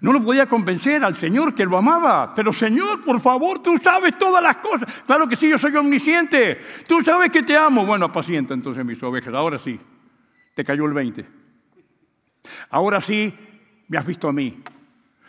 No 0.00 0.12
lo 0.12 0.20
podía 0.20 0.46
convencer 0.46 1.02
al 1.02 1.16
Señor 1.16 1.54
que 1.54 1.64
lo 1.64 1.78
amaba. 1.78 2.32
Pero 2.34 2.52
Señor, 2.52 3.04
por 3.04 3.20
favor, 3.20 3.62
tú 3.62 3.78
sabes 3.78 4.18
todas 4.18 4.42
las 4.42 4.56
cosas. 4.58 5.02
Claro 5.06 5.26
que 5.26 5.36
sí, 5.36 5.48
yo 5.48 5.58
soy 5.58 5.74
omnisciente. 5.74 6.60
Tú 6.86 7.02
sabes 7.02 7.30
que 7.30 7.42
te 7.42 7.56
amo. 7.56 7.86
Bueno, 7.86 8.06
apacienta 8.06 8.54
entonces 8.54 8.84
mis 8.84 9.02
ovejas. 9.02 9.32
Ahora 9.34 9.58
sí, 9.58 9.80
te 10.54 10.64
cayó 10.64 10.84
el 10.86 10.92
20. 10.92 11.26
Ahora 12.70 13.00
sí, 13.00 13.34
me 13.88 13.98
has 13.98 14.06
visto 14.06 14.28
a 14.28 14.32
mí. 14.32 14.62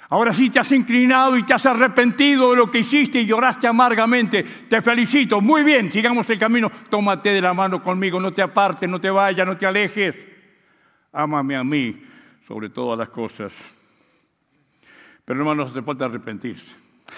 Ahora 0.10 0.34
sí 0.34 0.50
te 0.50 0.60
has 0.60 0.72
inclinado 0.72 1.38
y 1.38 1.44
te 1.44 1.54
has 1.54 1.66
arrepentido 1.66 2.52
de 2.52 2.58
lo 2.58 2.72
que 2.72 2.80
hiciste 2.80 3.20
y 3.20 3.26
lloraste 3.26 3.68
amargamente. 3.68 4.44
Te 4.44 4.82
felicito. 4.82 5.42
Muy 5.42 5.64
bien, 5.64 5.92
sigamos 5.92 6.30
el 6.30 6.40
camino. 6.40 6.72
Tómate 6.90 7.30
de 7.30 7.42
la 7.42 7.54
mano 7.54 7.84
conmigo. 7.84 8.20
No 8.20 8.32
te 8.32 8.42
apartes, 8.42 8.88
no 8.88 9.02
te 9.02 9.10
vayas, 9.10 9.46
no 9.46 9.58
te 9.58 9.66
alejes. 9.66 10.16
Ámame 11.12 11.56
a 11.56 11.64
mí 11.64 12.04
sobre 12.48 12.70
todas 12.70 12.98
las 12.98 13.10
cosas. 13.10 13.52
Pero 15.28 15.42
hermanos, 15.42 15.72
hace 15.72 15.82
falta 15.82 16.06
arrepentirse. 16.06 16.74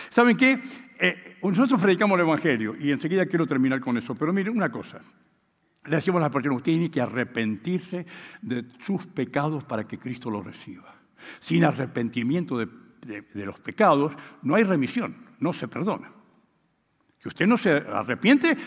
¿Saben 0.09 0.35
qué? 0.35 0.59
Eh, 0.99 1.37
nosotros 1.43 1.79
predicamos 1.79 2.15
el 2.15 2.25
Evangelio 2.25 2.75
y 2.79 2.89
enseguida 2.89 3.27
quiero 3.27 3.45
terminar 3.45 3.79
con 3.79 3.99
eso. 3.99 4.15
Pero 4.15 4.33
miren 4.33 4.57
una 4.57 4.71
cosa. 4.71 4.99
Le 5.85 5.95
decimos 5.95 6.17
a 6.17 6.23
las 6.23 6.31
personas, 6.31 6.57
usted 6.57 6.71
tiene 6.71 6.89
que 6.89 7.01
arrepentirse 7.01 8.07
de 8.41 8.65
sus 8.81 9.05
pecados 9.05 9.63
para 9.63 9.83
que 9.83 9.99
Cristo 9.99 10.31
los 10.31 10.43
reciba. 10.43 10.95
Sin 11.39 11.63
arrepentimiento 11.63 12.57
de, 12.57 12.67
los 13.45 13.59
pecados 13.59 14.13
no 14.41 14.55
hay 14.55 14.63
remisión, 14.63 15.15
no 15.39 15.53
se 15.53 15.67
perdona. 15.67 16.11
Si 17.19 17.27
usted 17.27 17.45
no 17.45 17.59
se 17.59 17.73
arrepiente, 17.73 18.57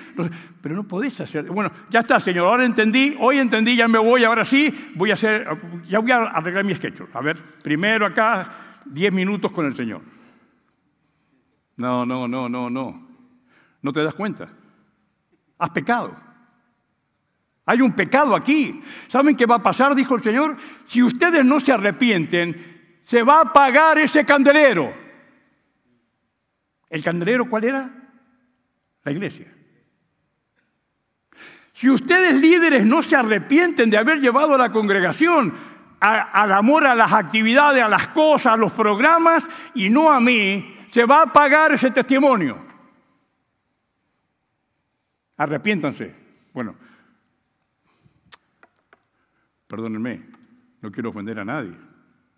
pero 0.62 0.76
no 0.76 0.86
podés 0.86 1.20
hacer. 1.20 1.46
Bueno, 1.46 1.72
ya 1.90 2.00
está, 2.00 2.20
Señor, 2.20 2.46
ahora 2.46 2.64
entendí, 2.64 3.16
hoy 3.18 3.38
entendí, 3.38 3.74
ya 3.74 3.88
me 3.88 3.98
voy, 3.98 4.22
ahora 4.22 4.44
sí, 4.44 4.72
voy 4.94 5.10
a 5.10 5.14
hacer, 5.14 5.48
ya 5.88 5.98
voy 5.98 6.12
a 6.12 6.26
arreglar 6.26 6.64
mi 6.64 6.74
sketch. 6.76 7.00
A 7.12 7.22
ver, 7.22 7.36
primero 7.62 8.06
acá, 8.06 8.71
10 8.86 9.12
minutos 9.12 9.52
con 9.52 9.66
el 9.66 9.76
Señor. 9.76 10.02
No, 11.76 12.04
no, 12.06 12.28
no, 12.28 12.48
no, 12.48 12.70
no. 12.70 13.08
No 13.80 13.92
te 13.92 14.04
das 14.04 14.14
cuenta. 14.14 14.48
Has 15.58 15.70
pecado. 15.70 16.16
Hay 17.66 17.80
un 17.80 17.92
pecado 17.92 18.34
aquí. 18.34 18.82
¿Saben 19.08 19.36
qué 19.36 19.46
va 19.46 19.56
a 19.56 19.62
pasar? 19.62 19.94
Dijo 19.94 20.14
el 20.14 20.22
Señor. 20.22 20.56
Si 20.86 21.02
ustedes 21.02 21.44
no 21.44 21.60
se 21.60 21.72
arrepienten, 21.72 23.02
se 23.04 23.22
va 23.22 23.38
a 23.38 23.42
apagar 23.42 23.98
ese 23.98 24.24
candelero. 24.24 24.92
¿El 26.88 27.02
candelero 27.02 27.48
cuál 27.48 27.64
era? 27.64 27.90
La 29.04 29.12
iglesia. 29.12 29.52
Si 31.72 31.90
ustedes 31.90 32.40
líderes 32.40 32.86
no 32.86 33.02
se 33.02 33.16
arrepienten 33.16 33.90
de 33.90 33.98
haber 33.98 34.20
llevado 34.20 34.54
a 34.54 34.58
la 34.58 34.70
congregación 34.70 35.52
al 36.02 36.52
amor 36.52 36.86
a 36.86 36.94
las 36.94 37.12
actividades, 37.12 37.82
a 37.82 37.88
las 37.88 38.08
cosas, 38.08 38.54
a 38.54 38.56
los 38.56 38.72
programas 38.72 39.44
y 39.74 39.88
no 39.88 40.10
a 40.10 40.20
mí, 40.20 40.86
se 40.90 41.04
va 41.04 41.20
a 41.20 41.22
apagar 41.22 41.72
ese 41.72 41.90
testimonio. 41.90 42.58
Arrepiéntanse. 45.36 46.14
Bueno, 46.52 46.74
perdónenme, 49.66 50.22
no 50.80 50.90
quiero 50.90 51.10
ofender 51.10 51.38
a 51.38 51.44
nadie. 51.44 51.74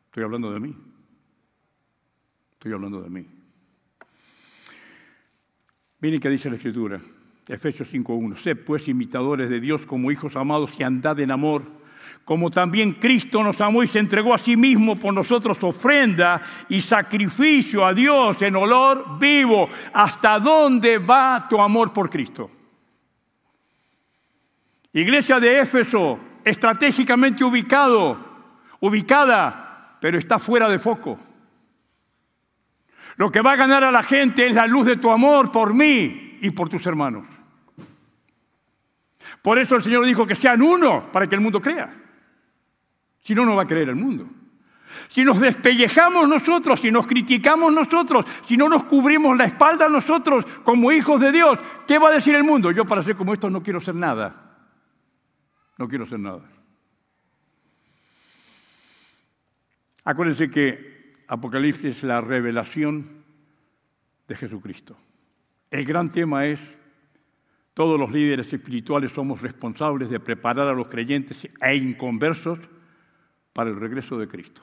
Estoy 0.06 0.22
hablando 0.22 0.52
de 0.52 0.60
mí. 0.60 0.76
Estoy 2.52 2.72
hablando 2.72 3.02
de 3.02 3.10
mí. 3.10 3.26
Miren 6.00 6.20
qué 6.20 6.30
dice 6.30 6.48
la 6.50 6.56
Escritura, 6.56 7.00
Efesios 7.48 7.92
5.1. 7.92 8.36
Sed 8.36 8.64
pues 8.64 8.88
imitadores 8.88 9.50
de 9.50 9.58
Dios 9.58 9.84
como 9.86 10.10
hijos 10.12 10.36
amados 10.36 10.78
y 10.78 10.82
andad 10.82 11.18
en 11.20 11.30
amor, 11.30 11.62
como 12.24 12.50
también 12.50 12.92
Cristo 12.94 13.42
nos 13.42 13.60
amó 13.60 13.82
y 13.82 13.88
se 13.88 13.98
entregó 13.98 14.32
a 14.32 14.38
sí 14.38 14.56
mismo 14.56 14.96
por 14.96 15.12
nosotros 15.12 15.62
ofrenda 15.62 16.40
y 16.68 16.80
sacrificio 16.80 17.84
a 17.84 17.92
Dios 17.92 18.40
en 18.40 18.56
olor 18.56 19.18
vivo. 19.18 19.68
¿Hasta 19.92 20.38
dónde 20.38 20.98
va 20.98 21.46
tu 21.48 21.60
amor 21.60 21.92
por 21.92 22.08
Cristo? 22.08 22.50
Iglesia 24.94 25.38
de 25.38 25.60
Éfeso, 25.60 26.18
estratégicamente 26.44 27.44
ubicado, 27.44 28.16
ubicada, 28.80 29.98
pero 30.00 30.16
está 30.16 30.38
fuera 30.38 30.68
de 30.68 30.78
foco. 30.78 31.18
Lo 33.16 33.30
que 33.30 33.42
va 33.42 33.52
a 33.52 33.56
ganar 33.56 33.84
a 33.84 33.90
la 33.90 34.02
gente 34.02 34.46
es 34.46 34.54
la 34.54 34.66
luz 34.66 34.86
de 34.86 34.96
tu 34.96 35.10
amor 35.10 35.52
por 35.52 35.74
mí 35.74 36.38
y 36.40 36.50
por 36.50 36.68
tus 36.68 36.86
hermanos. 36.86 37.26
Por 39.42 39.58
eso 39.58 39.76
el 39.76 39.82
Señor 39.82 40.06
dijo 40.06 40.26
que 40.26 40.34
sean 40.34 40.62
uno 40.62 41.12
para 41.12 41.26
que 41.26 41.34
el 41.34 41.40
mundo 41.42 41.60
crea. 41.60 42.03
Si 43.24 43.34
no, 43.34 43.44
no 43.44 43.56
va 43.56 43.62
a 43.62 43.66
creer 43.66 43.88
el 43.88 43.96
mundo. 43.96 44.28
Si 45.08 45.24
nos 45.24 45.40
despellejamos 45.40 46.28
nosotros, 46.28 46.78
si 46.78 46.90
nos 46.90 47.06
criticamos 47.06 47.72
nosotros, 47.72 48.26
si 48.46 48.56
no 48.56 48.68
nos 48.68 48.84
cubrimos 48.84 49.36
la 49.36 49.46
espalda 49.46 49.88
nosotros 49.88 50.44
como 50.62 50.92
hijos 50.92 51.20
de 51.20 51.32
Dios, 51.32 51.58
¿qué 51.86 51.98
va 51.98 52.08
a 52.08 52.12
decir 52.12 52.34
el 52.34 52.44
mundo? 52.44 52.70
Yo 52.70 52.84
para 52.84 53.02
ser 53.02 53.16
como 53.16 53.32
esto 53.32 53.50
no 53.50 53.62
quiero 53.62 53.80
ser 53.80 53.94
nada. 53.94 54.58
No 55.78 55.88
quiero 55.88 56.06
ser 56.06 56.20
nada. 56.20 56.42
Acuérdense 60.04 60.50
que 60.50 61.14
Apocalipsis 61.26 61.96
es 61.96 62.02
la 62.02 62.20
revelación 62.20 63.24
de 64.28 64.36
Jesucristo. 64.36 64.96
El 65.70 65.86
gran 65.86 66.10
tema 66.10 66.46
es, 66.46 66.60
todos 67.72 67.98
los 67.98 68.12
líderes 68.12 68.52
espirituales 68.52 69.12
somos 69.12 69.40
responsables 69.40 70.10
de 70.10 70.20
preparar 70.20 70.68
a 70.68 70.74
los 70.74 70.88
creyentes 70.88 71.48
e 71.60 71.74
inconversos 71.74 72.58
para 73.54 73.70
el 73.70 73.80
regreso 73.80 74.18
de 74.18 74.28
Cristo. 74.28 74.62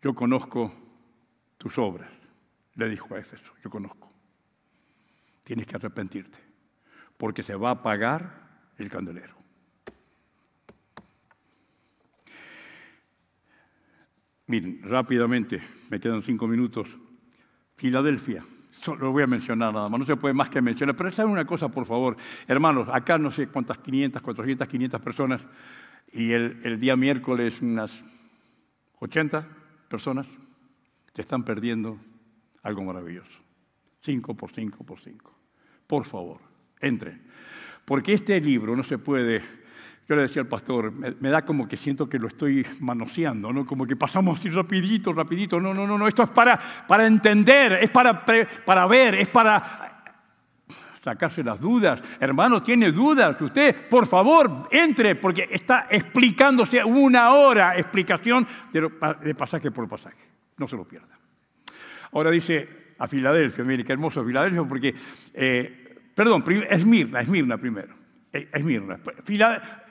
Yo 0.00 0.14
conozco 0.14 0.72
tus 1.58 1.76
obras, 1.78 2.10
le 2.74 2.88
dijo 2.88 3.14
a 3.14 3.18
Éfeso, 3.18 3.52
yo 3.64 3.70
conozco. 3.70 4.12
Tienes 5.42 5.66
que 5.66 5.76
arrepentirte, 5.76 6.38
porque 7.16 7.42
se 7.42 7.56
va 7.56 7.70
a 7.70 7.72
apagar 7.72 8.70
el 8.76 8.90
candelero. 8.90 9.34
Miren, 14.46 14.82
rápidamente, 14.82 15.62
me 15.88 15.98
quedan 15.98 16.22
cinco 16.22 16.46
minutos. 16.46 16.86
Filadelfia, 17.76 18.44
solo 18.70 19.06
lo 19.06 19.12
voy 19.12 19.22
a 19.22 19.26
mencionar 19.26 19.72
nada 19.72 19.88
más, 19.88 19.98
no 19.98 20.04
se 20.04 20.16
puede 20.16 20.34
más 20.34 20.50
que 20.50 20.60
mencionar, 20.60 20.94
pero 20.94 21.10
saben 21.10 21.32
una 21.32 21.46
cosa, 21.46 21.70
por 21.70 21.86
favor, 21.86 22.18
hermanos, 22.46 22.88
acá 22.92 23.16
no 23.16 23.30
sé 23.30 23.48
cuántas, 23.48 23.78
500, 23.78 24.20
400, 24.20 24.68
500 24.68 25.00
personas, 25.00 25.46
y 26.12 26.32
el, 26.32 26.60
el 26.64 26.80
día 26.80 26.96
miércoles 26.96 27.60
unas 27.60 28.02
80 29.00 29.46
personas 29.88 30.26
se 31.14 31.20
están 31.20 31.44
perdiendo 31.44 31.98
algo 32.62 32.82
maravilloso. 32.82 33.38
5 34.00 34.34
por 34.34 34.52
5 34.52 34.84
por 34.84 35.00
5. 35.00 35.32
Por 35.86 36.04
favor, 36.04 36.40
entren. 36.80 37.22
Porque 37.84 38.12
este 38.12 38.40
libro 38.40 38.74
no 38.74 38.82
se 38.82 38.98
puede, 38.98 39.42
yo 40.08 40.16
le 40.16 40.22
decía 40.22 40.42
al 40.42 40.48
pastor, 40.48 40.92
me, 40.92 41.12
me, 41.20 41.28
da 41.28 41.44
como 41.44 41.68
que 41.68 41.76
siento 41.76 42.08
que 42.08 42.18
lo 42.18 42.28
estoy 42.28 42.66
manoseando, 42.80 43.52
¿no? 43.52 43.66
Como 43.66 43.86
que 43.86 43.96
pasamos 43.96 44.38
así 44.38 44.48
rapidito, 44.48 45.12
rapidito. 45.12 45.60
No, 45.60 45.74
no, 45.74 45.86
no, 45.86 45.98
no, 45.98 46.08
esto 46.08 46.22
es 46.22 46.30
para, 46.30 46.58
para 46.88 47.06
entender, 47.06 47.74
es 47.74 47.90
para, 47.90 48.24
para 48.24 48.86
ver, 48.86 49.14
es 49.14 49.28
para 49.28 49.93
sacarse 51.04 51.44
las 51.44 51.60
dudas. 51.60 52.02
Hermano, 52.18 52.62
tiene 52.62 52.90
dudas. 52.90 53.38
Usted, 53.40 53.88
por 53.88 54.06
favor, 54.06 54.68
entre, 54.70 55.14
porque 55.14 55.46
está 55.50 55.86
explicándose 55.90 56.82
una 56.82 57.32
hora 57.34 57.76
explicación 57.76 58.46
de, 58.72 59.34
pasaje 59.34 59.70
por 59.70 59.86
pasaje. 59.86 60.16
No 60.56 60.66
se 60.66 60.76
lo 60.76 60.84
pierda. 60.84 61.18
Ahora 62.12 62.30
dice 62.30 62.94
a 62.98 63.06
Filadelfia, 63.06 63.64
mire 63.64 63.84
qué 63.84 63.92
hermoso 63.92 64.24
Filadelfia, 64.24 64.62
porque, 64.64 64.94
eh, 65.34 65.98
perdón, 66.14 66.42
Esmirna, 66.70 67.20
Esmirna 67.20 67.58
primero. 67.58 67.94
Esmirna. 68.32 68.98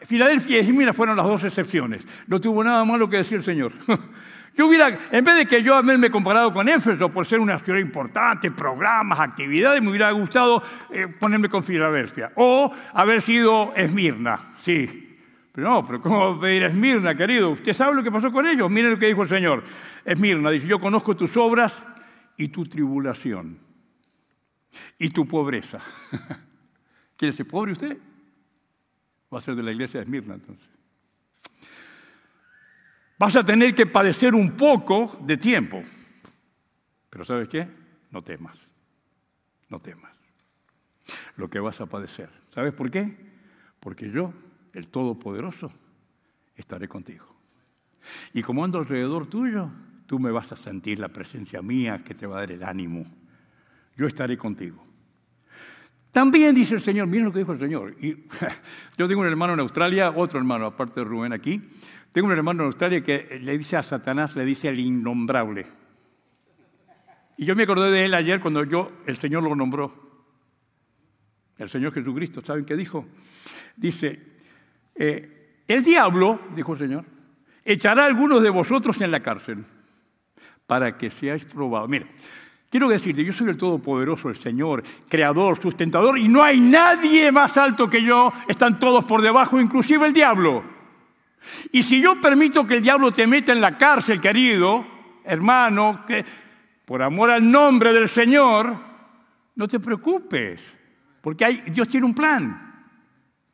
Filadelfia 0.01 0.57
y 0.57 0.59
Esmirna 0.59 0.93
fueron 0.93 1.15
las 1.15 1.25
dos 1.25 1.43
excepciones. 1.43 2.05
No 2.27 2.41
tuvo 2.41 2.63
nada 2.63 2.83
malo 2.83 3.09
que 3.09 3.17
decir 3.17 3.37
el 3.37 3.43
Señor. 3.43 3.71
Yo 4.55 4.67
hubiera, 4.67 4.99
en 5.11 5.25
vez 5.25 5.35
de 5.35 5.45
que 5.47 5.63
yo 5.63 5.75
haberme 5.75 6.11
comparado 6.11 6.53
con 6.53 6.69
Éfeso 6.69 7.09
por 7.09 7.25
ser 7.25 7.39
una 7.39 7.57
ciudad 7.57 7.79
importante, 7.79 8.51
programas, 8.51 9.19
actividades, 9.19 9.81
me 9.81 9.89
hubiera 9.89 10.11
gustado 10.11 10.61
eh, 10.91 11.07
ponerme 11.07 11.49
con 11.49 11.63
Filadelfia. 11.63 12.31
O 12.35 12.71
haber 12.93 13.21
sido 13.21 13.73
Esmirna, 13.75 14.53
sí. 14.61 15.17
Pero 15.51 15.69
no, 15.69 15.85
pero 15.85 16.01
¿cómo 16.01 16.39
pedir 16.39 16.63
Esmirna, 16.63 17.15
querido? 17.15 17.51
¿Usted 17.51 17.73
sabe 17.73 17.95
lo 17.95 18.03
que 18.03 18.11
pasó 18.11 18.31
con 18.31 18.45
ellos? 18.45 18.69
Miren 18.69 18.91
lo 18.91 18.99
que 18.99 19.07
dijo 19.07 19.23
el 19.23 19.29
Señor. 19.29 19.63
Esmirna 20.05 20.51
dice, 20.51 20.67
yo 20.67 20.79
conozco 20.79 21.15
tus 21.15 21.35
obras 21.35 21.83
y 22.37 22.49
tu 22.49 22.65
tribulación 22.65 23.57
y 24.99 25.09
tu 25.09 25.27
pobreza. 25.27 25.79
¿Quiere 27.17 27.35
ser 27.35 27.47
pobre 27.47 27.71
usted? 27.71 27.97
Va 29.33 29.39
a 29.39 29.41
ser 29.41 29.55
de 29.55 29.63
la 29.63 29.71
iglesia 29.71 29.99
de 29.99 30.03
Esmirna 30.03 30.35
entonces. 30.35 30.72
Vas 33.23 33.37
a 33.37 33.45
tener 33.45 33.73
que 33.73 33.85
padecer 33.85 34.35
un 34.35 34.51
poco 34.51 35.17
de 35.21 35.37
tiempo. 35.37 35.81
Pero 37.09 37.23
¿sabes 37.23 37.47
qué? 37.47 37.65
No 38.11 38.21
temas. 38.21 38.57
No 39.69 39.79
temas. 39.79 40.11
Lo 41.37 41.49
que 41.49 41.61
vas 41.61 41.79
a 41.79 41.85
padecer. 41.85 42.29
¿Sabes 42.53 42.73
por 42.73 42.91
qué? 42.91 43.15
Porque 43.79 44.11
yo, 44.11 44.33
el 44.73 44.89
Todopoderoso, 44.89 45.71
estaré 46.57 46.89
contigo. 46.89 47.25
Y 48.33 48.43
como 48.43 48.65
ando 48.65 48.79
alrededor 48.79 49.27
tuyo, 49.27 49.69
tú 50.05 50.19
me 50.19 50.29
vas 50.29 50.51
a 50.51 50.57
sentir 50.57 50.99
la 50.99 51.07
presencia 51.07 51.61
mía 51.61 52.03
que 52.03 52.15
te 52.15 52.27
va 52.27 52.35
a 52.35 52.39
dar 52.41 52.51
el 52.51 52.61
ánimo. 52.61 53.05
Yo 53.95 54.05
estaré 54.05 54.37
contigo. 54.37 54.85
También 56.11 56.53
dice 56.53 56.75
el 56.75 56.81
Señor, 56.81 57.07
miren 57.07 57.27
lo 57.27 57.31
que 57.31 57.39
dijo 57.39 57.53
el 57.53 57.59
Señor. 57.59 57.95
Y, 58.01 58.25
yo 58.97 59.07
tengo 59.07 59.21
un 59.21 59.27
hermano 59.27 59.53
en 59.53 59.61
Australia, 59.61 60.11
otro 60.13 60.39
hermano, 60.39 60.65
aparte 60.65 60.99
de 60.99 61.05
Rubén 61.05 61.31
aquí. 61.31 61.61
Tengo 62.13 62.27
un 62.27 62.33
hermano 62.33 62.61
en 62.61 62.67
Australia 62.67 63.03
que 63.03 63.39
le 63.41 63.57
dice 63.57 63.75
a 63.75 63.81
Satanás, 63.81 64.35
le 64.35 64.45
dice 64.45 64.69
el 64.69 64.79
innombrable. 64.79 65.65
Y 67.37 67.45
yo 67.45 67.55
me 67.55 67.63
acordé 67.63 67.89
de 67.89 68.05
él 68.05 68.13
ayer 68.13 68.39
cuando 68.39 68.63
yo, 68.63 68.91
el 69.07 69.17
Señor 69.17 69.41
lo 69.41 69.55
nombró. 69.55 69.91
El 71.57 71.69
Señor 71.69 71.91
Jesucristo, 71.91 72.41
¿saben 72.43 72.65
qué 72.65 72.75
dijo? 72.75 73.07
Dice, 73.75 74.19
eh, 74.93 75.63
el 75.67 75.83
diablo, 75.83 76.39
dijo 76.55 76.73
el 76.73 76.79
Señor, 76.79 77.05
echará 77.65 78.03
a 78.03 78.05
algunos 78.05 78.43
de 78.43 78.51
vosotros 78.51 79.01
en 79.01 79.09
la 79.09 79.21
cárcel 79.21 79.65
para 80.67 80.95
que 80.95 81.09
seáis 81.09 81.45
probados. 81.45 81.89
Mira, 81.89 82.05
quiero 82.69 82.89
decirte, 82.89 83.25
yo 83.25 83.33
soy 83.33 83.49
el 83.49 83.57
Todopoderoso, 83.57 84.29
el 84.29 84.37
Señor, 84.37 84.83
Creador, 85.09 85.59
sustentador, 85.59 86.19
y 86.19 86.27
no 86.27 86.43
hay 86.43 86.59
nadie 86.59 87.31
más 87.31 87.57
alto 87.57 87.89
que 87.89 88.03
yo, 88.03 88.31
están 88.47 88.79
todos 88.79 89.03
por 89.03 89.23
debajo, 89.23 89.59
inclusive 89.59 90.05
el 90.05 90.13
diablo. 90.13 90.72
Y 91.71 91.83
si 91.83 92.01
yo 92.01 92.19
permito 92.19 92.65
que 92.65 92.75
el 92.75 92.83
diablo 92.83 93.11
te 93.11 93.27
meta 93.27 93.51
en 93.51 93.61
la 93.61 93.77
cárcel, 93.77 94.21
querido 94.21 94.93
hermano, 95.23 96.03
que 96.05 96.25
por 96.85 97.01
amor 97.01 97.29
al 97.31 97.49
nombre 97.49 97.93
del 97.93 98.09
Señor, 98.09 98.75
no 99.55 99.67
te 99.67 99.79
preocupes, 99.79 100.61
porque 101.21 101.45
hay, 101.45 101.63
Dios 101.67 101.87
tiene 101.87 102.05
un 102.05 102.13
plan. 102.13 102.85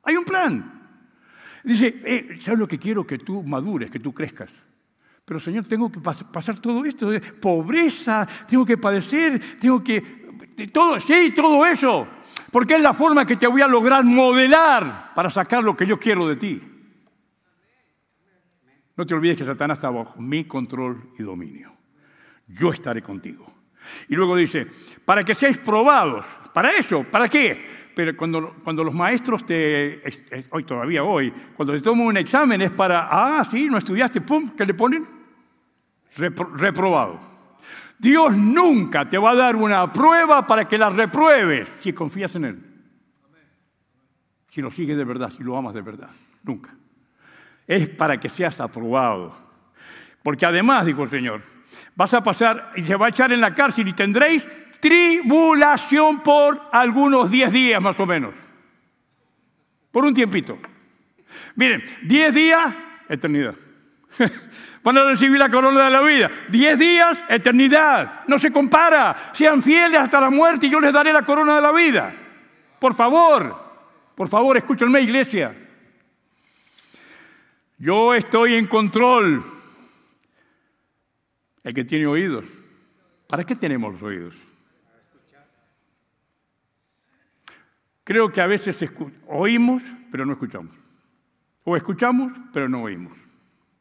Hay 0.04 0.16
un 0.16 0.26
plan. 0.26 0.80
Dice, 1.64 2.02
eh, 2.04 2.38
¿sabes 2.40 2.60
lo 2.60 2.68
que 2.68 2.80
quiero? 2.80 3.06
Que 3.06 3.20
tú 3.20 3.44
madures, 3.44 3.92
que 3.92 4.00
tú 4.00 4.14
crezcas. 4.14 4.50
Pero 5.26 5.40
Señor, 5.40 5.68
tengo 5.68 5.92
que 5.92 6.00
pasar 6.00 6.60
todo 6.60 6.84
esto 6.86 7.12
de 7.12 7.20
pobreza, 7.20 8.28
tengo 8.48 8.66
que 8.66 8.78
padecer, 8.78 9.58
tengo 9.60 9.84
que... 9.84 10.20
Todo, 10.74 11.00
sí, 11.00 11.34
todo 11.36 11.66
eso. 11.66 12.08
Porque 12.52 12.76
es 12.76 12.82
la 12.82 12.94
forma 12.94 13.26
que 13.26 13.36
te 13.36 13.46
voy 13.46 13.62
a 13.62 13.68
lograr 13.68 14.04
modelar 14.04 15.14
para 15.14 15.30
sacar 15.30 15.64
lo 15.64 15.78
que 15.78 15.86
yo 15.86 16.00
quiero 16.00 16.28
de 16.28 16.36
ti. 16.36 16.62
No 19.00 19.06
te 19.06 19.14
olvides 19.14 19.38
que 19.38 19.46
Satanás 19.46 19.78
está 19.78 19.90
bajo 19.90 20.20
mi 20.20 20.44
control 20.44 21.12
y 21.18 21.24
dominio. 21.24 21.72
Yo 22.50 22.74
estaré 22.74 23.02
contigo. 23.02 23.50
Y 24.10 24.16
luego 24.16 24.36
dice, 24.36 24.68
para 25.06 25.24
que 25.24 25.34
seáis 25.34 25.58
probados. 25.58 26.26
¿Para 26.54 26.72
eso? 26.72 27.06
¿Para 27.10 27.30
qué? 27.30 27.80
pero 27.96 28.18
cuando, 28.18 28.56
cuando 28.62 28.84
los 28.84 28.94
maestros 28.94 29.46
te, 29.46 30.04
hoy 30.52 30.66
todavía 30.66 31.06
hoy, 31.06 31.32
cuando 31.56 31.74
te 31.74 31.80
toman 31.80 32.08
un 32.08 32.18
examen 32.18 32.62
es 32.62 32.72
para, 32.72 33.08
ah, 33.10 33.46
sí, 33.50 33.70
no 33.70 33.78
estudiaste, 33.78 34.20
pum, 34.20 34.50
¿qué 34.50 34.66
le 34.66 34.74
ponen? 34.74 35.08
reprobado. 36.18 37.22
Dios 37.98 38.36
nunca 38.36 39.10
te 39.10 39.18
va 39.18 39.32
a 39.32 39.36
dar 39.36 39.56
una 39.56 39.94
prueba 39.94 40.46
para 40.46 40.66
que 40.66 40.78
la 40.78 40.90
repruebes 40.90 41.70
si 41.78 41.94
confías 41.94 42.36
en 42.36 42.44
Él. 42.44 42.60
Si 44.50 44.62
lo 44.62 44.70
sigues 44.70 44.98
de 44.98 45.06
verdad, 45.06 45.32
si 45.32 45.42
lo 45.42 45.56
amas 45.56 45.74
de 45.74 45.82
verdad. 45.84 46.10
Nunca. 46.44 46.79
Es 47.70 47.88
para 47.88 48.20
que 48.20 48.30
seas 48.30 48.60
aprobado. 48.60 49.32
Porque 50.24 50.44
además, 50.44 50.88
dijo 50.88 51.04
el 51.04 51.10
Señor, 51.12 51.44
vas 51.96 52.12
a 52.16 52.24
pasar 52.24 52.72
y 52.76 52.84
se 52.84 52.96
va 52.96 53.06
a 53.06 53.10
echar 53.10 53.32
en 53.32 53.40
la 53.40 53.54
cárcel 53.54 53.88
y 53.88 53.94
tendréis 53.94 54.48
tribulación 54.80 56.24
por 56.24 56.60
algunos 56.72 57.30
10 57.30 57.52
días 57.52 57.80
más 57.80 58.00
o 58.00 58.08
menos. 58.08 58.34
Por 59.92 60.04
un 60.04 60.16
tiempito. 60.16 60.58
Miren, 61.54 61.84
10 62.02 62.34
días, 62.34 62.76
eternidad. 63.08 63.54
Van 64.84 64.98
a 64.98 65.04
recibir 65.04 65.38
la 65.38 65.50
corona 65.50 65.86
de 65.86 65.92
la 65.92 66.02
vida. 66.02 66.32
10 66.50 66.80
días, 66.80 67.24
eternidad. 67.30 68.22
No 68.26 68.40
se 68.40 68.52
compara. 68.52 69.16
Sean 69.34 69.62
fieles 69.62 70.00
hasta 70.00 70.20
la 70.20 70.32
muerte 70.32 70.66
y 70.66 70.72
yo 70.72 70.80
les 70.80 70.92
daré 70.92 71.14
la 71.14 71.22
corona 71.22 71.58
de 71.58 71.62
la 71.62 71.72
vida. 71.72 72.16
Por 72.80 72.96
favor, 72.96 73.56
por 74.16 74.28
favor, 74.28 74.58
escúchenme, 74.58 75.02
iglesia. 75.02 75.69
Yo 77.80 78.14
estoy 78.14 78.56
en 78.56 78.68
control. 78.68 79.44
El 81.64 81.74
que 81.74 81.86
tiene 81.86 82.06
oídos. 82.06 82.46
¿Para 83.28 83.46
qué 83.46 83.56
tenemos 83.56 83.94
los 83.94 84.04
oídos? 84.04 84.36
Creo 88.04 88.32
que 88.32 88.42
a 88.42 88.48
veces 88.48 88.76
oímos, 89.28 89.82
pero 90.12 90.26
no 90.26 90.34
escuchamos. 90.34 90.76
O 91.64 91.78
escuchamos, 91.78 92.34
pero 92.52 92.68
no 92.68 92.84
oímos. 92.84 93.18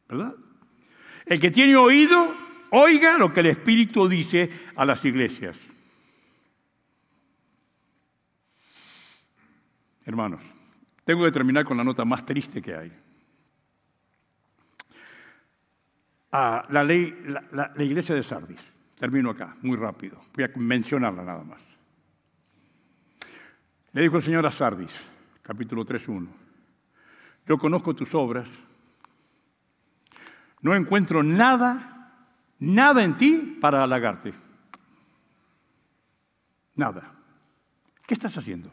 ¿Verdad? 0.07 0.35
El 1.25 1.39
que 1.39 1.51
tiene 1.51 1.75
oído, 1.75 2.33
oiga 2.69 3.17
lo 3.17 3.33
que 3.33 3.41
el 3.41 3.47
Espíritu 3.47 4.07
dice 4.07 4.49
a 4.75 4.85
las 4.85 5.03
iglesias. 5.03 5.57
Hermanos, 10.05 10.41
tengo 11.03 11.25
que 11.25 11.31
terminar 11.31 11.65
con 11.65 11.77
la 11.77 11.83
nota 11.83 12.05
más 12.05 12.25
triste 12.25 12.61
que 12.61 12.75
hay. 12.75 13.08
Ah, 16.31 16.65
la, 16.69 16.83
ley, 16.83 17.15
la 17.51 17.83
iglesia 17.83 18.15
de 18.15 18.23
Sardis. 18.23 18.59
Termino 18.99 19.29
acá, 19.29 19.55
muy 19.61 19.77
rápido. 19.77 20.19
Voy 20.35 20.43
a 20.43 20.51
mencionarla 20.57 21.23
nada 21.23 21.43
más. 21.43 21.61
Le 23.93 24.01
dijo 24.01 24.17
el 24.17 24.23
Señor 24.23 24.45
a 24.45 24.51
Sardis, 24.51 24.91
capítulo 25.41 25.85
3.1, 25.85 26.27
yo 27.47 27.57
conozco 27.57 27.95
tus 27.95 28.13
obras, 28.13 28.47
no 30.61 30.75
encuentro 30.75 31.23
nada, 31.23 32.27
nada 32.59 33.03
en 33.03 33.17
ti 33.17 33.57
para 33.59 33.83
halagarte. 33.83 34.33
Nada. 36.75 37.13
¿Qué 38.05 38.13
estás 38.13 38.37
haciendo? 38.37 38.69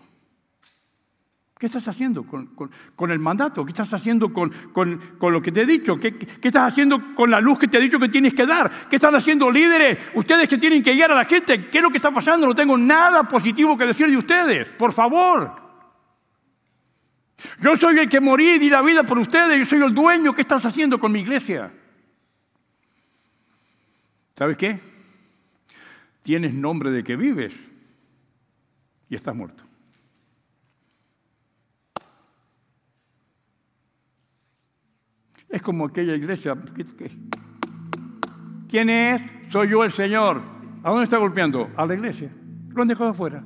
¿Qué 1.59 1.67
estás 1.67 1.89
haciendo 1.89 2.23
con, 2.23 3.11
el 3.11 3.19
mandato? 3.19 3.65
¿Qué 3.65 3.73
estás 3.73 3.93
haciendo 3.95 4.31
con, 4.31 4.53
lo 5.23 5.41
que 5.41 5.51
te 5.51 5.63
he 5.63 5.67
dicho? 5.67 5.99
¿Qué, 5.99 6.15
¿Qué, 6.15 6.49
estás 6.49 6.71
haciendo 6.71 7.15
con 7.15 7.31
la 7.31 7.41
luz 7.41 7.59
que 7.59 7.67
te 7.67 7.79
he 7.79 7.81
dicho 7.81 7.99
que 7.99 8.11
tienes 8.11 8.35
que 8.35 8.45
dar? 8.45 8.71
¿Qué 8.91 8.97
están 8.97 9.15
haciendo 9.15 9.51
líderes? 9.51 9.99
Ustedes 10.15 10.51
que 10.51 10.59
tienen 10.59 10.83
que 10.83 10.93
guiar 10.93 11.13
a 11.13 11.15
la 11.15 11.25
gente. 11.25 11.71
¿Qué 11.71 11.79
es 11.79 11.83
lo 11.83 11.91
que 11.91 11.97
está 11.97 12.11
pasando? 12.11 12.47
No 12.47 12.55
tengo 12.55 12.77
nada 12.77 13.23
positivo 13.23 13.77
que 13.79 13.87
decir 13.87 14.07
de 14.07 14.19
ustedes. 14.19 14.69
Por 14.69 14.93
favor. 14.93 15.51
Yo 17.61 17.75
soy 17.77 18.01
el 18.01 18.09
que 18.11 18.21
morí 18.21 18.51
y 18.51 18.59
di 18.59 18.69
la 18.69 18.83
vida 18.83 19.03
por 19.05 19.19
ustedes. 19.19 19.59
Yo 19.59 19.65
soy 19.65 19.81
el 19.81 19.95
dueño. 19.95 20.35
¿Qué 20.35 20.43
estás 20.43 20.67
haciendo 20.67 21.01
con 21.01 21.11
mi 21.11 21.21
iglesia? 21.21 21.73
¿Sabes 24.37 24.59
qué? 24.59 24.79
Tienes 26.23 26.53
nombre 26.53 26.91
de 26.91 27.03
que 27.03 27.17
vives 27.17 27.55
y 29.09 29.15
estás 29.15 29.35
muerto. 29.35 29.66
Es 35.49 35.63
como 35.63 35.87
aquella 35.87 36.15
iglesia. 36.15 36.57
¿Quién 38.69 38.91
es? 38.91 39.23
Soy 39.49 39.71
yo 39.71 39.85
el 39.85 39.93
Señor. 39.93 40.43
¿A 40.83 40.91
dónde 40.91 41.05
está 41.05 41.19
golpeando? 41.19 41.71
A 41.77 41.87
la 41.87 41.95
iglesia. 41.95 42.31
Lo 42.71 42.83
han 42.83 42.89
dejado 42.89 43.11
afuera. 43.11 43.43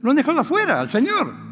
Lo 0.00 0.10
han 0.10 0.16
dejado 0.16 0.40
afuera, 0.40 0.80
al 0.80 0.90
Señor. 0.90 1.48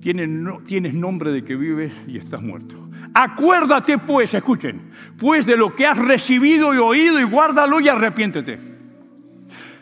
Tienes, 0.00 0.94
nombre 0.94 1.32
de 1.32 1.42
que 1.42 1.56
vives 1.56 1.92
y 2.06 2.16
estás 2.16 2.40
muerto. 2.40 2.88
Acuérdate 3.12 3.98
pues, 3.98 4.32
escuchen, 4.34 4.90
pues 5.18 5.46
de 5.46 5.56
lo 5.56 5.74
que 5.74 5.84
has 5.84 5.98
recibido 5.98 6.72
y 6.72 6.78
oído 6.78 7.18
y 7.18 7.24
guárdalo 7.24 7.80
y 7.80 7.88
arrepiéntete. 7.88 8.58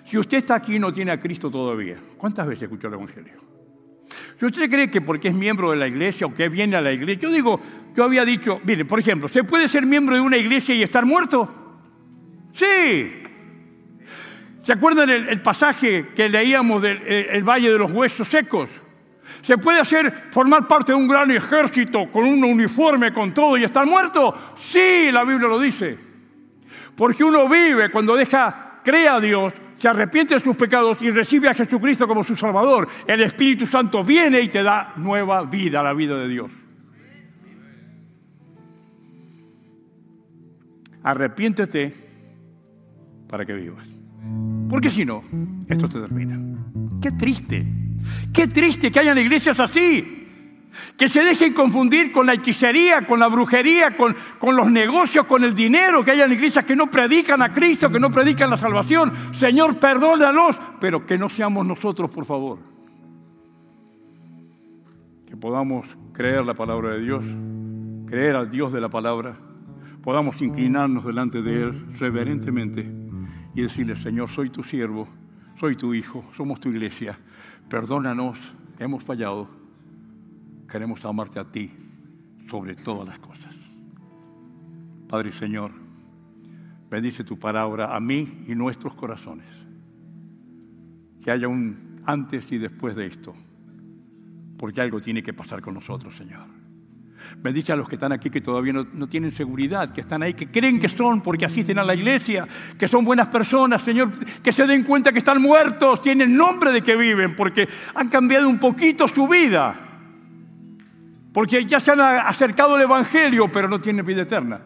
Si 0.06 0.16
usted 0.16 0.38
está 0.38 0.55
aquí 0.55 0.76
y 0.76 0.78
no 0.78 0.92
tiene 0.92 1.10
a 1.10 1.20
Cristo 1.20 1.51
todavía, 1.51 1.98
¿cuántas 2.16 2.46
veces 2.46 2.62
escuchó 2.64 2.88
el 2.88 2.94
Evangelio? 2.94 3.44
Si 4.39 4.47
usted 4.47 4.69
cree 4.69 4.90
que 4.90 5.01
porque 5.01 5.28
es 5.28 5.35
miembro 5.35 5.70
de 5.70 5.77
la 5.77 5.86
iglesia 5.86 6.27
o 6.27 6.35
que 6.35 6.48
viene 6.48 6.77
a 6.77 6.81
la 6.81 6.93
iglesia, 6.93 7.23
yo 7.23 7.32
digo, 7.32 7.61
yo 7.94 8.05
había 8.05 8.24
dicho, 8.24 8.61
mire, 8.65 8.85
por 8.85 8.98
ejemplo, 8.98 9.28
¿se 9.28 9.44
puede 9.44 9.69
ser 9.69 9.86
miembro 9.86 10.15
de 10.15 10.20
una 10.20 10.36
iglesia 10.36 10.74
y 10.74 10.82
estar 10.82 11.06
muerto? 11.06 11.78
Sí. 12.52 13.23
¿Se 14.62 14.73
acuerdan 14.73 15.11
el, 15.11 15.40
pasaje 15.43 16.09
que 16.16 16.28
leíamos 16.28 16.82
del 16.82 17.02
el 17.06 17.44
Valle 17.44 17.70
de 17.70 17.78
los 17.78 17.93
Huesos 17.93 18.27
Secos? 18.28 18.69
¿Se 19.43 19.59
puede 19.59 19.81
hacer 19.81 20.28
formar 20.31 20.66
parte 20.66 20.93
de 20.93 20.97
un 20.97 21.06
gran 21.06 21.31
ejército 21.31 22.11
con 22.11 22.24
un 22.24 22.43
uniforme, 22.43 23.12
con 23.12 23.35
todo 23.35 23.56
y 23.56 23.65
estar 23.65 23.86
muerto? 23.86 24.55
Sí, 24.56 25.11
la 25.12 25.23
Biblia 25.24 25.48
lo 25.48 25.61
dice. 25.61 25.98
Porque 26.97 27.24
uno 27.24 27.48
vive 27.48 27.90
cuando 27.90 28.16
deja, 28.16 28.81
crea 28.82 29.16
a 29.16 29.20
Dios, 29.20 29.52
se 29.85 29.89
arrepiente 29.90 30.32
de 30.32 30.40
sus 30.40 30.56
pecados 30.56 30.97
y 31.02 31.11
recibe 31.11 31.47
a 31.47 31.52
Jesucristo 31.52 32.09
como 32.09 32.24
su 32.24 32.35
Salvador, 32.36 32.89
el 33.06 33.20
Espíritu 33.20 33.66
Santo 33.66 34.02
viene 34.02 34.40
y 34.40 34.48
te 34.48 34.62
da 34.62 34.94
nueva 34.97 35.43
vida, 35.43 35.82
la 35.82 35.93
vida 35.93 36.19
de 36.20 36.27
Dios. 36.27 36.51
Arrepiéntete 41.02 41.93
para 43.28 43.44
que 43.44 43.52
vivas. 43.52 43.86
Porque 44.70 44.89
si 44.89 45.05
no, 45.05 45.23
esto 45.69 45.86
te 45.86 46.01
termina. 46.01 46.40
Qué 47.02 47.11
triste. 47.12 47.66
Qué 48.32 48.48
triste 48.48 48.90
que 48.90 49.01
hayan 49.01 49.19
iglesias 49.19 49.61
así. 49.61 50.23
Que 50.96 51.09
se 51.09 51.22
dejen 51.22 51.52
confundir 51.52 52.12
con 52.12 52.26
la 52.26 52.34
hechicería, 52.34 53.06
con 53.06 53.20
la 53.20 53.28
brujería, 53.28 53.96
con, 53.96 54.14
con 54.38 54.56
los 54.56 54.70
negocios, 54.70 55.26
con 55.26 55.44
el 55.44 55.55
dinero, 55.55 56.05
que 56.05 56.12
hayan 56.12 56.32
iglesias 56.32 56.64
que 56.64 56.76
no 56.76 56.90
predican 56.90 57.42
a 57.42 57.52
Cristo, 57.52 57.90
que 57.90 58.01
no 58.01 58.10
predican 58.10 58.51
la 58.51 58.56
salvación. 58.56 59.12
Señor, 59.32 59.78
perdónalos, 59.78 60.59
pero 60.80 61.06
que 61.06 61.18
no 61.18 61.28
seamos 61.28 61.66
nosotros, 61.66 62.10
por 62.10 62.24
favor. 62.24 62.59
Que 65.26 65.36
podamos 65.36 65.86
creer 66.12 66.44
la 66.44 66.55
palabra 66.55 66.90
de 66.90 67.01
Dios, 67.01 67.24
creer 68.06 68.36
al 68.36 68.51
Dios 68.51 68.72
de 68.72 68.80
la 68.80 68.88
palabra, 68.88 69.36
podamos 70.02 70.40
inclinarnos 70.42 71.05
delante 71.05 71.42
de 71.42 71.62
Él 71.62 71.86
reverentemente 71.98 72.88
y 73.55 73.62
decirle, 73.62 73.96
Señor, 73.96 74.28
soy 74.28 74.51
tu 74.51 74.62
siervo, 74.62 75.09
soy 75.59 75.76
tu 75.76 75.94
hijo, 75.94 76.24
somos 76.36 76.60
tu 76.60 76.68
iglesia, 76.68 77.18
perdónanos, 77.68 78.38
hemos 78.78 79.02
fallado, 79.02 79.48
queremos 80.74 81.05
amarte 81.05 81.38
a 81.38 81.44
ti 81.44 81.70
sobre 82.51 82.74
todas 82.74 83.06
las 83.06 83.20
cosas. 83.20 83.55
Padre 85.09 85.28
y 85.28 85.32
Señor, 85.32 85.70
bendice 86.90 87.22
tu 87.22 87.38
palabra 87.38 87.94
a 87.94 88.01
mí 88.01 88.42
y 88.48 88.56
nuestros 88.56 88.92
corazones. 88.94 89.46
Que 91.22 91.30
haya 91.30 91.46
un 91.46 92.02
antes 92.05 92.51
y 92.51 92.59
después 92.59 92.96
de 92.96 93.06
esto, 93.06 93.36
porque 94.59 94.80
algo 94.80 95.01
tiene 95.01 95.22
que 95.22 95.32
pasar 95.32 95.62
con 95.62 95.74
nosotros, 95.74 96.16
Señor. 96.16 96.42
Bendice 97.38 97.72
a 97.72 97.76
los 97.76 97.88
que 97.88 97.94
están 97.94 98.10
aquí 98.10 98.28
que 98.28 98.40
todavía 98.40 98.72
no, 98.72 98.84
no, 98.94 99.06
tienen 99.06 99.30
seguridad, 99.30 99.90
que 99.90 100.01
están 100.01 100.24
ahí, 100.24 100.34
que 100.34 100.51
creen 100.51 100.80
que 100.80 100.88
son 100.88 101.20
porque 101.20 101.44
asisten 101.44 101.78
a 101.78 101.84
la 101.84 101.94
iglesia, 101.94 102.48
que 102.76 102.88
son 102.88 103.05
buenas 103.05 103.28
personas, 103.28 103.80
Señor, 103.82 104.10
que 104.42 104.52
se 104.52 104.66
den 104.66 104.82
cuenta 104.82 105.12
que 105.12 105.20
están 105.20 105.40
muertos, 105.40 106.01
tienen 106.01 106.36
nombre 106.36 106.72
de 106.72 106.82
que 106.82 106.96
viven, 106.96 107.36
porque 107.36 107.68
han 107.94 108.09
cambiado 108.09 108.48
un 108.48 108.59
poquito 108.59 109.06
su 109.06 109.28
vida, 109.28 109.84
porque 111.35 111.66
ya 111.66 111.81
se 111.81 111.90
han 111.90 112.01
acercado 112.01 112.77
al 112.77 112.82
Evangelio, 112.82 113.51
pero 113.51 113.69
no 113.69 113.81
tienen 113.81 114.06
vida 114.06 114.23
eterna. 114.23 114.61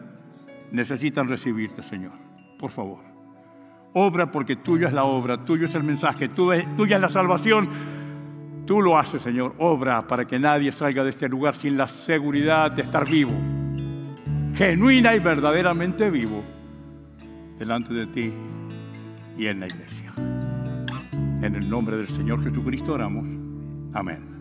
Necesitan 0.71 1.27
recibirte, 1.27 1.81
Señor, 1.81 2.13
por 2.59 2.69
favor. 2.69 2.99
Obra 3.93 4.29
porque 4.29 4.55
tuya 4.57 4.87
es 4.87 4.93
la 4.93 5.03
obra, 5.03 5.43
tuyo 5.43 5.65
es 5.65 5.73
el 5.73 5.83
mensaje, 5.83 6.29
tuya 6.29 6.95
es 6.95 7.01
la 7.01 7.09
salvación. 7.09 7.67
Tú 8.67 8.83
lo 8.83 8.99
haces, 8.99 9.23
Señor. 9.23 9.55
Obra 9.57 10.05
para 10.05 10.25
que 10.25 10.37
nadie 10.37 10.71
salga 10.71 11.03
de 11.03 11.09
este 11.09 11.27
lugar 11.27 11.55
sin 11.55 11.75
la 11.75 11.87
seguridad 11.87 12.71
de 12.71 12.83
estar 12.83 13.09
vivo. 13.09 13.33
Genuina 14.53 15.15
y 15.15 15.19
verdaderamente 15.19 16.11
vivo 16.11 16.43
delante 17.57 17.95
de 17.95 18.05
ti 18.05 18.31
y 19.35 19.47
en 19.47 19.59
la 19.59 19.65
iglesia. 19.65 20.13
En 21.41 21.55
el 21.55 21.67
nombre 21.67 21.97
del 21.97 22.09
Señor 22.09 22.43
Jesucristo 22.43 22.93
oramos. 22.93 23.25
Amén. 23.93 24.38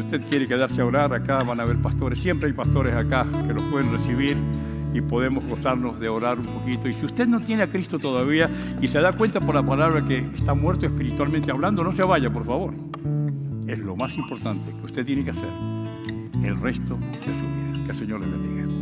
Si 0.00 0.06
usted 0.06 0.26
quiere 0.30 0.48
quedarse 0.48 0.80
a 0.80 0.86
orar, 0.86 1.12
acá 1.12 1.42
van 1.42 1.60
a 1.60 1.62
haber 1.62 1.76
pastores. 1.76 2.20
Siempre 2.20 2.48
hay 2.48 2.54
pastores 2.54 2.94
acá 2.94 3.26
que 3.46 3.52
los 3.52 3.62
pueden 3.64 3.92
recibir 3.92 4.34
y 4.94 5.02
podemos 5.02 5.44
gozarnos 5.44 6.00
de 6.00 6.08
orar 6.08 6.38
un 6.38 6.46
poquito. 6.46 6.88
Y 6.88 6.94
si 6.94 7.04
usted 7.04 7.26
no 7.26 7.40
tiene 7.40 7.64
a 7.64 7.70
Cristo 7.70 7.98
todavía 7.98 8.50
y 8.80 8.88
se 8.88 8.98
da 8.98 9.12
cuenta 9.12 9.40
por 9.40 9.54
la 9.54 9.62
palabra 9.62 10.02
que 10.02 10.20
está 10.34 10.54
muerto 10.54 10.86
espiritualmente 10.86 11.50
hablando, 11.50 11.84
no 11.84 11.92
se 11.92 12.02
vaya, 12.02 12.32
por 12.32 12.46
favor. 12.46 12.72
Es 13.66 13.78
lo 13.80 13.94
más 13.94 14.16
importante 14.16 14.74
que 14.74 14.86
usted 14.86 15.04
tiene 15.04 15.22
que 15.22 15.32
hacer 15.32 15.50
el 16.44 16.58
resto 16.58 16.96
de 16.96 17.26
su 17.26 17.30
vida. 17.30 17.84
Que 17.84 17.92
el 17.92 17.98
Señor 17.98 18.20
le 18.20 18.26
bendiga. 18.26 18.79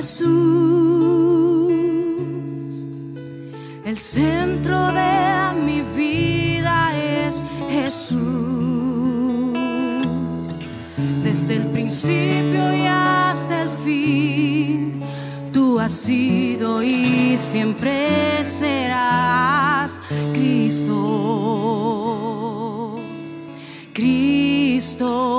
Jesús. 0.00 0.30
El 3.84 3.98
centro 3.98 4.92
de 4.92 5.52
mi 5.62 5.82
vida 5.94 6.96
es 6.96 7.38
Jesús. 7.68 8.18
Desde 11.22 11.56
el 11.56 11.66
principio 11.66 12.74
y 12.74 12.86
hasta 12.86 13.60
el 13.60 13.68
fin, 13.84 15.02
tú 15.52 15.78
has 15.78 15.92
sido 15.92 16.82
y 16.82 17.36
siempre 17.36 18.42
serás 18.42 20.00
Cristo. 20.32 20.96
Cristo. 23.92 25.29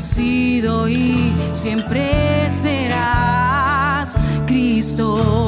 Sido 0.00 0.88
y 0.88 1.34
siempre 1.52 2.50
serás 2.50 4.14
Cristo. 4.46 5.47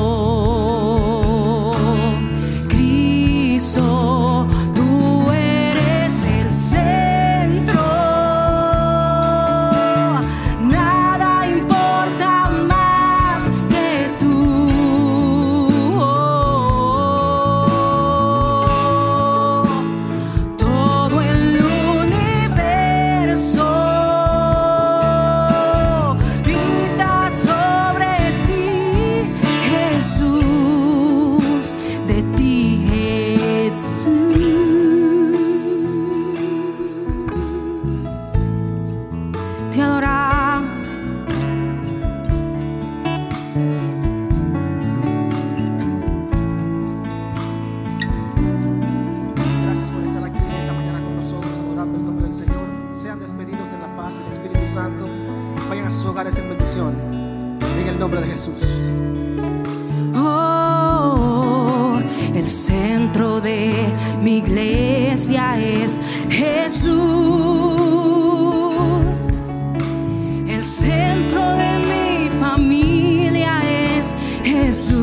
Jesús. 74.81 74.97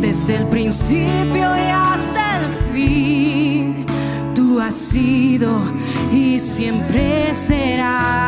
Desde 0.00 0.36
el 0.36 0.46
principio 0.46 1.56
y 1.56 1.70
hasta 1.70 2.40
el 2.40 2.46
fin, 2.72 3.86
tú 4.34 4.58
has 4.60 4.74
sido 4.74 5.60
y 6.10 6.40
siempre 6.40 7.34
serás 7.34 8.23